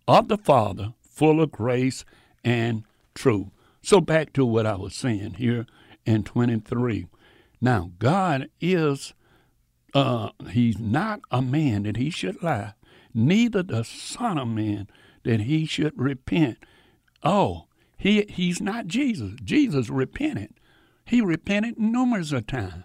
of 0.08 0.26
the 0.26 0.36
Father, 0.36 0.92
full 1.08 1.40
of 1.40 1.52
grace 1.52 2.04
and 2.42 2.82
truth. 3.14 3.46
So 3.80 4.00
back 4.00 4.32
to 4.32 4.44
what 4.44 4.66
I 4.66 4.74
was 4.74 4.94
saying 4.94 5.34
here 5.34 5.66
in 6.04 6.24
23. 6.24 7.06
Now, 7.60 7.92
God 7.98 8.48
is, 8.60 9.14
uh, 9.94 10.30
he's 10.50 10.78
not 10.78 11.20
a 11.30 11.42
man 11.42 11.82
that 11.84 11.96
he 11.96 12.10
should 12.10 12.42
lie, 12.42 12.74
neither 13.12 13.62
the 13.62 13.84
Son 13.84 14.38
of 14.38 14.48
Man 14.48 14.88
that 15.24 15.42
he 15.42 15.66
should 15.66 15.92
repent. 15.96 16.58
Oh, 17.22 17.66
he, 17.98 18.24
he's 18.28 18.60
not 18.60 18.86
Jesus. 18.86 19.34
Jesus 19.44 19.90
repented. 19.90 20.54
He 21.04 21.20
repented 21.20 21.78
numerous 21.78 22.32
of 22.32 22.46
times. 22.46 22.84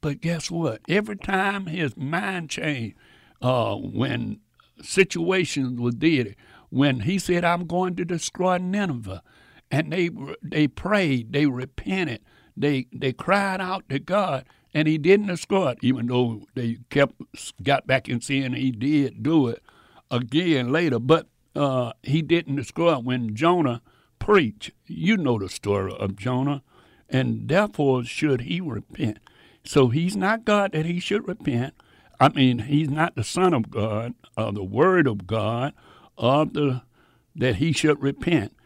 But 0.00 0.20
guess 0.20 0.50
what? 0.50 0.80
Every 0.88 1.16
time 1.16 1.66
his 1.66 1.96
mind 1.96 2.50
changed, 2.50 2.96
uh, 3.42 3.76
when 3.76 4.40
situations 4.82 5.80
were 5.80 5.90
did, 5.90 6.36
when 6.70 7.00
he 7.00 7.18
said, 7.18 7.44
"I'm 7.44 7.66
going 7.66 7.96
to 7.96 8.04
destroy 8.04 8.58
Nineveh," 8.58 9.22
and 9.70 9.92
they 9.92 10.10
they 10.42 10.68
prayed, 10.68 11.32
they 11.32 11.46
repented, 11.46 12.20
they 12.56 12.86
they 12.92 13.12
cried 13.12 13.60
out 13.60 13.88
to 13.88 13.98
God, 13.98 14.44
and 14.72 14.88
He 14.88 14.98
didn't 14.98 15.30
escort, 15.30 15.78
even 15.82 16.06
though 16.06 16.42
they 16.54 16.78
kept 16.90 17.14
got 17.62 17.86
back 17.86 18.08
in 18.08 18.20
sin. 18.20 18.54
He 18.54 18.70
did 18.70 19.22
do 19.22 19.48
it 19.48 19.62
again 20.10 20.72
later. 20.72 20.98
But 20.98 21.28
uh, 21.54 21.92
He 22.02 22.22
didn't 22.22 22.58
escort 22.58 23.04
when 23.04 23.34
Jonah 23.34 23.82
preached. 24.18 24.72
You 24.86 25.16
know 25.16 25.38
the 25.38 25.48
story 25.48 25.94
of 25.98 26.16
Jonah, 26.16 26.62
and 27.08 27.48
therefore 27.48 28.04
should 28.04 28.42
he 28.42 28.60
repent. 28.60 29.18
So 29.64 29.88
He's 29.88 30.16
not 30.16 30.44
God 30.44 30.72
that 30.72 30.86
He 30.86 31.00
should 31.00 31.26
repent. 31.26 31.74
I 32.18 32.30
mean, 32.30 32.60
He's 32.60 32.88
not 32.88 33.14
the 33.14 33.24
Son 33.24 33.52
of 33.52 33.70
God, 33.70 34.14
or 34.36 34.52
the 34.52 34.64
Word 34.64 35.06
of 35.06 35.26
God, 35.26 35.74
of 36.16 36.54
the 36.54 36.82
that 37.34 37.56
He 37.56 37.72
should 37.72 38.02
repent. 38.02 38.56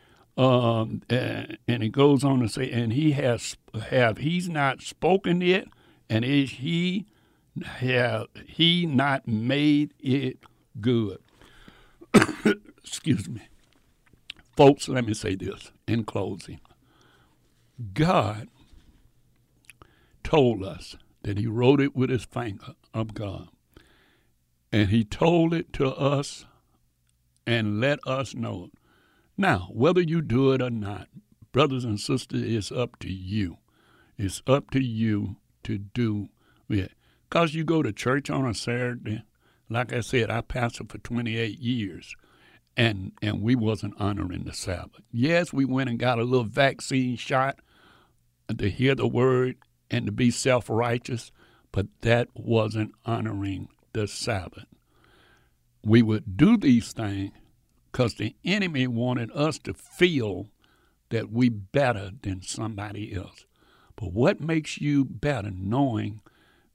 Um, 0.41 1.03
and, 1.11 1.59
and 1.69 1.83
it 1.83 1.91
goes 1.91 2.25
on 2.25 2.41
to 2.41 2.49
say, 2.49 2.71
and 2.71 2.95
he 2.95 3.13
has 3.13 3.59
have 3.91 4.17
he's 4.17 4.49
not 4.49 4.81
spoken 4.81 5.43
it, 5.43 5.69
and 6.09 6.25
is 6.25 6.53
he 6.53 7.05
have 7.63 8.29
he 8.47 8.87
not 8.87 9.29
made 9.29 9.93
it 10.01 10.39
good? 10.81 11.19
Excuse 12.79 13.29
me, 13.29 13.43
folks. 14.57 14.89
Let 14.89 15.05
me 15.05 15.13
say 15.13 15.35
this 15.35 15.73
in 15.87 16.05
closing. 16.05 16.61
God 17.93 18.49
told 20.25 20.65
us 20.65 20.97
that 21.23 21.37
He 21.37 21.47
wrote 21.47 21.83
it 21.83 21.95
with 21.95 22.09
His 22.09 22.25
finger 22.25 22.73
of 22.95 23.13
God, 23.13 23.49
and 24.73 24.89
He 24.89 25.05
told 25.05 25.53
it 25.53 25.73
to 25.75 25.89
us, 25.89 26.47
and 27.47 27.79
let 27.79 27.99
us 28.07 28.35
know 28.35 28.71
it. 28.73 28.80
Now, 29.41 29.71
whether 29.73 30.03
you 30.03 30.21
do 30.21 30.53
it 30.53 30.61
or 30.61 30.69
not, 30.69 31.09
brothers 31.51 31.87
and 31.87 31.99
sisters, 31.99 32.43
it's 32.43 32.71
up 32.71 32.99
to 32.99 33.11
you. 33.11 33.57
It's 34.19 34.43
up 34.47 34.71
to 34.73 34.85
you 34.85 35.37
to 35.63 35.79
do 35.79 36.29
it. 36.69 36.93
Because 37.27 37.55
you 37.55 37.65
go 37.65 37.83
to 37.83 37.91
church 37.91 38.29
on 38.29 38.47
a 38.47 38.53
Saturday, 38.53 39.23
like 39.71 39.95
I 39.95 40.01
said, 40.01 40.31
I 40.31 40.43
pastored 40.43 40.93
for 40.93 40.99
28 40.99 41.59
years, 41.59 42.15
and, 42.77 43.13
and 43.23 43.41
we 43.41 43.55
wasn't 43.55 43.99
honoring 43.99 44.45
the 44.45 44.53
Sabbath. 44.53 45.01
Yes, 45.11 45.55
we 45.55 45.65
went 45.65 45.89
and 45.89 45.99
got 45.99 46.19
a 46.19 46.25
little 46.25 46.45
vaccine 46.45 47.17
shot 47.17 47.61
to 48.55 48.69
hear 48.69 48.95
the 48.95 49.09
word 49.09 49.57
and 49.91 50.05
to 50.05 50.13
be 50.13 50.31
self-righteous, 50.31 51.33
but 51.73 51.87
that 52.03 52.29
wasn't 52.35 52.93
honoring 53.07 53.69
the 53.95 54.07
Sabbath. 54.07 54.67
We 55.83 56.03
would 56.03 56.37
do 56.37 56.59
these 56.59 56.93
things 56.93 57.31
because 57.91 58.15
the 58.15 58.37
enemy 58.45 58.87
wanted 58.87 59.31
us 59.33 59.59
to 59.59 59.75
feel 59.75 60.49
that 61.11 61.31
we 61.31 61.49
better 61.49 62.11
than 62.23 62.43
somebody 62.43 63.15
else. 63.15 63.47
But 63.97 64.13
what 64.13 64.41
makes 64.41 64.81
you 64.81 65.05
better 65.05 65.51
knowing 65.51 66.21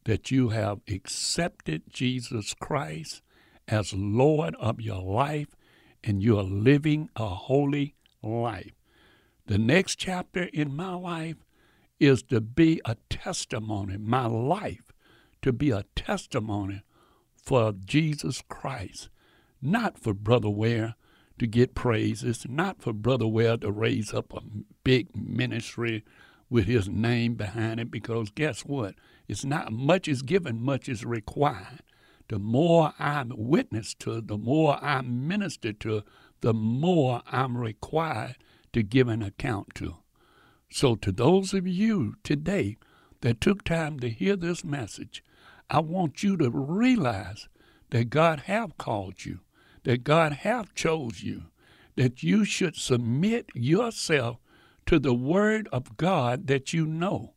that 0.03 0.29
you 0.29 0.49
have 0.49 0.81
accepted 0.87 1.83
Jesus 1.89 2.53
Christ 2.53 3.21
as 3.67 3.93
Lord 3.93 4.55
of 4.59 4.79
your 4.81 5.01
life 5.01 5.55
and 6.03 6.21
you 6.21 6.37
are 6.37 6.43
living 6.43 7.09
a 7.15 7.27
holy 7.27 7.95
life? 8.21 8.73
The 9.47 9.57
next 9.57 9.95
chapter 9.95 10.43
in 10.43 10.75
my 10.75 10.93
life 10.95 11.37
is 11.99 12.23
to 12.23 12.41
be 12.41 12.81
a 12.83 12.97
testimony, 13.09 13.97
my 13.97 14.25
life 14.25 14.91
to 15.41 15.53
be 15.53 15.71
a 15.71 15.85
testimony 15.95 16.81
for 17.35 17.71
Jesus 17.71 18.41
Christ, 18.49 19.09
not 19.61 19.97
for 19.97 20.13
Brother 20.13 20.49
Ware, 20.49 20.95
to 21.39 21.47
get 21.47 21.75
praise. 21.75 22.23
It's 22.23 22.47
not 22.47 22.81
for 22.81 22.93
Brother 22.93 23.27
Ware 23.27 23.57
to 23.57 23.71
raise 23.71 24.13
up 24.13 24.33
a 24.33 24.41
big 24.83 25.15
ministry 25.15 26.03
with 26.49 26.65
his 26.65 26.87
name 26.87 27.35
behind 27.35 27.79
it 27.79 27.91
because 27.91 28.29
guess 28.29 28.61
what? 28.61 28.95
It's 29.27 29.43
not 29.43 29.71
much 29.71 30.07
is 30.07 30.21
given, 30.21 30.61
much 30.61 30.87
is 30.87 31.03
required. 31.03 31.81
The 32.27 32.39
more 32.39 32.93
I'm 32.99 33.31
witness 33.35 33.93
to, 33.95 34.21
the 34.21 34.37
more 34.37 34.83
I 34.83 35.01
minister 35.01 35.73
to, 35.73 36.03
the 36.41 36.53
more 36.53 37.21
I'm 37.27 37.57
required 37.57 38.37
to 38.73 38.83
give 38.83 39.07
an 39.07 39.21
account 39.21 39.75
to. 39.75 39.97
So, 40.69 40.95
to 40.95 41.11
those 41.11 41.53
of 41.53 41.67
you 41.67 42.15
today 42.23 42.77
that 43.21 43.39
took 43.39 43.63
time 43.63 43.99
to 43.99 44.09
hear 44.09 44.35
this 44.35 44.63
message, 44.63 45.23
I 45.69 45.79
want 45.79 46.23
you 46.23 46.35
to 46.37 46.49
realize 46.49 47.47
that 47.91 48.09
God 48.09 48.41
have 48.41 48.77
called 48.77 49.25
you 49.25 49.41
that 49.85 50.03
God 50.03 50.33
have 50.33 50.75
chose 50.75 51.23
you, 51.23 51.45
that 51.95 52.21
you 52.21 52.43
should 52.43 52.75
submit 52.75 53.47
yourself 53.55 54.37
to 54.85 54.99
the 54.99 55.13
word 55.13 55.69
of 55.71 55.97
God 55.97 56.47
that 56.47 56.73
you 56.73 56.85
know 56.85 57.33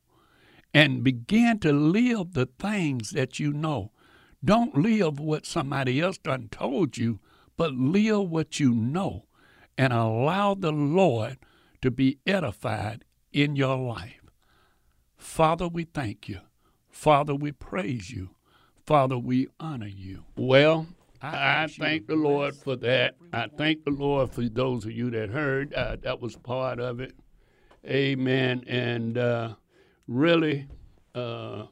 and 0.75 1.03
begin 1.03 1.59
to 1.61 1.73
live 1.73 2.35
the 2.35 2.47
things 2.59 3.11
that 3.11 3.39
you 3.39 3.53
know. 3.53 3.93
Don't 4.45 4.77
live 4.77 5.19
what 5.19 5.47
somebody 5.47 6.01
else 6.01 6.19
done 6.19 6.49
told 6.51 6.97
you, 6.97 7.21
but 7.57 7.73
live 7.73 8.29
what 8.29 8.61
you 8.61 8.75
know 8.75 9.27
and 9.77 9.93
allow 9.93 10.55
the 10.55 10.73
Lord 10.73 11.39
to 11.83 11.91
be 11.91 12.19
edified 12.27 13.05
in 13.33 13.57
your 13.57 13.77
life. 13.77 14.21
Father, 15.17 15.69
we 15.69 15.85
thank 15.85 16.29
you. 16.29 16.41
Father, 16.91 17.35
we 17.35 17.53
praise 17.53 18.11
you. 18.11 18.31
Father, 18.85 19.19
we 19.19 19.49
honor 19.61 19.89
you. 19.89 20.25
Well, 20.37 20.87
I, 21.21 21.65
I 21.65 21.67
thank 21.67 22.07
the 22.07 22.17
Lord 22.17 22.55
for 22.55 22.77
that. 22.77 23.17
I 23.33 23.49
thank 23.57 23.85
the 23.85 23.91
Lord 23.91 24.31
for 24.33 24.43
those 24.43 24.85
of 24.85 24.93
you 24.93 25.11
that 25.11 25.31
heard. 25.31 25.75
Uh, 25.75 25.97
that 26.03 26.21
was 26.21 26.37
part 26.37 26.79
of 26.79 27.01
it. 27.01 27.15
Amen. 27.87 28.65
And 28.67 29.19
uh, 29.19 29.55
really, 30.07 30.69
uh, 31.15 31.67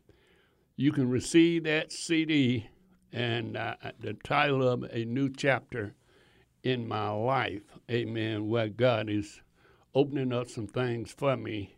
you 0.77 0.93
can 0.93 1.09
receive 1.09 1.65
that 1.65 1.93
CD 1.93 2.69
and 3.13 3.57
uh, 3.57 3.77
the 4.01 4.15
title 4.15 4.67
of 4.67 4.83
a 4.85 5.05
new 5.05 5.29
chapter 5.29 5.95
in 6.63 6.87
my 6.87 7.11
life. 7.11 7.63
Amen. 7.91 8.49
Where 8.49 8.69
God 8.69 9.09
is 9.09 9.41
opening 9.95 10.33
up 10.33 10.49
some 10.49 10.67
things 10.67 11.13
for 11.13 11.37
me 11.37 11.77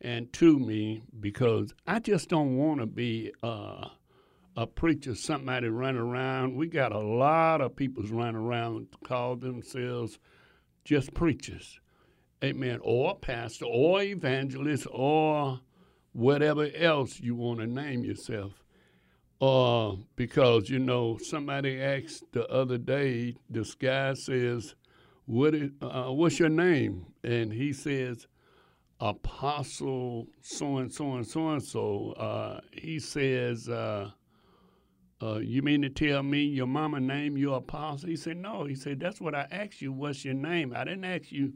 and 0.00 0.32
to 0.34 0.58
me 0.58 1.02
because 1.20 1.72
I 1.86 2.00
just 2.00 2.28
don't 2.28 2.56
want 2.56 2.80
to 2.80 2.86
be 2.86 3.32
uh, 3.42 3.88
a 4.56 4.66
preacher, 4.66 5.14
somebody 5.14 5.68
run 5.68 5.96
around. 5.96 6.56
We 6.56 6.66
got 6.68 6.92
a 6.92 6.98
lot 6.98 7.60
of 7.60 7.76
people 7.76 8.02
run 8.04 8.34
around 8.34 8.88
call 9.04 9.36
themselves 9.36 10.18
just 10.84 11.12
preachers. 11.12 11.78
Amen. 12.42 12.78
Or 12.82 13.16
pastor 13.16 13.66
or 13.66 14.02
evangelist 14.02 14.86
or 14.90 15.60
whatever 16.12 16.68
else 16.74 17.20
you 17.20 17.34
want 17.34 17.60
to 17.60 17.66
name 17.66 18.04
yourself. 18.04 18.52
Uh, 19.40 19.96
because, 20.16 20.70
you 20.70 20.78
know, 20.78 21.18
somebody 21.18 21.80
asked 21.82 22.24
the 22.32 22.46
other 22.48 22.78
day, 22.78 23.36
this 23.50 23.74
guy 23.74 24.14
says, 24.14 24.74
what 25.26 25.54
is, 25.54 25.70
uh, 25.82 26.04
what's 26.04 26.38
your 26.38 26.48
name? 26.48 27.04
And 27.22 27.52
he 27.52 27.72
says, 27.72 28.26
Apostle 28.98 30.26
so 30.40 30.78
and 30.78 30.90
so 30.90 31.12
and 31.16 31.26
so 31.26 31.48
and 31.50 31.62
so. 31.62 32.12
Uh, 32.12 32.60
he 32.72 32.98
says, 32.98 33.68
uh, 33.68 34.10
uh, 35.22 35.38
you 35.38 35.62
mean 35.62 35.82
to 35.82 35.88
tell 35.88 36.22
me 36.22 36.44
your 36.44 36.66
mama 36.66 37.00
named 37.00 37.38
you 37.38 37.54
apostle? 37.54 38.08
He 38.08 38.16
said, 38.16 38.36
no. 38.36 38.64
He 38.64 38.74
said, 38.74 39.00
that's 39.00 39.20
what 39.20 39.34
I 39.34 39.46
asked 39.50 39.80
you. 39.80 39.92
What's 39.92 40.24
your 40.24 40.34
name? 40.34 40.74
I 40.76 40.84
didn't 40.84 41.04
ask 41.04 41.32
you 41.32 41.54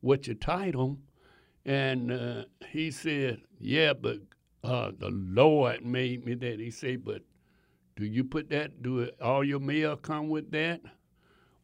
what's 0.00 0.26
your 0.26 0.36
title. 0.36 0.98
And 1.64 2.10
uh, 2.10 2.44
he 2.70 2.90
said, 2.90 3.42
yeah, 3.60 3.92
but 3.92 4.18
uh, 4.64 4.92
the 4.98 5.10
Lord 5.10 5.84
made 5.84 6.24
me 6.24 6.34
that. 6.34 6.58
He 6.58 6.70
said, 6.70 7.04
but 7.04 7.22
do 7.96 8.04
you 8.04 8.24
put 8.24 8.50
that, 8.50 8.82
do 8.82 9.00
it, 9.00 9.16
all 9.20 9.44
your 9.44 9.60
mail 9.60 9.96
come 9.96 10.28
with 10.28 10.50
that? 10.52 10.80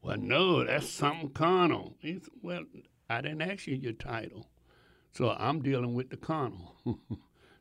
Well, 0.03 0.19
no, 0.19 0.65
that's 0.65 0.89
something 0.89 1.31
carnal. 1.31 1.97
He 2.01 2.15
said, 2.15 2.29
well, 2.43 2.65
I 3.09 3.21
didn't 3.23 3.43
ask 3.43 3.67
you 3.67 3.77
your 3.77 3.93
title. 3.93 4.49
So 5.13 5.31
I'm 5.31 5.63
dealing 5.63 5.95
with 5.95 6.11
the 6.11 6.17
carnal. 6.17 6.77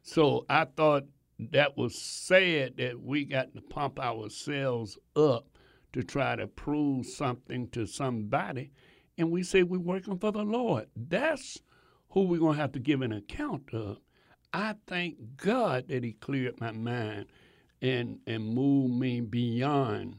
so 0.02 0.46
I 0.50 0.66
thought 0.66 1.06
that 1.40 1.78
was 1.78 1.96
sad 1.96 2.78
that 2.78 3.02
we 3.02 3.26
got 3.26 3.54
to 3.56 3.62
pump 3.62 4.00
ourselves 4.00 4.98
up 5.16 5.48
to 5.94 6.04
try 6.04 6.36
to 6.36 6.48
prove 6.48 7.06
something 7.06 7.70
to 7.70 7.86
somebody, 7.86 8.72
and 9.18 9.32
we 9.32 9.44
say 9.44 9.64
we're 9.64 9.80
working 9.80 10.18
for 10.18 10.32
the 10.32 10.44
Lord. 10.44 10.88
That's 10.96 11.60
who 12.10 12.24
we're 12.24 12.40
going 12.40 12.56
to 12.56 12.62
have 12.62 12.72
to 12.74 12.80
give 12.80 13.02
an 13.02 13.12
account 13.12 13.74
of. 13.74 13.98
I 14.54 14.76
thank 14.88 15.18
God 15.38 15.88
that 15.88 16.04
He 16.04 16.14
cleared 16.14 16.60
my 16.60 16.72
mind 16.72 17.26
and, 17.82 18.20
and 18.28 18.54
moved 18.54 18.94
me 18.94 19.22
beyond 19.22 20.18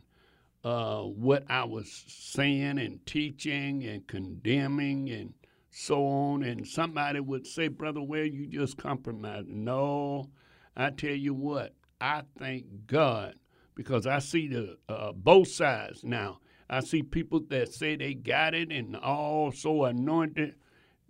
uh, 0.64 1.02
what 1.02 1.44
I 1.48 1.64
was 1.64 2.04
saying 2.08 2.78
and 2.78 3.04
teaching 3.06 3.84
and 3.84 4.06
condemning 4.06 5.10
and 5.10 5.34
so 5.70 6.06
on. 6.06 6.42
And 6.42 6.66
somebody 6.66 7.20
would 7.20 7.46
say, 7.46 7.68
Brother, 7.68 8.02
Ware 8.02 8.24
you 8.24 8.46
just 8.46 8.76
compromised. 8.76 9.48
No, 9.48 10.30
I 10.76 10.90
tell 10.90 11.14
you 11.14 11.34
what, 11.34 11.74
I 12.00 12.22
thank 12.38 12.86
God 12.86 13.36
because 13.74 14.06
I 14.06 14.18
see 14.18 14.48
the 14.48 14.76
uh, 14.88 14.92
uh, 14.92 15.12
both 15.12 15.48
sides 15.48 16.04
now. 16.04 16.38
I 16.68 16.80
see 16.80 17.02
people 17.02 17.40
that 17.50 17.72
say 17.72 17.96
they 17.96 18.14
got 18.14 18.54
it 18.54 18.72
and 18.72 18.96
all 18.96 19.52
so 19.52 19.84
anointed. 19.84 20.54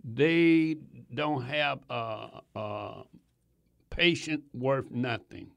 they 0.03 0.75
don't 1.13 1.43
have 1.43 1.79
a, 1.89 2.41
a 2.55 3.03
patient 3.89 4.43
worth 4.53 4.91
nothing. 4.91 5.51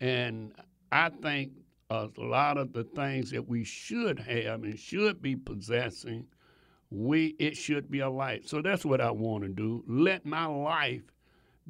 And 0.00 0.52
I 0.92 1.10
think 1.10 1.52
a 1.90 2.08
lot 2.18 2.58
of 2.58 2.72
the 2.72 2.84
things 2.84 3.30
that 3.30 3.48
we 3.48 3.64
should 3.64 4.18
have 4.18 4.64
and 4.64 4.78
should 4.78 5.22
be 5.22 5.36
possessing, 5.36 6.26
we 6.90 7.36
it 7.38 7.56
should 7.56 7.90
be 7.90 8.00
a 8.00 8.10
light. 8.10 8.48
So 8.48 8.60
that's 8.62 8.84
what 8.84 9.00
I 9.00 9.10
want 9.10 9.44
to 9.44 9.48
do. 9.48 9.84
Let 9.86 10.26
my 10.26 10.46
life 10.46 11.02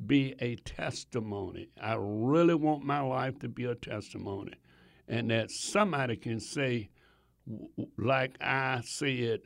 be 0.06 0.34
a 0.40 0.56
testimony. 0.56 1.68
I 1.80 1.96
really 1.98 2.54
want 2.54 2.84
my 2.84 3.00
life 3.00 3.38
to 3.40 3.48
be 3.48 3.64
a 3.64 3.74
testimony, 3.74 4.52
and 5.08 5.30
that 5.30 5.50
somebody 5.50 6.16
can 6.16 6.40
say, 6.40 6.90
like 7.96 8.36
I 8.40 8.82
said, 8.84 9.40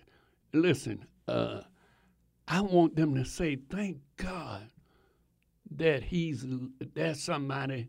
listen. 0.52 1.06
Uh, 1.28 1.62
I 2.48 2.60
want 2.60 2.96
them 2.96 3.14
to 3.14 3.24
say, 3.24 3.56
"Thank 3.70 3.98
God 4.16 4.68
that 5.70 6.02
he's 6.02 6.44
that 6.94 7.16
somebody 7.16 7.88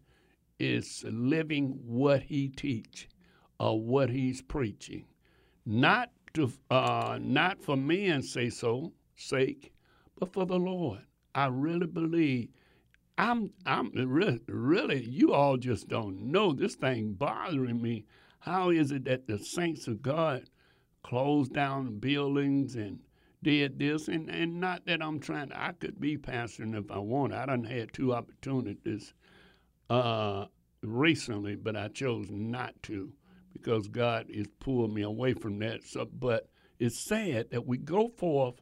is 0.60 1.04
living 1.08 1.80
what 1.86 2.22
he 2.22 2.48
teach 2.48 3.10
or 3.60 3.80
what 3.82 4.10
he's 4.10 4.42
preaching, 4.42 5.06
not 5.66 6.12
to 6.34 6.52
uh, 6.70 7.18
not 7.22 7.62
for 7.62 7.76
men's 7.76 8.32
say 8.32 8.50
so 8.50 8.94
sake, 9.16 9.74
but 10.20 10.32
for 10.32 10.46
the 10.46 10.58
Lord. 10.58 11.02
I 11.36 11.48
really 11.48 11.88
believe. 11.88 12.50
I'm 13.18 13.52
I'm 13.66 13.92
really 13.92 14.42
really 14.48 15.06
you 15.06 15.34
all 15.34 15.58
just 15.58 15.88
don't 15.88 16.32
know 16.32 16.52
this 16.52 16.76
thing 16.76 17.14
bothering 17.14 17.82
me. 17.82 18.06
How 18.40 18.72
is 18.72 18.92
it 18.92 19.06
that 19.06 19.28
the 19.28 19.38
saints 19.38 19.88
of 19.88 20.02
God 20.02 20.50
closed 21.04 21.54
down 21.54 22.00
buildings 22.00 22.76
and 22.76 23.00
did 23.44 23.78
this, 23.78 24.08
and, 24.08 24.30
and 24.30 24.60
not 24.60 24.86
that 24.86 25.04
I'm 25.04 25.20
trying. 25.20 25.50
To, 25.50 25.62
I 25.62 25.74
could 25.74 26.00
be 26.00 26.18
pastoring 26.18 26.80
if 26.80 26.90
I 26.90 26.98
wanted. 26.98 27.38
I 27.38 27.46
done 27.46 27.66
had 27.66 27.94
two 27.94 28.14
opportunities 28.14 29.14
uh, 29.90 30.46
recently, 30.82 31.56
but 31.56 31.76
I 31.76 31.90
chose 31.90 32.28
not 32.32 32.74
to 32.84 33.12
because 33.52 33.88
God 33.88 34.26
is 34.30 34.48
pulling 34.60 34.94
me 34.94 35.04
away 35.04 35.34
from 35.34 35.60
that. 35.60 35.84
So, 35.84 36.06
but 36.06 36.50
it's 36.80 37.00
sad 37.00 37.52
that 37.52 37.68
we 37.68 37.78
go 37.78 38.10
forth 38.18 38.56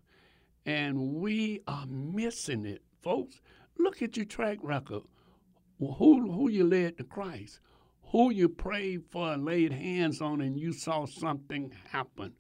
and 0.66 0.98
we 1.16 1.62
are 1.68 1.86
missing 1.88 2.66
it, 2.66 2.82
folks. 3.02 3.42
Look 3.78 4.02
at 4.02 4.18
your 4.18 4.26
track 4.26 4.58
record. 4.62 5.04
Who 5.80 6.32
who 6.32 6.50
you 6.50 6.66
led 6.68 6.98
to 6.98 7.04
Christ? 7.04 7.60
Who 8.12 8.32
you 8.32 8.50
prayed 8.50 9.04
for 9.10 9.34
and 9.34 9.46
laid 9.46 9.72
hands 9.72 10.22
on, 10.22 10.42
and 10.42 10.60
you 10.60 10.74
saw 10.74 11.06
something 11.06 11.74
happen? 11.92 12.34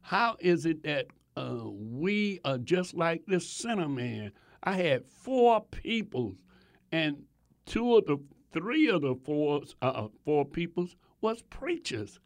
How 0.00 0.36
is 0.40 0.66
it 0.66 0.82
that 0.84 1.06
uh, 1.36 1.60
we 1.64 2.40
are 2.44 2.58
just 2.58 2.94
like 2.94 3.22
this 3.26 3.48
sinner 3.48 3.88
man. 3.88 4.32
I 4.62 4.72
had 4.72 5.04
four 5.06 5.64
people, 5.64 6.34
and 6.90 7.24
two 7.66 7.96
of 7.96 8.06
the 8.06 8.18
three 8.52 8.88
of 8.88 9.02
the 9.02 9.14
four 9.24 9.62
uh, 9.82 10.08
four 10.24 10.44
peoples 10.44 10.96
was 11.20 11.42
preachers. 11.42 12.18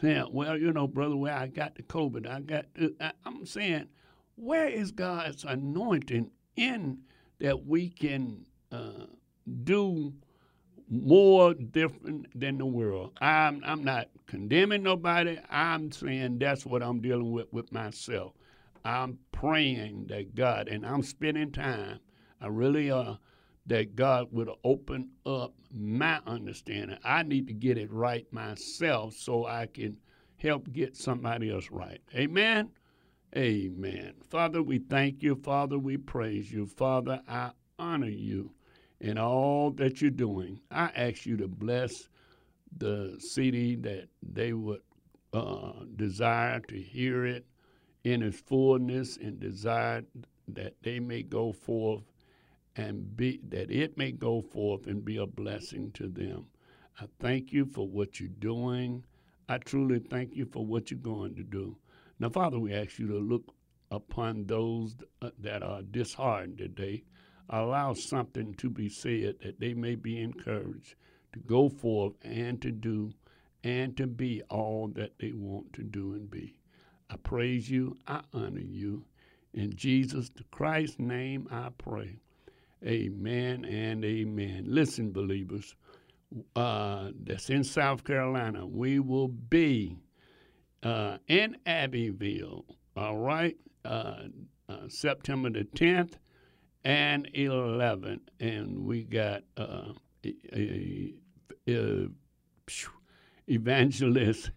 Saying, 0.00 0.26
well, 0.30 0.58
you 0.58 0.72
know, 0.72 0.86
brother, 0.86 1.16
Ware 1.16 1.34
I 1.34 1.46
got 1.46 1.74
the 1.74 1.82
COVID, 1.82 2.28
I 2.28 2.40
got. 2.40 2.66
The, 2.74 2.94
I, 3.00 3.12
I'm 3.24 3.46
saying, 3.46 3.88
where 4.36 4.68
is 4.68 4.90
God's 4.92 5.44
anointing 5.44 6.30
in 6.56 6.98
that 7.40 7.66
we 7.66 7.88
can 7.88 8.44
uh, 8.70 9.06
do 9.64 10.12
more 10.88 11.54
different 11.54 12.26
than 12.38 12.58
the 12.58 12.66
world? 12.66 13.12
I'm 13.20 13.62
I'm 13.64 13.82
not 13.82 14.08
condemning 14.26 14.82
nobody. 14.82 15.38
I'm 15.50 15.90
saying 15.90 16.38
that's 16.38 16.64
what 16.64 16.82
I'm 16.82 17.00
dealing 17.00 17.32
with 17.32 17.52
with 17.52 17.72
myself. 17.72 18.34
I'm 18.84 19.18
praying 19.32 20.06
that 20.08 20.34
God, 20.34 20.68
and 20.68 20.86
I'm 20.86 21.02
spending 21.02 21.50
time, 21.50 21.98
I 22.40 22.46
really 22.46 22.90
are, 22.90 23.18
that 23.66 23.96
God 23.96 24.28
would 24.30 24.48
open 24.62 25.10
up 25.24 25.54
my 25.74 26.20
understanding. 26.24 26.96
I 27.02 27.24
need 27.24 27.48
to 27.48 27.52
get 27.52 27.78
it 27.78 27.90
right 27.90 28.32
myself 28.32 29.14
so 29.14 29.44
I 29.44 29.66
can 29.66 29.96
help 30.36 30.72
get 30.72 30.96
somebody 30.96 31.50
else 31.50 31.68
right. 31.72 32.00
Amen? 32.14 32.70
Amen. 33.34 34.14
Father, 34.28 34.62
we 34.62 34.78
thank 34.78 35.22
you. 35.22 35.34
Father, 35.34 35.78
we 35.78 35.96
praise 35.96 36.50
you. 36.50 36.66
Father, 36.66 37.20
I 37.28 37.50
honor 37.78 38.08
you 38.08 38.52
in 39.00 39.18
all 39.18 39.70
that 39.72 40.00
you're 40.00 40.10
doing. 40.10 40.60
I 40.70 40.90
ask 40.94 41.26
you 41.26 41.36
to 41.38 41.48
bless 41.48 42.08
the 42.76 43.16
city 43.18 43.76
that 43.76 44.08
they 44.22 44.52
would 44.52 44.80
uh, 45.32 45.72
desire 45.96 46.60
to 46.60 46.80
hear 46.80 47.26
it 47.26 47.46
in 48.04 48.22
its 48.22 48.40
fullness 48.40 49.16
and 49.16 49.40
desire 49.40 50.04
that 50.48 50.74
they 50.82 51.00
may 51.00 51.22
go 51.22 51.52
forth 51.52 52.04
and 52.76 53.16
be 53.16 53.40
that 53.48 53.70
it 53.70 53.96
may 53.98 54.12
go 54.12 54.40
forth 54.40 54.86
and 54.86 55.04
be 55.04 55.16
a 55.16 55.26
blessing 55.26 55.90
to 55.92 56.08
them. 56.08 56.46
I 57.00 57.06
thank 57.18 57.52
you 57.52 57.64
for 57.66 57.86
what 57.86 58.20
you're 58.20 58.28
doing. 58.38 59.04
I 59.48 59.58
truly 59.58 59.98
thank 59.98 60.34
you 60.34 60.46
for 60.46 60.64
what 60.64 60.90
you're 60.90 61.00
going 61.00 61.34
to 61.36 61.42
do. 61.42 61.76
Now, 62.18 62.30
Father, 62.30 62.58
we 62.58 62.72
ask 62.72 62.98
you 62.98 63.06
to 63.08 63.18
look 63.18 63.54
upon 63.90 64.46
those 64.46 64.96
uh, 65.22 65.30
that 65.38 65.62
are 65.62 65.82
disheartened 65.82 66.58
today. 66.58 67.04
Allow 67.50 67.92
something 67.94 68.54
to 68.54 68.70
be 68.70 68.88
said 68.88 69.36
that 69.42 69.60
they 69.60 69.74
may 69.74 69.94
be 69.94 70.20
encouraged 70.20 70.94
to 71.32 71.38
go 71.40 71.68
forth 71.68 72.14
and 72.22 72.60
to 72.62 72.70
do 72.70 73.12
and 73.62 73.96
to 73.96 74.06
be 74.06 74.42
all 74.48 74.88
that 74.94 75.18
they 75.18 75.32
want 75.32 75.72
to 75.74 75.82
do 75.82 76.12
and 76.12 76.30
be. 76.30 76.56
I 77.10 77.16
praise 77.16 77.70
you. 77.70 77.96
I 78.06 78.22
honor 78.32 78.60
you. 78.60 79.04
In 79.54 79.74
Jesus 79.74 80.30
Christ's 80.50 80.98
name 80.98 81.48
I 81.50 81.70
pray. 81.78 82.18
Amen 82.84 83.64
and 83.64 84.04
amen. 84.04 84.64
Listen, 84.68 85.12
believers, 85.12 85.74
uh, 86.54 87.10
that's 87.24 87.50
in 87.50 87.64
South 87.64 88.04
Carolina. 88.04 88.66
We 88.66 89.00
will 89.00 89.28
be 89.28 89.96
uh, 90.86 91.18
in 91.26 91.56
Abbeville, 91.66 92.64
all 92.96 93.18
right, 93.18 93.56
uh, 93.84 94.22
uh 94.68 94.88
September 94.88 95.50
the 95.50 95.64
10th 95.64 96.14
and 96.84 97.28
11th. 97.34 98.20
And 98.38 98.84
we 98.84 99.02
got 99.02 99.42
a, 99.56 99.92
a, 100.52 101.14
a, 101.68 102.08
evangelist 103.48 104.50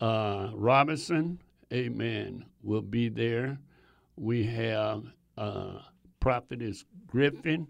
uh, 0.00 0.50
Robinson 0.54 1.40
amen, 1.72 2.44
will 2.62 2.82
be 2.82 3.08
there. 3.08 3.58
We 4.16 4.44
have 4.44 5.04
uh, 5.36 5.80
Prophetess 6.20 6.84
Griffin 7.06 7.66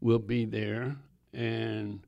will 0.00 0.18
be 0.18 0.44
there, 0.44 0.96
and 1.32 2.06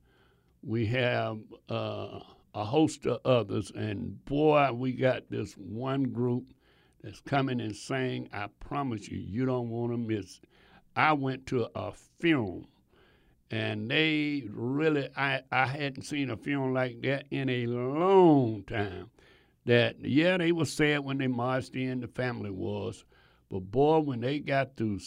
we 0.63 0.87
have 0.87 1.39
uh, 1.69 2.21
a 2.57 2.65
host 2.65 3.07
of 3.07 3.21
others. 3.25 3.71
And 3.77 4.25
boy, 4.25 4.73
we 4.73 4.93
got 4.93 5.31
this 5.31 5.53
one 5.53 6.05
group 6.05 6.55
that's 7.03 7.21
coming 7.21 7.61
and 7.61 7.77
saying, 7.77 8.31
I 8.33 8.49
promise 8.61 9.09
you, 9.09 9.19
you 9.19 9.45
don't 9.45 9.69
want 9.69 9.93
to 9.93 9.99
miss. 9.99 10.41
I 10.97 11.13
went 11.13 11.47
to 11.49 11.69
a 11.75 11.93
film 11.93 12.67
and 13.51 13.91
they 13.91 14.45
really 14.51 15.09
I, 15.17 15.43
I 15.53 15.67
hadn't 15.67 16.03
seen 16.03 16.31
a 16.31 16.37
film 16.37 16.73
like 16.73 17.03
that 17.03 17.27
in 17.31 17.49
a 17.49 17.67
long 17.67 18.65
time 18.65 19.11
that 19.67 19.97
yeah 20.01 20.37
they 20.37 20.51
were 20.51 20.65
sad 20.65 21.01
when 21.01 21.19
they 21.19 21.29
marched 21.29 21.77
in 21.77 22.01
the 22.01 22.09
family 22.09 22.51
was 22.51 23.05
but 23.51 23.61
boy 23.61 24.01
when 24.01 24.21
they 24.21 24.41
got 24.41 24.77
through 24.77 24.99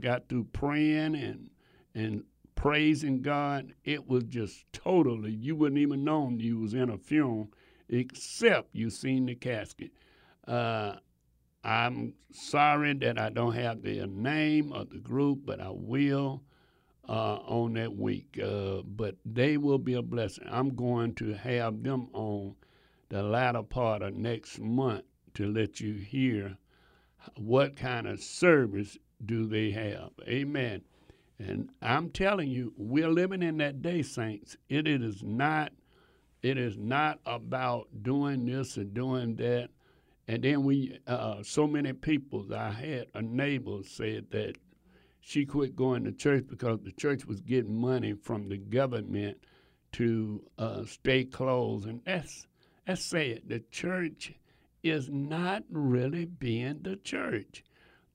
got 0.00 0.28
through 0.28 0.44
praying 0.52 1.14
and 1.14 1.50
and 1.94 2.24
praising 2.60 3.22
god 3.22 3.72
it 3.84 4.06
was 4.06 4.22
just 4.24 4.64
totally 4.72 5.32
you 5.32 5.56
wouldn't 5.56 5.80
even 5.80 6.04
known 6.04 6.38
you 6.38 6.58
was 6.58 6.74
in 6.74 6.90
a 6.90 6.98
funeral 6.98 7.48
except 7.88 8.68
you 8.74 8.90
seen 8.90 9.24
the 9.24 9.34
casket 9.34 9.90
uh, 10.46 10.94
i'm 11.64 12.12
sorry 12.30 12.92
that 12.92 13.18
i 13.18 13.30
don't 13.30 13.54
have 13.54 13.80
the 13.82 14.06
name 14.08 14.72
of 14.72 14.90
the 14.90 14.98
group 14.98 15.38
but 15.44 15.58
i 15.58 15.70
will 15.70 16.42
uh, 17.08 17.36
on 17.46 17.72
that 17.72 17.96
week 17.96 18.38
uh, 18.44 18.82
but 18.84 19.16
they 19.24 19.56
will 19.56 19.78
be 19.78 19.94
a 19.94 20.02
blessing 20.02 20.46
i'm 20.50 20.68
going 20.76 21.14
to 21.14 21.32
have 21.32 21.82
them 21.82 22.08
on 22.12 22.54
the 23.08 23.22
latter 23.22 23.62
part 23.62 24.02
of 24.02 24.14
next 24.14 24.60
month 24.60 25.04
to 25.32 25.50
let 25.50 25.80
you 25.80 25.94
hear 25.94 26.58
what 27.36 27.74
kind 27.76 28.06
of 28.06 28.20
service 28.20 28.98
do 29.24 29.46
they 29.46 29.70
have. 29.70 30.10
Amen. 30.26 30.82
And 31.40 31.70
I'm 31.80 32.10
telling 32.10 32.50
you, 32.50 32.74
we're 32.76 33.08
living 33.08 33.42
in 33.42 33.56
that 33.58 33.80
day, 33.80 34.02
saints. 34.02 34.56
It, 34.68 34.86
it 34.86 35.02
is 35.02 35.22
not 35.22 35.72
it 36.42 36.56
is 36.56 36.78
not 36.78 37.20
about 37.26 37.88
doing 38.02 38.46
this 38.46 38.76
and 38.76 38.94
doing 38.94 39.36
that. 39.36 39.68
And 40.26 40.42
then 40.42 40.64
we, 40.64 40.98
uh, 41.06 41.42
so 41.42 41.66
many 41.66 41.92
people, 41.92 42.46
I 42.54 42.70
had 42.70 43.06
a 43.14 43.20
neighbor 43.20 43.80
said 43.84 44.26
that 44.30 44.56
she 45.20 45.44
quit 45.44 45.76
going 45.76 46.04
to 46.04 46.12
church 46.12 46.44
because 46.48 46.78
the 46.82 46.92
church 46.92 47.26
was 47.26 47.40
getting 47.42 47.78
money 47.78 48.14
from 48.14 48.48
the 48.48 48.56
government 48.56 49.36
to 49.92 50.42
uh, 50.58 50.84
stay 50.84 51.24
closed. 51.24 51.86
And 51.86 52.00
that's 52.06 52.46
say 52.94 53.30
it, 53.30 53.48
the 53.48 53.60
church 53.70 54.32
is 54.82 55.10
not 55.10 55.62
really 55.70 56.24
being 56.24 56.80
the 56.82 56.96
church. 56.96 57.64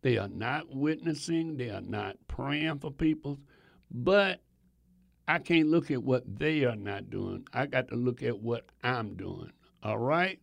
They 0.06 0.20
are 0.20 0.28
not 0.28 0.70
witnessing, 0.70 1.58
they 1.58 1.72
are 1.72 1.82
not 1.82 2.18
praying 2.28 2.78
for 2.78 2.91
people, 2.91 3.39
but 3.89 4.39
I 5.28 5.39
can't 5.39 5.70
look 5.70 5.89
at 5.89 6.03
what 6.03 6.38
they 6.38 6.64
are 6.64 6.76
not 6.76 7.10
doing. 7.10 7.47
I 7.51 7.66
got 7.66 7.88
to 7.88 7.95
look 7.95 8.22
at 8.22 8.38
what 8.39 8.68
I'm 8.84 9.16
doing. 9.16 9.51
All 9.82 9.97
right? 9.97 10.39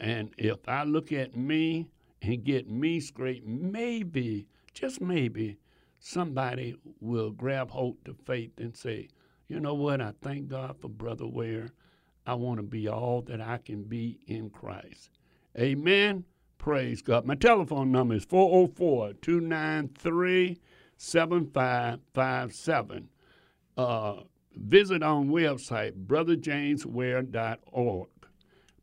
And 0.00 0.34
if 0.36 0.58
I 0.66 0.82
look 0.82 1.12
at 1.12 1.36
me 1.36 1.90
and 2.22 2.42
get 2.42 2.68
me 2.68 2.98
straight, 2.98 3.46
maybe, 3.46 4.48
just 4.74 5.00
maybe, 5.00 5.58
somebody 6.00 6.74
will 7.00 7.30
grab 7.30 7.70
hold 7.70 8.04
to 8.06 8.16
faith 8.26 8.58
and 8.58 8.76
say, 8.76 9.06
you 9.46 9.60
know 9.60 9.74
what? 9.74 10.00
I 10.00 10.12
thank 10.22 10.48
God 10.48 10.74
for 10.80 10.88
Brother 10.88 11.28
Ware. 11.28 11.70
I 12.26 12.34
want 12.34 12.56
to 12.56 12.64
be 12.64 12.88
all 12.88 13.22
that 13.28 13.40
I 13.40 13.58
can 13.58 13.84
be 13.84 14.18
in 14.26 14.50
Christ. 14.50 15.10
Amen. 15.56 16.24
Praise 16.62 17.02
God. 17.02 17.26
My 17.26 17.34
telephone 17.34 17.90
number 17.90 18.14
is 18.14 18.24
404 18.24 19.14
293 19.14 20.60
7557. 20.96 23.08
Uh, 23.76 24.20
visit 24.54 25.02
on 25.02 25.30
website 25.30 26.06
brotherjamesware.org. 26.06 28.08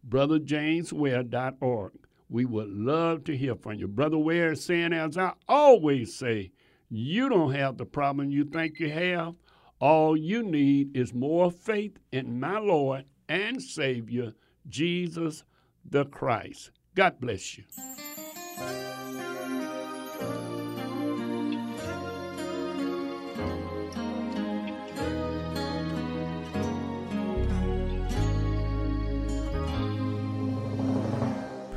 Brotherjamesware.org. 0.10 1.92
We 2.30 2.44
would 2.44 2.68
love 2.68 3.24
to 3.24 3.38
hear 3.38 3.56
from 3.56 3.76
you. 3.76 3.88
Brother 3.88 4.18
Ware 4.18 4.52
is 4.52 4.62
saying, 4.62 4.92
as 4.92 5.18
I 5.18 5.32
always 5.48 6.14
say, 6.14 6.52
you 6.90 7.30
don't 7.30 7.54
have 7.54 7.78
the 7.78 7.86
problem 7.86 8.30
you 8.30 8.44
think 8.44 8.82
you 8.82 8.90
have. 8.90 9.36
All 9.80 10.18
you 10.18 10.44
need 10.44 10.98
is 10.98 11.14
more 11.14 11.50
faith 11.50 11.98
in 12.12 12.42
my 12.42 12.60
Lord 12.60 13.06
and 13.30 13.62
Savior, 13.62 14.34
Jesus 14.68 15.46
the 15.90 16.04
Christ. 16.04 16.72
God 17.00 17.18
bless 17.22 17.58
you. 17.58 17.64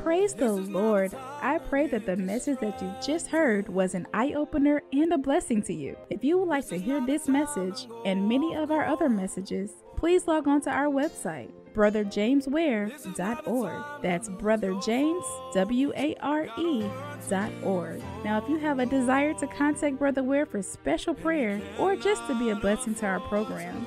Praise 0.02 0.34
the 0.34 0.50
Lord. 0.50 1.14
I 1.40 1.60
pray 1.68 1.86
that 1.86 2.04
the 2.04 2.16
message 2.16 2.58
that 2.58 2.82
you 2.82 2.92
just 3.00 3.28
heard 3.28 3.68
was 3.68 3.94
an 3.94 4.08
eye 4.12 4.32
opener 4.32 4.82
and 4.92 5.12
a 5.12 5.18
blessing 5.18 5.62
to 5.62 5.72
you. 5.72 5.96
If 6.10 6.24
you 6.24 6.38
would 6.38 6.48
like 6.48 6.66
to 6.70 6.76
hear 6.76 7.00
this 7.06 7.28
message 7.28 7.86
and 8.04 8.28
many 8.28 8.56
of 8.56 8.72
our 8.72 8.86
other 8.86 9.08
messages, 9.08 9.70
please 10.02 10.26
log 10.26 10.48
on 10.48 10.60
to 10.60 10.68
our 10.68 10.88
website, 10.88 11.48
brotherjamesware.org. 11.76 14.02
That's 14.02 14.28
Brother 14.30 14.74
James, 14.84 15.24
W 15.54 15.92
A 15.96 16.16
R 16.20 16.48
E 16.58 16.84
dot 17.30 17.52
org. 17.62 18.02
Now, 18.24 18.42
if 18.42 18.48
you 18.48 18.58
have 18.58 18.80
a 18.80 18.86
desire 18.86 19.32
to 19.34 19.46
contact 19.46 20.00
Brother 20.00 20.24
Ware 20.24 20.44
for 20.44 20.60
special 20.60 21.14
prayer 21.14 21.62
or 21.78 21.94
just 21.94 22.26
to 22.26 22.36
be 22.36 22.50
a 22.50 22.56
blessing 22.56 22.96
to 22.96 23.06
our 23.06 23.20
program, 23.20 23.86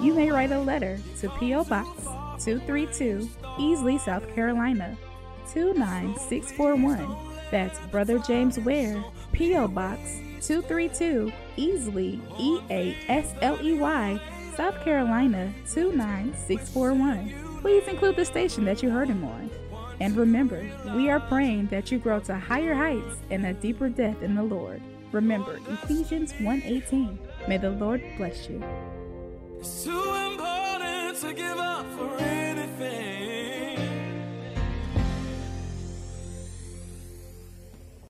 you 0.00 0.14
may 0.14 0.30
write 0.30 0.52
a 0.52 0.60
letter 0.60 1.00
to 1.18 1.28
P.O. 1.30 1.64
Box 1.64 2.04
232, 2.44 3.28
Easley, 3.58 3.98
South 3.98 4.32
Carolina 4.36 4.96
29641. 5.52 7.16
That's 7.50 7.80
Brother 7.88 8.20
James 8.20 8.60
Ware, 8.60 9.04
P.O. 9.32 9.66
Box 9.66 10.20
232, 10.42 11.32
Easley, 11.56 12.20
E 12.38 12.60
A 12.70 12.96
S 13.08 13.34
L 13.42 13.58
E 13.60 13.74
Y, 13.74 14.20
South 14.56 14.82
Carolina 14.82 15.52
29641. 15.66 17.60
Please 17.60 17.86
include 17.88 18.16
the 18.16 18.24
station 18.24 18.64
that 18.64 18.82
you 18.82 18.88
heard 18.88 19.08
him 19.08 19.22
on. 19.22 19.50
And 20.00 20.16
remember, 20.16 20.66
we 20.94 21.10
are 21.10 21.20
praying 21.20 21.66
that 21.66 21.92
you 21.92 21.98
grow 21.98 22.20
to 22.20 22.36
higher 22.36 22.74
heights 22.74 23.18
and 23.30 23.44
a 23.44 23.52
deeper 23.52 23.90
depth 23.90 24.22
in 24.22 24.34
the 24.34 24.42
Lord. 24.42 24.80
Remember 25.12 25.60
Ephesians 25.68 26.32
1:18. 26.40 27.18
May 27.48 27.58
the 27.58 27.70
Lord 27.70 28.02
bless 28.16 28.48
you. 28.48 28.62
It's 29.58 29.84
too 29.84 30.14
important 30.30 31.18
to 31.20 31.34
give 31.34 31.58
up 31.58 31.86
for 31.96 32.16
anything. 32.18 33.65